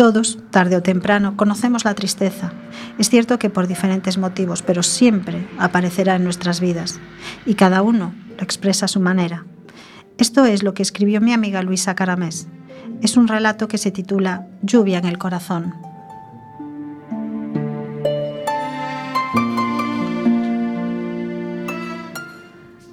Todos, 0.00 0.38
tarde 0.48 0.76
o 0.76 0.82
temprano, 0.82 1.36
conocemos 1.36 1.84
la 1.84 1.94
tristeza. 1.94 2.54
Es 2.98 3.10
cierto 3.10 3.38
que 3.38 3.50
por 3.50 3.66
diferentes 3.66 4.16
motivos, 4.16 4.62
pero 4.62 4.82
siempre 4.82 5.46
aparecerá 5.58 6.16
en 6.16 6.24
nuestras 6.24 6.58
vidas 6.58 6.98
y 7.44 7.52
cada 7.52 7.82
uno 7.82 8.14
lo 8.38 8.42
expresa 8.42 8.86
a 8.86 8.88
su 8.88 8.98
manera. 8.98 9.44
Esto 10.16 10.46
es 10.46 10.62
lo 10.62 10.72
que 10.72 10.82
escribió 10.82 11.20
mi 11.20 11.34
amiga 11.34 11.62
Luisa 11.62 11.94
Caramés. 11.96 12.48
Es 13.02 13.18
un 13.18 13.28
relato 13.28 13.68
que 13.68 13.76
se 13.76 13.90
titula 13.90 14.46
Lluvia 14.62 14.96
en 14.96 15.04
el 15.04 15.18
corazón. 15.18 15.74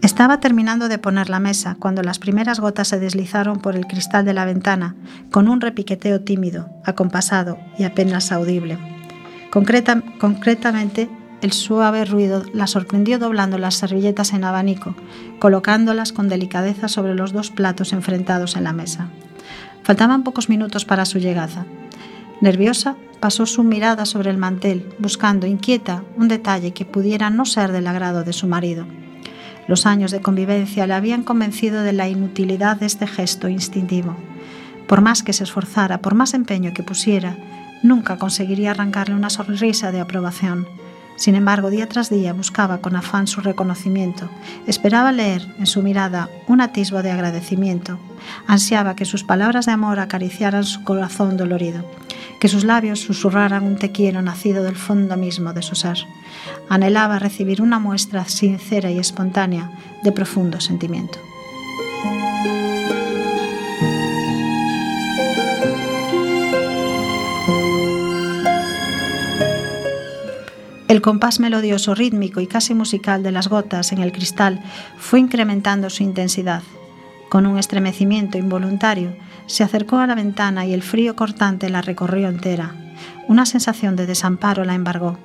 Estaba 0.08 0.39
terminando 0.39 0.88
de 0.88 0.99
poner 0.99 1.30
la 1.30 1.41
mesa 1.41 1.76
cuando 1.78 2.01
las 2.01 2.18
primeras 2.18 2.62
gotas 2.62 2.88
se 2.88 2.97
deslizaron 2.97 3.60
por 3.60 3.76
el 3.76 3.88
cristal 3.88 4.24
de 4.24 4.34
la 4.34 4.45
ventana 4.45 4.95
con 5.32 5.49
un 5.49 5.60
repiqueteo 5.60 6.22
tímido, 6.22 6.70
acompasado 6.86 7.58
y 7.78 7.84
apenas 7.84 8.32
audible. 8.32 8.78
concretamente, 9.51 11.10
el 11.41 11.51
suave 11.51 12.05
ruido 12.05 12.45
la 12.53 12.68
sorprendió 12.68 13.20
doblando 13.20 13.58
las 13.58 13.76
servilletas 13.76 14.32
en 14.32 14.45
abanico, 14.45 14.95
colocándolas 15.39 16.14
con 16.14 16.30
delicadeza 16.30 16.88
sobre 16.88 17.14
los 17.14 17.34
dos 17.34 17.51
platos 17.51 17.91
enfrentados 17.91 18.55
en 18.55 18.64
la 18.64 18.72
mesa. 18.72 19.10
Faltaban 19.84 20.24
pocos 20.24 20.47
minutos 20.47 20.86
para 20.86 21.03
su 21.03 21.20
llegada. 21.20 21.66
Nerviosa, 22.39 22.95
pasó 23.20 23.45
su 23.45 23.66
mirada 23.66 24.05
sobre 24.05 24.30
el 24.30 24.38
mantel, 24.38 24.88
buscando 24.99 25.47
inquieta 25.47 26.05
un 26.16 26.30
detalle 26.30 26.72
que 26.72 26.86
pudiera 26.86 27.30
no 27.30 27.43
ser 27.43 27.74
del 27.74 27.88
agrado 27.88 28.24
de 28.24 28.32
su 28.32 28.47
marido. 28.47 28.88
Los 29.68 29.86
años 29.86 30.11
de 30.11 30.22
convivencia 30.22 30.88
le 30.88 30.93
habían 30.93 31.24
convencido 31.24 31.84
de 31.84 31.93
la 31.93 32.07
inutilidad 32.07 32.78
de 32.78 32.86
este 32.86 33.05
gesto 33.05 33.49
instintivo. 33.49 34.15
Por 34.88 35.01
más 35.01 35.24
que 35.24 35.34
se 35.34 35.43
esforzara, 35.43 36.01
por 36.01 36.15
más 36.15 36.34
empeño 36.34 36.74
que 36.74 36.84
pusiera, 36.84 37.38
nunca 37.84 38.18
conseguiría 38.18 38.72
arrancarle 38.72 39.15
una 39.15 39.30
sonrisa 39.30 39.91
de 39.91 39.99
aprobación. 39.99 40.65
Sin 41.18 41.36
embargo, 41.36 41.70
día 41.70 41.89
tras 41.89 42.09
día 42.09 42.32
buscaba 42.32 42.78
con 42.78 42.95
afán 42.95 43.28
su 43.28 43.41
reconocimiento, 43.41 44.30
esperaba 44.65 45.11
leer 45.11 45.45
en 45.59 45.65
su 45.65 45.84
mirada 45.84 46.30
un 46.47 46.61
atisbo 46.61 47.03
de 47.03 47.11
agradecimiento, 47.11 47.99
ansiaba 48.47 48.95
que 48.95 49.03
sus 49.03 49.26
palabras 49.26 49.65
de 49.65 49.74
amor 49.74 49.99
acariciaran 49.99 50.63
su 50.63 50.84
corazón 50.84 51.36
dolorido 51.36 51.84
que 52.39 52.47
sus 52.47 52.63
labios 52.63 52.99
susurraran 53.01 53.63
un 53.63 53.78
te 53.78 53.91
quiero 53.91 54.22
nacido 54.22 54.63
del 54.63 54.76
fondo 54.76 55.18
mismo 55.18 55.53
de 55.53 55.61
su 55.61 55.76
ser. 55.76 55.97
Anhelaba 56.70 57.20
recibir 57.20 57.61
una 57.61 57.80
muestra 57.80 58.26
sincera 58.26 58.91
y 58.91 58.99
espontánea 58.99 59.72
de 60.03 60.11
profundo 60.11 60.59
sentimiento. 60.59 61.20
El 70.88 71.02
compás 71.02 71.42
melodioso, 71.42 71.96
rítmico 71.96 72.40
y 72.40 72.48
casi 72.48 72.74
musical 72.74 73.22
de 73.22 73.34
las 73.34 73.50
gotas 73.50 73.92
en 73.92 74.00
el 74.00 74.14
cristal 74.14 74.64
fue 74.98 75.20
incrementando 75.20 75.90
su 75.90 76.04
intensidad. 76.04 76.64
Con 77.30 77.46
un 77.46 77.58
estremecimiento 77.58 78.38
involuntario, 78.38 79.14
se 79.48 79.66
acercó 79.66 79.98
a 79.98 80.08
la 80.08 80.16
ventana 80.16 80.66
y 80.66 80.74
el 80.74 80.82
frío 80.82 81.18
cortante 81.18 81.70
la 81.70 81.82
recorrió 81.82 82.30
entera. 82.30 82.74
Una 83.28 83.46
sensación 83.46 83.98
de 83.98 84.06
desamparo 84.06 84.64
la 84.64 84.76
embargó. 84.76 85.18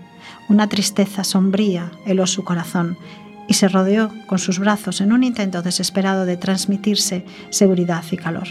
Una 0.49 0.69
tristeza 0.69 1.23
sombría 1.23 1.93
heló 2.07 2.27
su 2.27 2.43
corazón 2.43 2.99
y 3.47 3.55
se 3.55 3.69
rodeó 3.69 4.11
con 4.27 4.41
sus 4.41 4.59
brazos 4.59 5.01
en 5.01 5.13
un 5.13 5.23
intento 5.23 5.63
desesperado 5.63 6.27
de 6.27 6.37
transmitirse 6.37 7.25
seguridad 7.51 8.03
y 8.11 8.17
calor. 8.17 8.49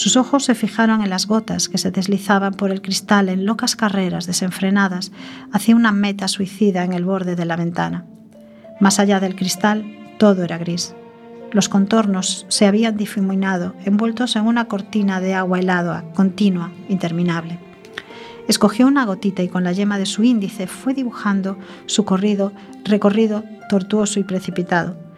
Sus 0.00 0.16
ojos 0.16 0.46
se 0.46 0.54
fijaron 0.54 1.02
en 1.02 1.10
las 1.10 1.26
gotas 1.26 1.68
que 1.68 1.76
se 1.76 1.90
deslizaban 1.90 2.54
por 2.54 2.70
el 2.70 2.80
cristal 2.80 3.28
en 3.28 3.44
locas 3.44 3.76
carreras 3.76 4.26
desenfrenadas 4.26 5.12
hacia 5.52 5.76
una 5.76 5.92
meta 5.92 6.26
suicida 6.26 6.84
en 6.84 6.94
el 6.94 7.04
borde 7.04 7.36
de 7.36 7.44
la 7.44 7.54
ventana. 7.54 8.06
Más 8.80 8.98
allá 8.98 9.20
del 9.20 9.36
cristal, 9.36 9.84
todo 10.18 10.42
era 10.42 10.56
gris. 10.56 10.94
Los 11.52 11.68
contornos 11.68 12.46
se 12.48 12.66
habían 12.66 12.96
difuminado, 12.96 13.74
envueltos 13.84 14.36
en 14.36 14.46
una 14.46 14.68
cortina 14.68 15.20
de 15.20 15.34
agua 15.34 15.58
helada, 15.58 16.06
continua, 16.14 16.72
interminable. 16.88 17.58
Escogió 18.48 18.86
una 18.86 19.04
gotita 19.04 19.42
y 19.42 19.48
con 19.48 19.64
la 19.64 19.72
yema 19.72 19.98
de 19.98 20.06
su 20.06 20.22
índice 20.22 20.66
fue 20.66 20.94
dibujando 20.94 21.58
su 21.84 22.06
corrido, 22.06 22.54
recorrido 22.84 23.44
tortuoso 23.68 24.18
y 24.18 24.24
precipitado. 24.24 25.09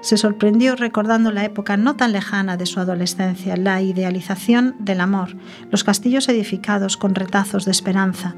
Se 0.00 0.16
sorprendió 0.16 0.76
recordando 0.76 1.30
la 1.30 1.44
época 1.44 1.76
no 1.76 1.96
tan 1.96 2.12
lejana 2.12 2.56
de 2.56 2.66
su 2.66 2.80
adolescencia, 2.80 3.56
la 3.56 3.82
idealización 3.82 4.74
del 4.78 5.00
amor, 5.00 5.36
los 5.70 5.84
castillos 5.84 6.28
edificados 6.28 6.96
con 6.96 7.14
retazos 7.14 7.64
de 7.64 7.70
esperanza, 7.70 8.34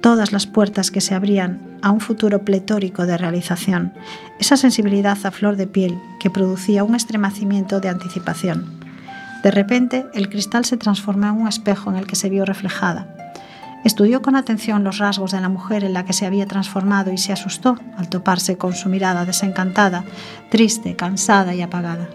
todas 0.00 0.32
las 0.32 0.46
puertas 0.46 0.90
que 0.90 1.00
se 1.00 1.14
abrían 1.14 1.78
a 1.82 1.90
un 1.90 2.00
futuro 2.00 2.44
pletórico 2.44 3.06
de 3.06 3.16
realización, 3.16 3.92
esa 4.38 4.56
sensibilidad 4.56 5.18
a 5.24 5.30
flor 5.30 5.56
de 5.56 5.66
piel 5.66 5.98
que 6.20 6.30
producía 6.30 6.84
un 6.84 6.94
estremecimiento 6.94 7.80
de 7.80 7.88
anticipación. 7.88 8.76
De 9.42 9.50
repente, 9.50 10.06
el 10.12 10.28
cristal 10.28 10.64
se 10.64 10.76
transformó 10.76 11.28
en 11.28 11.42
un 11.42 11.48
espejo 11.48 11.90
en 11.90 11.96
el 11.96 12.06
que 12.06 12.16
se 12.16 12.28
vio 12.28 12.44
reflejada. 12.44 13.15
Estudió 13.84 14.20
con 14.20 14.34
atención 14.34 14.82
los 14.82 14.98
rasgos 14.98 15.32
de 15.32 15.40
la 15.40 15.48
mujer 15.48 15.84
en 15.84 15.92
la 15.92 16.04
que 16.04 16.12
se 16.12 16.26
había 16.26 16.46
transformado 16.46 17.12
y 17.12 17.18
se 17.18 17.32
asustó 17.32 17.78
al 17.96 18.08
toparse 18.08 18.56
con 18.56 18.74
su 18.74 18.88
mirada 18.88 19.24
desencantada, 19.24 20.04
triste, 20.50 20.96
cansada 20.96 21.54
y 21.54 21.62
apagada. 21.62 22.08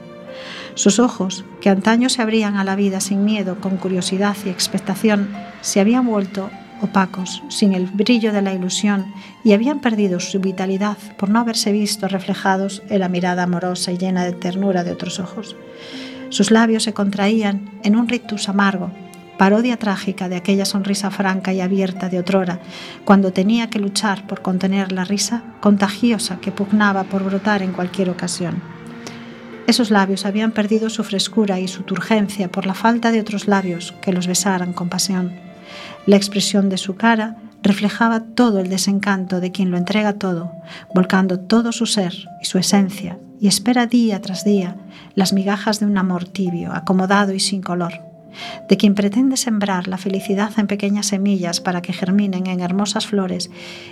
Sus 0.76 0.99
ojos, 0.99 1.45
que 1.59 1.70
antaño 1.70 2.09
se 2.09 2.22
abrían 2.22 2.57
a 2.57 2.64
la 2.64 2.76
vida 2.76 2.99
sin 2.99 3.24
miedo, 3.24 3.59
con 3.59 3.78
curiosidad 3.78 4.36
y 4.45 4.49
expectación, 4.49 5.30
se 5.62 5.80
habían 5.80 6.05
vuelto 6.05 6.49
opacos, 6.82 7.43
sin 7.49 7.74
el 7.74 7.86
brillo 7.86 8.34
de 8.34 8.41
la 8.41 8.53
ilusión, 8.53 9.05
y 9.43 9.53
habían 9.53 9.80
perdido 9.80 10.20
su 10.20 10.39
vitalidad 10.39 10.97
por 11.18 11.30
no 11.30 11.39
haberse 11.39 11.72
visto 11.72 12.07
reflejados 12.07 12.82
en 12.89 12.99
la 12.99 13.09
mirada 13.09 13.43
amorosa 13.43 13.91
y 13.91 13.97
llena 13.97 14.24
de 14.26 14.34
ternura 14.34 14.84
de 14.84 14.91
otros 14.91 15.20
ojos. 15.20 15.55
Sus 16.30 16.49
labios 16.49 16.84
se 16.84 16.93
contraían 16.93 17.70
en 17.84 17.95
un 17.95 18.07
rictus 18.07 18.49
amargo, 18.49 18.91
parodia 19.41 19.77
trágica 19.77 20.29
de 20.29 20.35
aquella 20.35 20.65
sonrisa 20.65 21.09
franca 21.09 21.51
y 21.51 21.61
abierta 21.61 22.09
de 22.09 22.19
otrora, 22.19 22.59
cuando 23.05 23.33
tenía 23.33 23.71
que 23.71 23.79
luchar 23.79 24.27
por 24.27 24.43
contener 24.43 24.91
la 24.91 25.03
risa 25.03 25.41
contagiosa 25.61 26.39
que 26.39 26.51
pugnaba 26.51 27.05
por 27.05 27.23
brotar 27.23 27.63
en 27.63 27.71
cualquier 27.71 28.11
ocasión. 28.11 28.61
Esos 29.65 29.89
labios 29.89 30.27
habían 30.27 30.51
perdido 30.51 30.91
su 30.91 31.03
frescura 31.03 31.59
y 31.59 31.67
su 31.67 31.81
turgencia 31.81 32.51
por 32.51 32.67
la 32.67 32.75
falta 32.75 33.11
de 33.11 33.19
otros 33.19 33.47
labios 33.47 33.95
que 33.99 34.13
los 34.13 34.27
besaran 34.27 34.73
con 34.73 34.89
pasión. 34.89 35.31
La 36.05 36.17
expresión 36.17 36.69
de 36.69 36.77
su 36.77 36.95
cara 36.95 37.37
reflejaba 37.63 38.19
todo 38.19 38.59
el 38.59 38.69
desencanto 38.69 39.39
de 39.39 39.51
quien 39.51 39.71
lo 39.71 39.77
entrega 39.77 40.13
todo, 40.13 40.51
volcando 40.93 41.39
todo 41.39 41.71
su 41.71 41.87
ser 41.87 42.13
y 42.43 42.45
su 42.45 42.59
esencia, 42.59 43.17
y 43.39 43.47
espera 43.47 43.87
día 43.87 44.21
tras 44.21 44.45
día 44.45 44.75
las 45.15 45.33
migajas 45.33 45.79
de 45.79 45.87
un 45.87 45.97
amor 45.97 46.25
tibio, 46.25 46.71
acomodado 46.73 47.33
y 47.33 47.39
sin 47.39 47.63
color 47.63 48.11
de 48.69 48.77
quien 48.77 48.95
pretende 48.95 49.38
sembrar 49.38 49.88
la 49.88 49.97
felicidad 49.97 50.51
en 50.57 50.67
pequeñas 50.67 51.07
semillas 51.07 51.61
para 51.61 51.82
que 51.82 51.93
germinen 51.93 52.47
en 52.47 52.59
hermosas 52.59 53.07
flores 53.07 53.51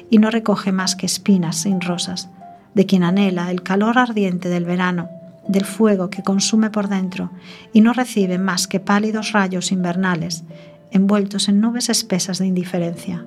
y 0.10 0.18
no 0.18 0.32
recoge 0.32 0.72
más 0.72 0.96
que 0.96 1.06
espinas 1.06 1.58
sin 1.58 1.82
rosas, 1.82 2.30
de 2.74 2.86
quien 2.86 3.04
anhela 3.04 3.52
el 3.52 3.64
calor 3.64 3.98
ardiente 3.98 4.50
del 4.50 4.66
verano, 4.66 5.10
del 5.48 5.66
fuego 5.66 6.10
que 6.10 6.24
consume 6.24 6.70
por 6.70 6.88
dentro 6.90 7.32
y 7.74 7.82
no 7.82 7.94
recibe 7.94 8.38
más 8.38 8.68
que 8.68 8.80
pálidos 8.80 9.32
rayos 9.32 9.72
invernales, 9.72 10.44
envueltos 10.92 11.50
en 11.50 11.60
nubes 11.60 11.90
espesas 11.90 12.38
de 12.38 12.48
indiferencia, 12.48 13.26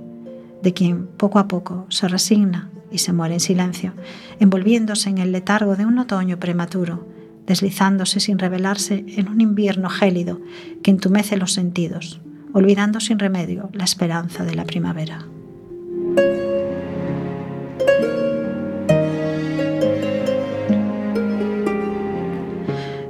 de 0.62 0.72
quien 0.72 1.06
poco 1.06 1.38
a 1.38 1.48
poco 1.48 1.86
se 1.88 2.08
resigna 2.08 2.70
y 2.90 2.98
se 2.98 3.12
muere 3.12 3.34
en 3.34 3.40
silencio, 3.40 3.94
envolviéndose 4.38 5.10
en 5.10 5.18
el 5.18 5.32
letargo 5.32 5.76
de 5.76 5.86
un 5.86 5.98
otoño 5.98 6.38
prematuro, 6.38 7.06
deslizándose 7.53 8.18
sin 8.18 8.38
revelarse 8.38 9.05
en 9.09 9.28
un 9.28 9.42
invierno 9.42 9.90
gélido 9.90 10.40
que 10.82 10.90
entumece 10.90 11.36
los 11.36 11.53
sentidos, 11.53 12.22
olvidando 12.55 12.98
sin 12.98 13.18
remedio 13.18 13.68
la 13.74 13.84
esperanza 13.84 14.42
de 14.42 14.55
la 14.55 14.64
primavera. 14.64 15.26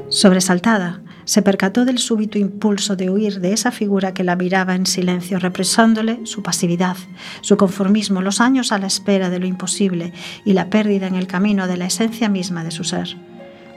Sobresaltada, 0.09 1.03
se 1.25 1.43
percató 1.43 1.85
del 1.85 1.99
súbito 1.99 2.37
impulso 2.37 2.97
de 2.97 3.11
huir 3.11 3.39
de 3.41 3.53
esa 3.53 3.71
figura 3.71 4.13
que 4.13 4.25
la 4.25 4.35
miraba 4.35 4.75
en 4.75 4.87
silencio, 4.87 5.39
represándole 5.39 6.19
su 6.25 6.43
pasividad, 6.43 6.97
su 7.43 7.57
conformismo, 7.57 8.21
los 8.23 8.41
años 8.41 8.73
a 8.73 8.79
la 8.79 8.89
espera 8.89 9.31
de 9.31 9.39
lo 9.39 9.47
imposible 9.47 10.13
y 10.45 10.55
la 10.55 10.69
pérdida 10.69 11.07
en 11.07 11.15
el 11.15 11.29
camino 11.29 11.69
de 11.69 11.77
la 11.77 11.87
esencia 11.87 12.29
misma 12.29 12.65
de 12.65 12.73
su 12.73 12.83
ser. 12.83 13.17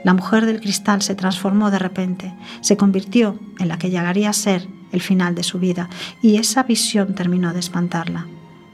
La 0.06 0.14
mujer 0.14 0.46
del 0.46 0.60
cristal 0.60 1.02
se 1.02 1.16
transformó 1.16 1.72
de 1.72 1.80
repente, 1.80 2.32
se 2.60 2.76
convirtió 2.76 3.40
en 3.58 3.66
la 3.66 3.76
que 3.76 3.90
llegaría 3.90 4.30
a 4.30 4.34
ser 4.34 4.68
el 4.92 5.00
final 5.00 5.34
de 5.34 5.42
su 5.42 5.58
vida, 5.58 5.88
y 6.22 6.36
esa 6.36 6.62
visión 6.62 7.16
terminó 7.16 7.52
de 7.52 7.58
espantarla. 7.58 8.28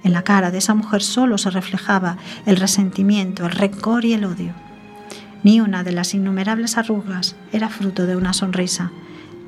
En 0.05 0.13
la 0.13 0.25
cara 0.25 0.51
de 0.51 0.59
esa 0.59 0.75
mujer 0.75 1.03
solo 1.03 1.39
se 1.39 1.49
reflejaba 1.49 2.19
el 2.45 2.57
resentimiento, 2.57 3.47
el 3.47 3.53
rencor 3.53 4.05
y 4.05 4.13
el 4.13 4.27
odio. 4.27 4.53
Ni 5.43 5.63
una 5.63 5.83
de 5.83 5.93
las 5.93 6.13
innumerables 6.13 6.77
arrugas 6.77 7.35
era 7.51 7.71
fruto 7.71 8.05
de 8.05 8.17
una 8.17 8.35
sonrisa, 8.35 8.93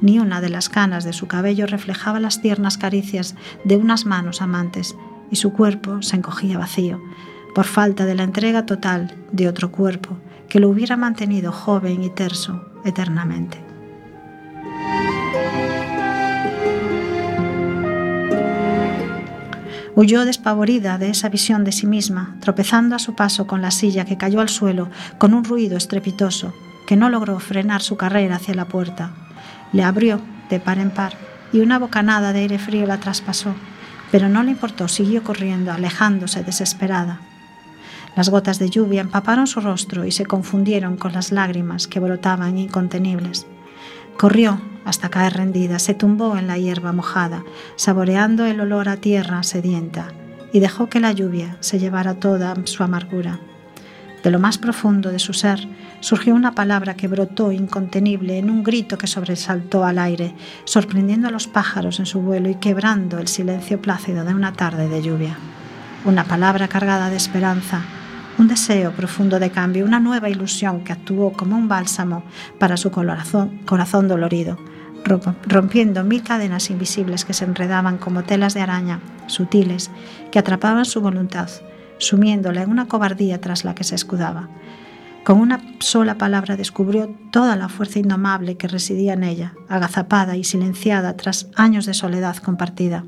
ni 0.00 0.18
una 0.18 0.40
de 0.40 0.48
las 0.48 0.70
canas 0.70 1.04
de 1.04 1.12
su 1.12 1.26
cabello 1.26 1.66
reflejaba 1.66 2.18
las 2.18 2.40
tiernas 2.40 2.78
caricias 2.78 3.34
de 3.64 3.76
unas 3.76 4.06
manos 4.06 4.40
amantes, 4.40 4.96
y 5.30 5.36
su 5.36 5.52
cuerpo 5.52 6.00
se 6.00 6.16
encogía 6.16 6.56
vacío, 6.56 7.02
por 7.54 7.66
falta 7.66 8.06
de 8.06 8.14
la 8.14 8.22
entrega 8.22 8.64
total 8.64 9.14
de 9.32 9.48
otro 9.48 9.70
cuerpo 9.70 10.16
que 10.48 10.60
lo 10.60 10.68
hubiera 10.68 10.96
mantenido 10.96 11.52
joven 11.52 12.02
y 12.02 12.10
terso 12.10 12.64
eternamente. 12.84 13.64
Huyó 19.96 20.24
despavorida 20.24 20.98
de 20.98 21.10
esa 21.10 21.28
visión 21.28 21.62
de 21.64 21.70
sí 21.70 21.86
misma, 21.86 22.36
tropezando 22.40 22.96
a 22.96 22.98
su 22.98 23.14
paso 23.14 23.46
con 23.46 23.62
la 23.62 23.70
silla 23.70 24.04
que 24.04 24.16
cayó 24.16 24.40
al 24.40 24.48
suelo 24.48 24.90
con 25.18 25.34
un 25.34 25.44
ruido 25.44 25.76
estrepitoso 25.76 26.52
que 26.86 26.96
no 26.96 27.10
logró 27.10 27.38
frenar 27.38 27.80
su 27.80 27.96
carrera 27.96 28.36
hacia 28.36 28.54
la 28.54 28.64
puerta. 28.66 29.12
Le 29.72 29.84
abrió 29.84 30.20
de 30.50 30.58
par 30.58 30.78
en 30.78 30.90
par 30.90 31.16
y 31.52 31.60
una 31.60 31.78
bocanada 31.78 32.32
de 32.32 32.40
aire 32.40 32.58
frío 32.58 32.86
la 32.86 32.98
traspasó, 32.98 33.54
pero 34.10 34.28
no 34.28 34.42
le 34.42 34.50
importó, 34.50 34.88
siguió 34.88 35.22
corriendo, 35.22 35.72
alejándose 35.72 36.42
desesperada. 36.42 37.20
Las 38.16 38.28
gotas 38.28 38.58
de 38.58 38.70
lluvia 38.70 39.00
empaparon 39.00 39.46
su 39.46 39.60
rostro 39.60 40.04
y 40.04 40.12
se 40.12 40.26
confundieron 40.26 40.96
con 40.96 41.12
las 41.12 41.32
lágrimas 41.32 41.88
que 41.88 42.00
brotaban 42.00 42.58
incontenibles. 42.58 43.46
Corrió 44.16 44.60
hasta 44.84 45.08
caer 45.08 45.34
rendida, 45.34 45.78
se 45.78 45.94
tumbó 45.94 46.36
en 46.36 46.46
la 46.46 46.58
hierba 46.58 46.92
mojada, 46.92 47.42
saboreando 47.76 48.46
el 48.46 48.60
olor 48.60 48.88
a 48.88 48.98
tierra 48.98 49.42
sedienta, 49.42 50.12
y 50.52 50.60
dejó 50.60 50.88
que 50.88 51.00
la 51.00 51.10
lluvia 51.10 51.56
se 51.60 51.78
llevara 51.78 52.14
toda 52.14 52.54
su 52.64 52.84
amargura. 52.84 53.40
De 54.22 54.30
lo 54.30 54.38
más 54.38 54.56
profundo 54.56 55.10
de 55.10 55.18
su 55.18 55.34
ser 55.34 55.66
surgió 56.00 56.34
una 56.34 56.54
palabra 56.54 56.94
que 56.94 57.08
brotó 57.08 57.50
incontenible 57.50 58.38
en 58.38 58.48
un 58.48 58.62
grito 58.62 58.96
que 58.96 59.06
sobresaltó 59.06 59.84
al 59.84 59.98
aire, 59.98 60.34
sorprendiendo 60.64 61.28
a 61.28 61.30
los 61.30 61.46
pájaros 61.46 61.98
en 61.98 62.06
su 62.06 62.20
vuelo 62.20 62.48
y 62.48 62.54
quebrando 62.54 63.18
el 63.18 63.28
silencio 63.28 63.82
plácido 63.82 64.24
de 64.24 64.34
una 64.34 64.52
tarde 64.52 64.88
de 64.88 65.02
lluvia. 65.02 65.36
Una 66.04 66.24
palabra 66.24 66.68
cargada 66.68 67.10
de 67.10 67.16
esperanza, 67.16 67.82
un 68.38 68.48
deseo 68.48 68.92
profundo 68.92 69.38
de 69.38 69.50
cambio, 69.50 69.84
una 69.84 70.00
nueva 70.00 70.28
ilusión 70.28 70.82
que 70.82 70.92
actuó 70.92 71.32
como 71.32 71.56
un 71.56 71.68
bálsamo 71.68 72.24
para 72.58 72.76
su 72.76 72.90
corazón, 72.90 74.08
dolorido, 74.08 74.58
rompiendo 75.46 76.02
mil 76.04 76.22
cadenas 76.22 76.70
invisibles 76.70 77.24
que 77.24 77.34
se 77.34 77.44
enredaban 77.44 77.98
como 77.98 78.24
telas 78.24 78.54
de 78.54 78.62
araña, 78.62 79.00
sutiles, 79.26 79.90
que 80.32 80.38
atrapaban 80.38 80.84
su 80.84 81.00
voluntad, 81.00 81.48
sumiéndola 81.98 82.62
en 82.62 82.70
una 82.70 82.88
cobardía 82.88 83.40
tras 83.40 83.64
la 83.64 83.74
que 83.74 83.84
se 83.84 83.94
escudaba. 83.94 84.48
Con 85.24 85.40
una 85.40 85.60
sola 85.78 86.18
palabra 86.18 86.56
descubrió 86.56 87.14
toda 87.30 87.56
la 87.56 87.68
fuerza 87.68 87.98
indomable 87.98 88.56
que 88.56 88.68
residía 88.68 89.14
en 89.14 89.24
ella, 89.24 89.54
agazapada 89.68 90.36
y 90.36 90.44
silenciada 90.44 91.16
tras 91.16 91.48
años 91.54 91.86
de 91.86 91.94
soledad 91.94 92.36
compartida. 92.36 93.04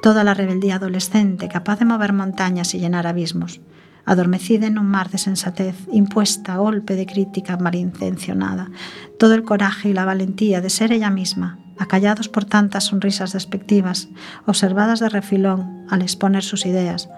Toda 0.00 0.24
la 0.24 0.32
rebeldía 0.32 0.76
adolescente 0.76 1.48
capaz 1.48 1.80
de 1.80 1.84
mover 1.84 2.12
montañas 2.12 2.72
y 2.74 2.78
llenar 2.78 3.06
abismos 3.06 3.60
adormecida 4.08 4.66
en 4.66 4.78
un 4.78 4.86
mar 4.86 5.10
de 5.10 5.18
sensatez, 5.18 5.76
impuesta 5.92 6.54
a 6.54 6.56
golpe 6.56 6.96
de 6.96 7.04
crítica 7.04 7.58
malintencionada, 7.58 8.70
todo 9.18 9.34
el 9.34 9.42
coraje 9.42 9.90
y 9.90 9.92
la 9.92 10.06
valentía 10.06 10.62
de 10.62 10.70
ser 10.70 10.92
ella 10.92 11.10
misma, 11.10 11.58
acallados 11.76 12.30
por 12.30 12.46
tantas 12.46 12.84
sonrisas 12.84 13.34
despectivas, 13.34 14.08
observadas 14.46 15.00
de 15.00 15.10
refilón 15.10 15.84
al 15.90 16.00
exponer 16.00 16.42
sus 16.42 16.64
ideas, 16.64 17.10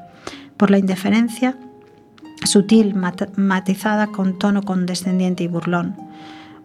por 0.57 0.73
la 0.73 0.79
indiferencia 0.79 1.57
sutil, 2.43 2.97
matizada 3.37 4.09
con 4.09 4.37
tono 4.41 4.63
condescendiente 4.63 5.45
y 5.45 5.47
burlón. 5.47 5.95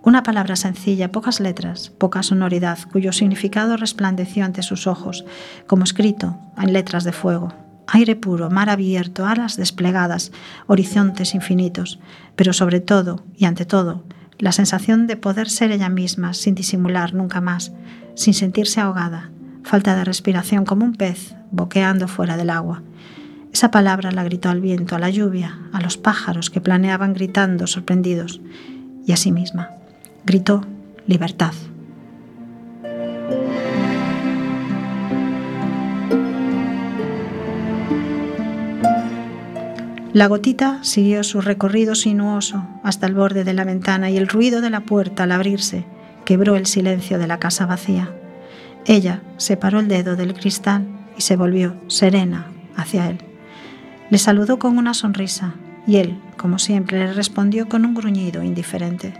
Una 0.01 0.23
palabra 0.23 0.55
sencilla, 0.55 1.11
pocas 1.11 1.39
letras, 1.39 1.91
poca 1.91 2.23
sonoridad, 2.23 2.79
cuyo 2.91 3.11
significado 3.11 3.77
resplandeció 3.77 4.43
ante 4.43 4.63
sus 4.63 4.87
ojos, 4.87 5.23
como 5.67 5.83
escrito 5.83 6.35
en 6.57 6.73
letras 6.73 7.03
de 7.03 7.11
fuego, 7.11 7.53
aire 7.87 8.15
puro, 8.15 8.49
mar 8.49 8.69
abierto, 8.69 9.25
alas 9.25 9.57
desplegadas, 9.57 10.31
horizontes 10.67 11.35
infinitos, 11.35 11.99
pero 12.35 12.53
sobre 12.53 12.79
todo 12.79 13.23
y 13.37 13.45
ante 13.45 13.65
todo, 13.65 14.03
la 14.39 14.51
sensación 14.51 15.07
de 15.07 15.17
poder 15.17 15.49
ser 15.49 15.71
ella 15.71 15.89
misma 15.89 16.33
sin 16.33 16.55
disimular 16.55 17.13
nunca 17.13 17.41
más, 17.41 17.71
sin 18.15 18.33
sentirse 18.33 18.81
ahogada, 18.81 19.31
falta 19.63 19.95
de 19.95 20.03
respiración 20.03 20.65
como 20.65 20.85
un 20.85 20.95
pez 20.95 21.35
boqueando 21.51 22.07
fuera 22.07 22.37
del 22.37 22.49
agua. 22.49 22.83
Esa 23.53 23.71
palabra 23.71 24.11
la 24.11 24.23
gritó 24.23 24.49
al 24.49 24.59
viento, 24.59 24.95
a 24.95 24.99
la 24.99 25.09
lluvia, 25.09 25.59
a 25.71 25.79
los 25.79 25.97
pájaros 25.97 26.49
que 26.49 26.59
planeaban 26.59 27.13
gritando 27.13 27.67
sorprendidos, 27.67 28.41
y 29.05 29.13
a 29.13 29.17
sí 29.17 29.31
misma. 29.31 29.69
Gritó, 30.25 30.65
libertad. 31.07 31.53
La 40.15 40.27
gotita 40.27 40.79
siguió 40.81 41.25
su 41.25 41.41
recorrido 41.41 41.93
sinuoso 41.93 42.65
hasta 42.83 43.05
el 43.05 43.13
borde 43.13 43.43
de 43.43 43.53
la 43.53 43.65
ventana 43.65 44.09
y 44.09 44.15
el 44.15 44.29
ruido 44.29 44.61
de 44.61 44.69
la 44.69 44.79
puerta 44.79 45.23
al 45.23 45.33
abrirse 45.33 45.83
quebró 46.23 46.55
el 46.55 46.67
silencio 46.67 47.19
de 47.19 47.27
la 47.27 47.37
casa 47.37 47.65
vacía. 47.65 48.15
Ella 48.85 49.21
separó 49.35 49.81
el 49.81 49.89
dedo 49.89 50.15
del 50.15 50.33
cristal 50.33 50.87
y 51.17 51.21
se 51.21 51.35
volvió 51.35 51.75
serena 51.87 52.47
hacia 52.77 53.09
él. 53.09 53.17
Le 54.09 54.17
saludó 54.17 54.57
con 54.57 54.77
una 54.77 54.93
sonrisa 54.93 55.55
y 55.85 55.97
él, 55.97 56.17
como 56.37 56.59
siempre, 56.59 56.97
le 56.97 57.11
respondió 57.11 57.67
con 57.67 57.83
un 57.83 57.93
gruñido 57.93 58.41
indiferente. 58.41 59.13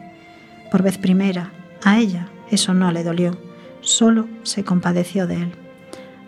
Por 0.71 0.81
vez 0.81 0.97
primera, 0.97 1.51
a 1.83 1.99
ella 1.99 2.29
eso 2.51 2.73
no 2.73 2.93
le 2.93 3.03
dolió, 3.03 3.37
solo 3.81 4.29
se 4.43 4.63
compadeció 4.63 5.27
de 5.27 5.41
él. 5.41 5.51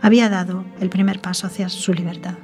Había 0.02 0.28
dado 0.28 0.66
el 0.82 0.90
primer 0.90 1.22
paso 1.22 1.48
hacia 1.48 1.70
su 1.70 1.94
libertad. 1.94 2.36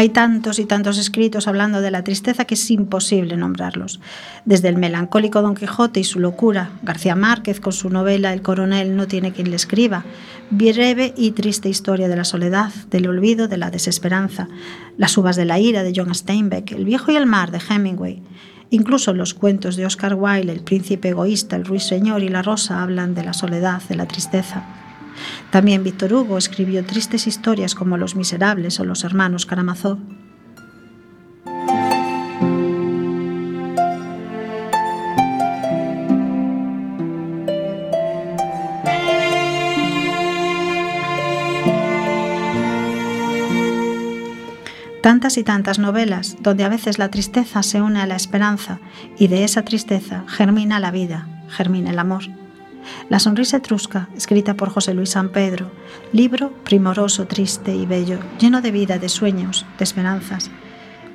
Hay 0.00 0.08
tantos 0.08 0.58
y 0.58 0.64
tantos 0.64 0.96
escritos 0.96 1.46
hablando 1.46 1.82
de 1.82 1.90
la 1.90 2.02
tristeza 2.02 2.46
que 2.46 2.54
es 2.54 2.70
imposible 2.70 3.36
nombrarlos. 3.36 4.00
Desde 4.46 4.68
el 4.68 4.78
melancólico 4.78 5.42
Don 5.42 5.54
Quijote 5.54 6.00
y 6.00 6.04
su 6.04 6.20
locura, 6.20 6.70
García 6.80 7.14
Márquez 7.14 7.60
con 7.60 7.74
su 7.74 7.90
novela 7.90 8.32
El 8.32 8.40
coronel 8.40 8.96
no 8.96 9.06
tiene 9.06 9.32
quien 9.32 9.50
le 9.50 9.56
escriba, 9.56 10.06
breve 10.48 11.12
y 11.18 11.32
triste 11.32 11.68
historia 11.68 12.08
de 12.08 12.16
la 12.16 12.24
soledad, 12.24 12.72
del 12.88 13.08
olvido, 13.08 13.46
de 13.46 13.58
la 13.58 13.70
desesperanza, 13.70 14.48
Las 14.96 15.18
uvas 15.18 15.36
de 15.36 15.44
la 15.44 15.58
ira 15.58 15.82
de 15.82 15.92
John 15.94 16.14
Steinbeck, 16.14 16.72
El 16.72 16.86
viejo 16.86 17.12
y 17.12 17.16
el 17.16 17.26
mar 17.26 17.50
de 17.50 17.60
Hemingway. 17.60 18.22
Incluso 18.70 19.12
los 19.12 19.34
cuentos 19.34 19.76
de 19.76 19.84
Oscar 19.84 20.14
Wilde, 20.14 20.50
El 20.50 20.60
príncipe 20.60 21.10
egoísta, 21.10 21.56
El 21.56 21.66
ruiseñor 21.66 22.22
y 22.22 22.30
la 22.30 22.40
rosa 22.40 22.82
hablan 22.82 23.14
de 23.14 23.24
la 23.24 23.34
soledad, 23.34 23.82
de 23.86 23.96
la 23.96 24.08
tristeza. 24.08 24.89
También 25.50 25.84
Víctor 25.84 26.12
Hugo 26.12 26.38
escribió 26.38 26.84
tristes 26.84 27.26
historias 27.26 27.74
como 27.74 27.96
Los 27.96 28.16
Miserables 28.16 28.80
o 28.80 28.84
Los 28.84 29.04
Hermanos 29.04 29.46
Karamazov. 29.46 29.98
Tantas 45.02 45.38
y 45.38 45.44
tantas 45.44 45.78
novelas 45.78 46.36
donde 46.40 46.62
a 46.62 46.68
veces 46.68 46.98
la 46.98 47.10
tristeza 47.10 47.62
se 47.62 47.80
une 47.80 48.00
a 48.00 48.06
la 48.06 48.16
esperanza 48.16 48.80
y 49.18 49.28
de 49.28 49.44
esa 49.44 49.62
tristeza 49.64 50.24
germina 50.28 50.78
la 50.78 50.90
vida, 50.90 51.26
germina 51.48 51.90
el 51.90 51.98
amor. 51.98 52.39
La 53.08 53.18
sonrisa 53.18 53.58
etrusca, 53.58 54.08
escrita 54.16 54.54
por 54.54 54.70
José 54.70 54.94
Luis 54.94 55.10
San 55.10 55.30
Pedro, 55.30 55.70
libro 56.12 56.52
primoroso, 56.64 57.26
triste 57.26 57.74
y 57.74 57.86
bello, 57.86 58.18
lleno 58.38 58.60
de 58.60 58.70
vida, 58.70 58.98
de 58.98 59.08
sueños, 59.08 59.66
de 59.78 59.84
esperanzas. 59.84 60.50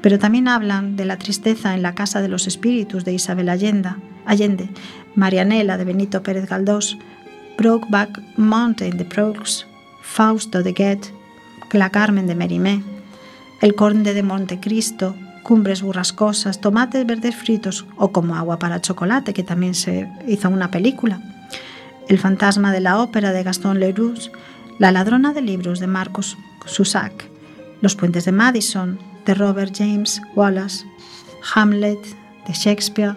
Pero 0.02 0.20
también 0.20 0.48
hablan 0.48 0.96
de 0.96 1.06
la 1.06 1.18
tristeza 1.18 1.74
en 1.74 1.82
la 1.82 1.96
Casa 1.96 2.22
de 2.22 2.28
los 2.28 2.48
Espíritus 2.48 3.06
de 3.06 3.14
Isabel 3.14 3.50
Allende, 3.50 3.96
Allende 4.26 4.70
Marianela 5.16 5.78
de 5.78 5.86
Benito 5.86 6.22
Pérez 6.22 6.48
Galdós, 6.48 6.98
Brokeback 7.58 8.22
Mountain 8.38 8.98
de 8.98 9.06
Proux, 9.06 9.66
Fausto 10.02 10.62
de 10.62 10.74
Goethe, 10.74 11.14
La 11.72 11.90
Carmen 11.90 12.28
de 12.28 12.36
Merimé, 12.36 12.84
El 13.62 13.76
Conde 13.76 14.14
de 14.14 14.24
Montecristo, 14.24 15.16
Cumbres 15.44 15.82
burrascosas, 15.82 16.60
Tomates 16.60 17.06
verdes 17.06 17.36
fritos 17.36 17.86
o 17.98 18.12
como 18.12 18.36
agua 18.36 18.60
para 18.60 18.82
chocolate, 18.82 19.34
que 19.34 19.44
también 19.44 19.76
se 19.76 20.10
hizo 20.28 20.50
una 20.50 20.72
película. 20.72 21.22
El 22.08 22.20
fantasma 22.20 22.72
de 22.72 22.82
la 22.82 23.00
ópera 23.00 23.32
de 23.32 23.44
Gaston 23.44 23.80
Leroux, 23.80 24.32
La 24.78 24.92
ladrona 24.92 25.34
de 25.34 25.42
libros 25.42 25.80
de 25.80 25.88
Marcos 25.88 26.38
Susac, 26.66 27.30
Los 27.82 27.96
puentes 27.96 28.26
de 28.26 28.32
Madison 28.32 29.00
de 29.26 29.34
Robert 29.34 29.74
James 29.76 30.22
Wallace, 30.36 30.86
Hamlet 31.56 32.00
de 32.48 32.54
Shakespeare, 32.54 33.16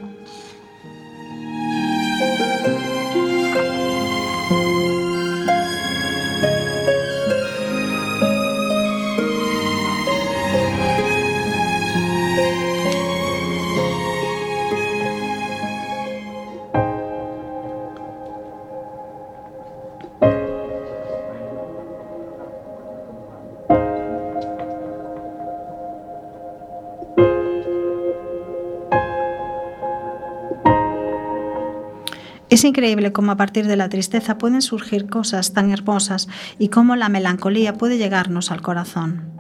Es 32.51 32.65
increíble 32.65 33.13
cómo 33.13 33.33
a 33.33 33.37
partir 33.37 33.67
de 33.67 33.77
la 33.77 33.91
tristeza 33.91 34.39
pueden 34.39 34.63
surgir 34.63 35.09
cosas 35.09 35.53
tan 35.53 35.71
hermosas 35.71 36.29
y 36.59 36.69
cómo 36.69 36.97
la 36.97 37.11
melancolía 37.11 37.75
puede 37.75 37.99
llegarnos 37.99 38.51
al 38.51 38.63
corazón. 38.63 39.33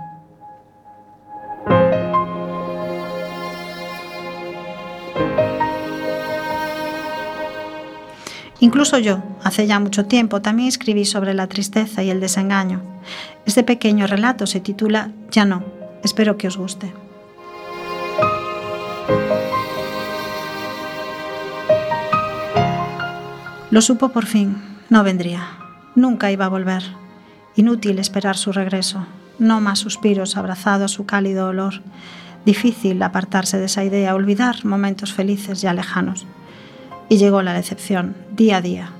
Incluso 8.60 8.98
yo, 8.98 9.22
hace 9.44 9.66
ya 9.66 9.78
mucho 9.78 10.06
tiempo, 10.06 10.42
también 10.42 10.68
escribí 10.68 11.04
sobre 11.04 11.32
la 11.32 11.46
tristeza 11.46 12.02
y 12.02 12.10
el 12.10 12.20
desengaño. 12.20 12.82
Este 13.46 13.62
pequeño 13.62 14.06
relato 14.06 14.46
se 14.46 14.60
titula 14.60 15.12
Ya 15.30 15.44
no. 15.44 15.64
Espero 16.02 16.36
que 16.36 16.48
os 16.48 16.56
guste. 16.56 16.92
Lo 23.70 23.82
supo 23.82 24.08
por 24.08 24.24
fin, 24.24 24.56
no 24.88 25.04
vendría, 25.04 25.46
nunca 25.94 26.32
iba 26.32 26.46
a 26.46 26.48
volver. 26.48 26.82
Inútil 27.54 27.98
esperar 27.98 28.38
su 28.38 28.50
regreso, 28.50 29.06
no 29.38 29.60
más 29.60 29.78
suspiros 29.78 30.38
abrazado 30.38 30.86
a 30.86 30.88
su 30.88 31.04
cálido 31.04 31.48
olor. 31.48 31.82
Difícil 32.46 33.02
apartarse 33.02 33.58
de 33.58 33.66
esa 33.66 33.84
idea, 33.84 34.14
olvidar 34.14 34.64
momentos 34.64 35.12
felices 35.12 35.60
ya 35.60 35.74
lejanos. 35.74 36.26
Y 37.10 37.18
llegó 37.18 37.42
la 37.42 37.52
decepción, 37.52 38.16
día 38.34 38.56
a 38.56 38.62
día. 38.62 38.90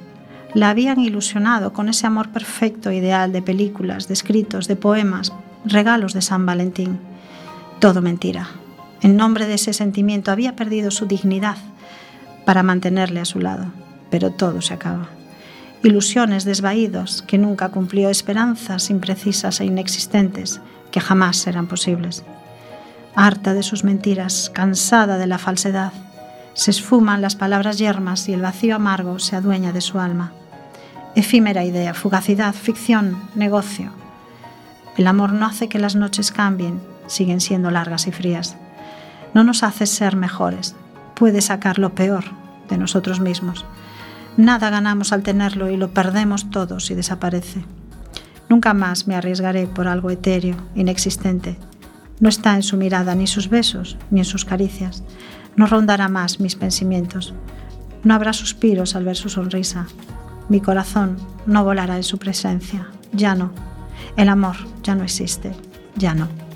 La 0.52 0.68
habían 0.68 1.00
ilusionado 1.00 1.72
con 1.72 1.88
ese 1.88 2.06
amor 2.06 2.28
perfecto 2.28 2.92
ideal 2.92 3.32
de 3.32 3.40
películas, 3.40 4.06
de 4.06 4.12
escritos, 4.12 4.68
de 4.68 4.76
poemas, 4.76 5.32
regalos 5.64 6.12
de 6.12 6.20
San 6.20 6.44
Valentín. 6.44 6.98
Todo 7.78 8.02
mentira. 8.02 8.48
En 9.00 9.16
nombre 9.16 9.46
de 9.46 9.54
ese 9.54 9.72
sentimiento 9.72 10.30
había 10.30 10.56
perdido 10.56 10.90
su 10.90 11.06
dignidad 11.06 11.56
para 12.44 12.62
mantenerle 12.62 13.20
a 13.20 13.24
su 13.24 13.40
lado 13.40 13.72
pero 14.10 14.30
todo 14.30 14.60
se 14.60 14.74
acaba. 14.74 15.08
Ilusiones 15.82 16.44
desvaídos 16.44 17.22
que 17.22 17.38
nunca 17.38 17.68
cumplió, 17.68 18.10
esperanzas 18.10 18.90
imprecisas 18.90 19.60
e 19.60 19.64
inexistentes 19.64 20.60
que 20.90 21.00
jamás 21.00 21.36
serán 21.36 21.68
posibles. 21.68 22.24
Harta 23.14 23.54
de 23.54 23.62
sus 23.62 23.84
mentiras, 23.84 24.50
cansada 24.52 25.18
de 25.18 25.26
la 25.28 25.38
falsedad, 25.38 25.92
se 26.54 26.72
esfuman 26.72 27.22
las 27.22 27.36
palabras 27.36 27.78
yermas 27.78 28.28
y 28.28 28.32
el 28.32 28.42
vacío 28.42 28.74
amargo 28.74 29.20
se 29.20 29.36
adueña 29.36 29.72
de 29.72 29.80
su 29.80 30.00
alma. 30.00 30.32
Efímera 31.14 31.64
idea, 31.64 31.94
fugacidad, 31.94 32.54
ficción, 32.54 33.16
negocio. 33.36 33.92
El 34.96 35.06
amor 35.06 35.32
no 35.32 35.46
hace 35.46 35.68
que 35.68 35.78
las 35.78 35.94
noches 35.94 36.32
cambien, 36.32 36.80
siguen 37.06 37.40
siendo 37.40 37.70
largas 37.70 38.08
y 38.08 38.12
frías. 38.12 38.56
No 39.32 39.44
nos 39.44 39.62
hace 39.62 39.86
ser 39.86 40.16
mejores, 40.16 40.74
puede 41.14 41.40
sacar 41.40 41.78
lo 41.78 41.94
peor 41.94 42.24
de 42.68 42.78
nosotros 42.78 43.20
mismos 43.20 43.64
Nada 44.38 44.70
ganamos 44.70 45.12
al 45.12 45.24
tenerlo 45.24 45.68
y 45.68 45.76
lo 45.76 45.92
perdemos 45.92 46.48
todo 46.50 46.78
si 46.78 46.94
desaparece. 46.94 47.64
Nunca 48.48 48.72
más 48.72 49.08
me 49.08 49.16
arriesgaré 49.16 49.66
por 49.66 49.88
algo 49.88 50.12
etéreo, 50.12 50.54
inexistente. 50.76 51.58
No 52.20 52.28
está 52.28 52.54
en 52.54 52.62
su 52.62 52.76
mirada 52.76 53.16
ni 53.16 53.26
sus 53.26 53.50
besos, 53.50 53.98
ni 54.12 54.20
en 54.20 54.24
sus 54.24 54.44
caricias. 54.44 55.02
No 55.56 55.66
rondará 55.66 56.08
más 56.08 56.38
mis 56.38 56.54
pensamientos. 56.54 57.34
No 58.04 58.14
habrá 58.14 58.32
suspiros 58.32 58.94
al 58.94 59.04
ver 59.04 59.16
su 59.16 59.28
sonrisa. 59.28 59.88
Mi 60.48 60.60
corazón 60.60 61.16
no 61.44 61.64
volará 61.64 61.96
en 61.96 62.04
su 62.04 62.18
presencia. 62.18 62.86
Ya 63.12 63.34
no. 63.34 63.50
El 64.16 64.28
amor 64.28 64.54
ya 64.84 64.94
no 64.94 65.02
existe. 65.02 65.52
ya 65.96 66.14
no. 66.14 66.47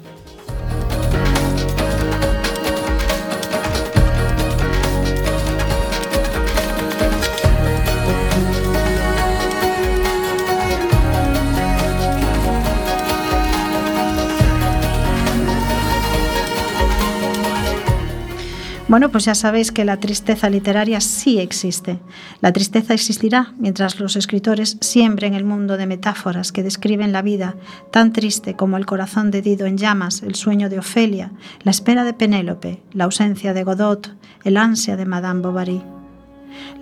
Bueno, 18.92 19.08
pues 19.08 19.24
ya 19.24 19.34
sabéis 19.34 19.72
que 19.72 19.86
la 19.86 19.96
tristeza 19.96 20.50
literaria 20.50 21.00
sí 21.00 21.38
existe. 21.38 21.98
La 22.42 22.52
tristeza 22.52 22.92
existirá 22.92 23.54
mientras 23.56 23.98
los 23.98 24.16
escritores 24.16 24.76
siembren 24.82 25.32
el 25.32 25.44
mundo 25.44 25.78
de 25.78 25.86
metáforas 25.86 26.52
que 26.52 26.62
describen 26.62 27.10
la 27.10 27.22
vida 27.22 27.56
tan 27.90 28.12
triste 28.12 28.54
como 28.54 28.76
el 28.76 28.84
corazón 28.84 29.30
de 29.30 29.40
Dido 29.40 29.64
en 29.64 29.78
llamas, 29.78 30.22
el 30.22 30.34
sueño 30.34 30.68
de 30.68 30.78
Ofelia, 30.78 31.32
la 31.62 31.70
espera 31.70 32.04
de 32.04 32.12
Penélope, 32.12 32.82
la 32.92 33.04
ausencia 33.04 33.54
de 33.54 33.64
Godot, 33.64 34.14
el 34.44 34.58
ansia 34.58 34.94
de 34.98 35.06
Madame 35.06 35.40
Bovary. 35.40 35.82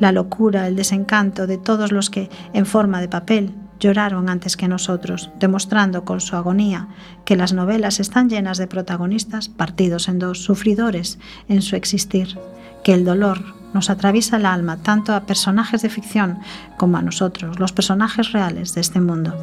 La 0.00 0.10
locura, 0.10 0.66
el 0.66 0.74
desencanto 0.74 1.46
de 1.46 1.58
todos 1.58 1.92
los 1.92 2.10
que, 2.10 2.28
en 2.52 2.66
forma 2.66 3.00
de 3.00 3.06
papel, 3.06 3.54
lloraron 3.80 4.28
antes 4.28 4.56
que 4.56 4.68
nosotros, 4.68 5.30
demostrando 5.40 6.04
con 6.04 6.20
su 6.20 6.36
agonía 6.36 6.88
que 7.24 7.36
las 7.36 7.52
novelas 7.52 7.98
están 7.98 8.28
llenas 8.28 8.58
de 8.58 8.66
protagonistas 8.66 9.48
partidos 9.48 10.08
en 10.08 10.18
dos, 10.18 10.44
sufridores 10.44 11.18
en 11.48 11.62
su 11.62 11.74
existir, 11.74 12.38
que 12.84 12.94
el 12.94 13.04
dolor 13.04 13.54
nos 13.72 13.90
atraviesa 13.90 14.36
el 14.36 14.46
alma 14.46 14.76
tanto 14.76 15.14
a 15.14 15.22
personajes 15.22 15.82
de 15.82 15.90
ficción 15.90 16.38
como 16.76 16.98
a 16.98 17.02
nosotros, 17.02 17.58
los 17.58 17.72
personajes 17.72 18.32
reales 18.32 18.74
de 18.74 18.80
este 18.80 19.00
mundo. 19.00 19.34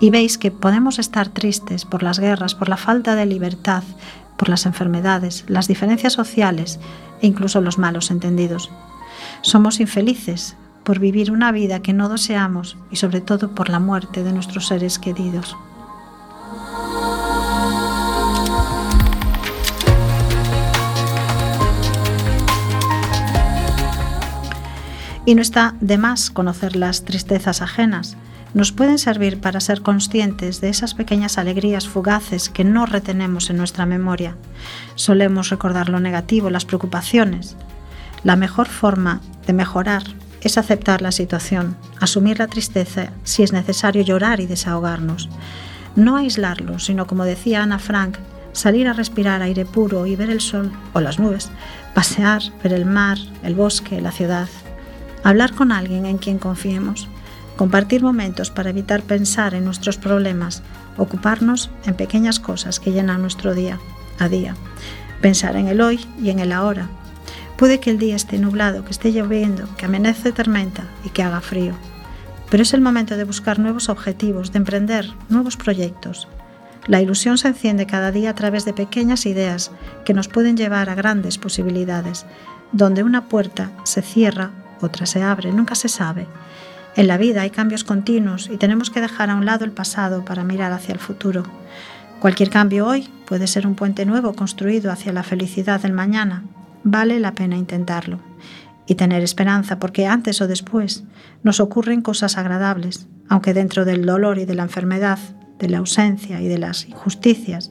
Y 0.00 0.10
veis 0.10 0.38
que 0.38 0.50
podemos 0.50 0.98
estar 0.98 1.28
tristes 1.28 1.84
por 1.84 2.02
las 2.02 2.20
guerras, 2.20 2.54
por 2.54 2.68
la 2.68 2.76
falta 2.76 3.16
de 3.16 3.26
libertad, 3.26 3.82
por 4.36 4.48
las 4.48 4.66
enfermedades, 4.66 5.44
las 5.48 5.66
diferencias 5.66 6.12
sociales 6.12 6.78
e 7.20 7.26
incluso 7.26 7.60
los 7.60 7.78
malos 7.78 8.10
entendidos. 8.10 8.70
Somos 9.42 9.80
infelices 9.80 10.56
por 10.88 11.00
vivir 11.00 11.30
una 11.30 11.52
vida 11.52 11.82
que 11.82 11.92
no 11.92 12.08
deseamos 12.08 12.78
y 12.90 12.96
sobre 12.96 13.20
todo 13.20 13.54
por 13.54 13.68
la 13.68 13.78
muerte 13.78 14.24
de 14.24 14.32
nuestros 14.32 14.68
seres 14.68 14.98
queridos. 14.98 15.54
Y 25.26 25.34
no 25.34 25.42
está 25.42 25.74
de 25.82 25.98
más 25.98 26.30
conocer 26.30 26.74
las 26.74 27.04
tristezas 27.04 27.60
ajenas. 27.60 28.16
Nos 28.54 28.72
pueden 28.72 28.96
servir 28.96 29.42
para 29.42 29.60
ser 29.60 29.82
conscientes 29.82 30.62
de 30.62 30.70
esas 30.70 30.94
pequeñas 30.94 31.36
alegrías 31.36 31.86
fugaces 31.86 32.48
que 32.48 32.64
no 32.64 32.86
retenemos 32.86 33.50
en 33.50 33.58
nuestra 33.58 33.84
memoria. 33.84 34.36
Solemos 34.94 35.50
recordar 35.50 35.90
lo 35.90 36.00
negativo, 36.00 36.48
las 36.48 36.64
preocupaciones. 36.64 37.58
La 38.24 38.36
mejor 38.36 38.68
forma 38.68 39.20
de 39.46 39.52
mejorar 39.52 40.04
es 40.42 40.58
aceptar 40.58 41.02
la 41.02 41.12
situación, 41.12 41.76
asumir 42.00 42.38
la 42.38 42.46
tristeza 42.46 43.10
si 43.24 43.42
es 43.42 43.52
necesario 43.52 44.02
llorar 44.02 44.40
y 44.40 44.46
desahogarnos. 44.46 45.28
No 45.96 46.16
aislarlo, 46.16 46.78
sino 46.78 47.06
como 47.06 47.24
decía 47.24 47.62
Ana 47.62 47.78
Frank, 47.78 48.18
salir 48.52 48.88
a 48.88 48.92
respirar 48.92 49.42
aire 49.42 49.64
puro 49.64 50.06
y 50.06 50.16
ver 50.16 50.30
el 50.30 50.40
sol 50.40 50.72
o 50.92 51.00
las 51.00 51.18
nubes, 51.18 51.50
pasear, 51.94 52.42
ver 52.62 52.72
el 52.72 52.84
mar, 52.84 53.18
el 53.42 53.54
bosque, 53.54 54.00
la 54.00 54.12
ciudad, 54.12 54.48
hablar 55.24 55.54
con 55.54 55.72
alguien 55.72 56.06
en 56.06 56.18
quien 56.18 56.38
confiemos, 56.38 57.08
compartir 57.56 58.02
momentos 58.02 58.50
para 58.50 58.70
evitar 58.70 59.02
pensar 59.02 59.54
en 59.54 59.64
nuestros 59.64 59.96
problemas, 59.96 60.62
ocuparnos 60.96 61.70
en 61.86 61.94
pequeñas 61.94 62.40
cosas 62.40 62.80
que 62.80 62.92
llenan 62.92 63.22
nuestro 63.22 63.54
día 63.54 63.78
a 64.18 64.28
día, 64.28 64.54
pensar 65.20 65.56
en 65.56 65.68
el 65.68 65.80
hoy 65.80 66.00
y 66.22 66.30
en 66.30 66.38
el 66.38 66.52
ahora, 66.52 66.88
Puede 67.58 67.80
que 67.80 67.90
el 67.90 67.98
día 67.98 68.14
esté 68.14 68.38
nublado, 68.38 68.84
que 68.84 68.92
esté 68.92 69.10
lloviendo, 69.10 69.68
que 69.76 69.86
amenece 69.86 70.30
tormenta 70.30 70.84
y 71.04 71.08
que 71.08 71.24
haga 71.24 71.40
frío. 71.40 71.74
Pero 72.52 72.62
es 72.62 72.72
el 72.72 72.80
momento 72.80 73.16
de 73.16 73.24
buscar 73.24 73.58
nuevos 73.58 73.88
objetivos, 73.88 74.52
de 74.52 74.58
emprender 74.58 75.10
nuevos 75.28 75.56
proyectos. 75.56 76.28
La 76.86 77.02
ilusión 77.02 77.36
se 77.36 77.48
enciende 77.48 77.84
cada 77.84 78.12
día 78.12 78.30
a 78.30 78.34
través 78.36 78.64
de 78.64 78.74
pequeñas 78.74 79.26
ideas 79.26 79.72
que 80.04 80.14
nos 80.14 80.28
pueden 80.28 80.56
llevar 80.56 80.88
a 80.88 80.94
grandes 80.94 81.36
posibilidades. 81.36 82.26
Donde 82.70 83.02
una 83.02 83.28
puerta 83.28 83.72
se 83.82 84.02
cierra, 84.02 84.52
otra 84.80 85.04
se 85.06 85.24
abre, 85.24 85.50
nunca 85.52 85.74
se 85.74 85.88
sabe. 85.88 86.28
En 86.94 87.08
la 87.08 87.18
vida 87.18 87.40
hay 87.40 87.50
cambios 87.50 87.82
continuos 87.82 88.48
y 88.52 88.56
tenemos 88.56 88.88
que 88.88 89.00
dejar 89.00 89.30
a 89.30 89.34
un 89.34 89.46
lado 89.46 89.64
el 89.64 89.72
pasado 89.72 90.24
para 90.24 90.44
mirar 90.44 90.70
hacia 90.70 90.92
el 90.92 91.00
futuro. 91.00 91.42
Cualquier 92.20 92.50
cambio 92.50 92.86
hoy 92.86 93.08
puede 93.26 93.48
ser 93.48 93.66
un 93.66 93.74
puente 93.74 94.06
nuevo 94.06 94.34
construido 94.34 94.92
hacia 94.92 95.12
la 95.12 95.24
felicidad 95.24 95.82
del 95.82 95.92
mañana 95.92 96.44
vale 96.84 97.20
la 97.20 97.32
pena 97.32 97.56
intentarlo 97.56 98.20
y 98.86 98.94
tener 98.94 99.22
esperanza 99.22 99.78
porque 99.78 100.06
antes 100.06 100.40
o 100.40 100.48
después 100.48 101.04
nos 101.42 101.60
ocurren 101.60 102.00
cosas 102.00 102.38
agradables, 102.38 103.06
aunque 103.28 103.54
dentro 103.54 103.84
del 103.84 104.06
dolor 104.06 104.38
y 104.38 104.46
de 104.46 104.54
la 104.54 104.62
enfermedad, 104.62 105.18
de 105.58 105.68
la 105.68 105.78
ausencia 105.78 106.40
y 106.40 106.48
de 106.48 106.58
las 106.58 106.88
injusticias. 106.88 107.70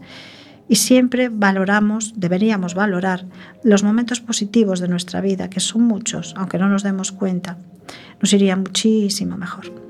Y 0.69 0.75
siempre 0.75 1.29
valoramos, 1.29 2.13
deberíamos 2.17 2.75
valorar 2.75 3.25
los 3.63 3.83
momentos 3.83 4.19
positivos 4.19 4.79
de 4.79 4.89
nuestra 4.89 5.21
vida, 5.21 5.49
que 5.49 5.61
son 5.61 5.83
muchos, 5.83 6.33
aunque 6.37 6.59
no 6.59 6.67
nos 6.67 6.83
demos 6.83 7.11
cuenta. 7.11 7.57
Nos 8.21 8.33
iría 8.33 8.55
muchísimo 8.55 9.37
mejor. 9.37 9.86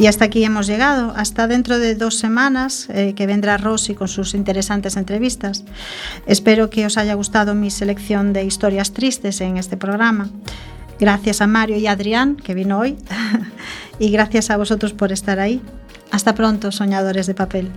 Y 0.00 0.06
hasta 0.06 0.24
aquí 0.24 0.42
hemos 0.42 0.66
llegado. 0.66 1.12
Hasta 1.14 1.46
dentro 1.46 1.78
de 1.78 1.94
dos 1.94 2.14
semanas 2.14 2.88
eh, 2.88 3.12
que 3.14 3.26
vendrá 3.26 3.58
Rosy 3.58 3.94
con 3.94 4.08
sus 4.08 4.32
interesantes 4.32 4.96
entrevistas. 4.96 5.62
Espero 6.24 6.70
que 6.70 6.86
os 6.86 6.96
haya 6.96 7.12
gustado 7.12 7.54
mi 7.54 7.70
selección 7.70 8.32
de 8.32 8.44
historias 8.44 8.94
tristes 8.94 9.42
en 9.42 9.58
este 9.58 9.76
programa. 9.76 10.30
Gracias 10.98 11.42
a 11.42 11.46
Mario 11.46 11.76
y 11.76 11.86
Adrián, 11.86 12.36
que 12.36 12.54
vino 12.54 12.78
hoy. 12.78 12.96
y 13.98 14.10
gracias 14.10 14.48
a 14.48 14.56
vosotros 14.56 14.94
por 14.94 15.12
estar 15.12 15.38
ahí. 15.38 15.60
Hasta 16.10 16.34
pronto, 16.34 16.72
soñadores 16.72 17.26
de 17.26 17.34
papel. 17.34 17.68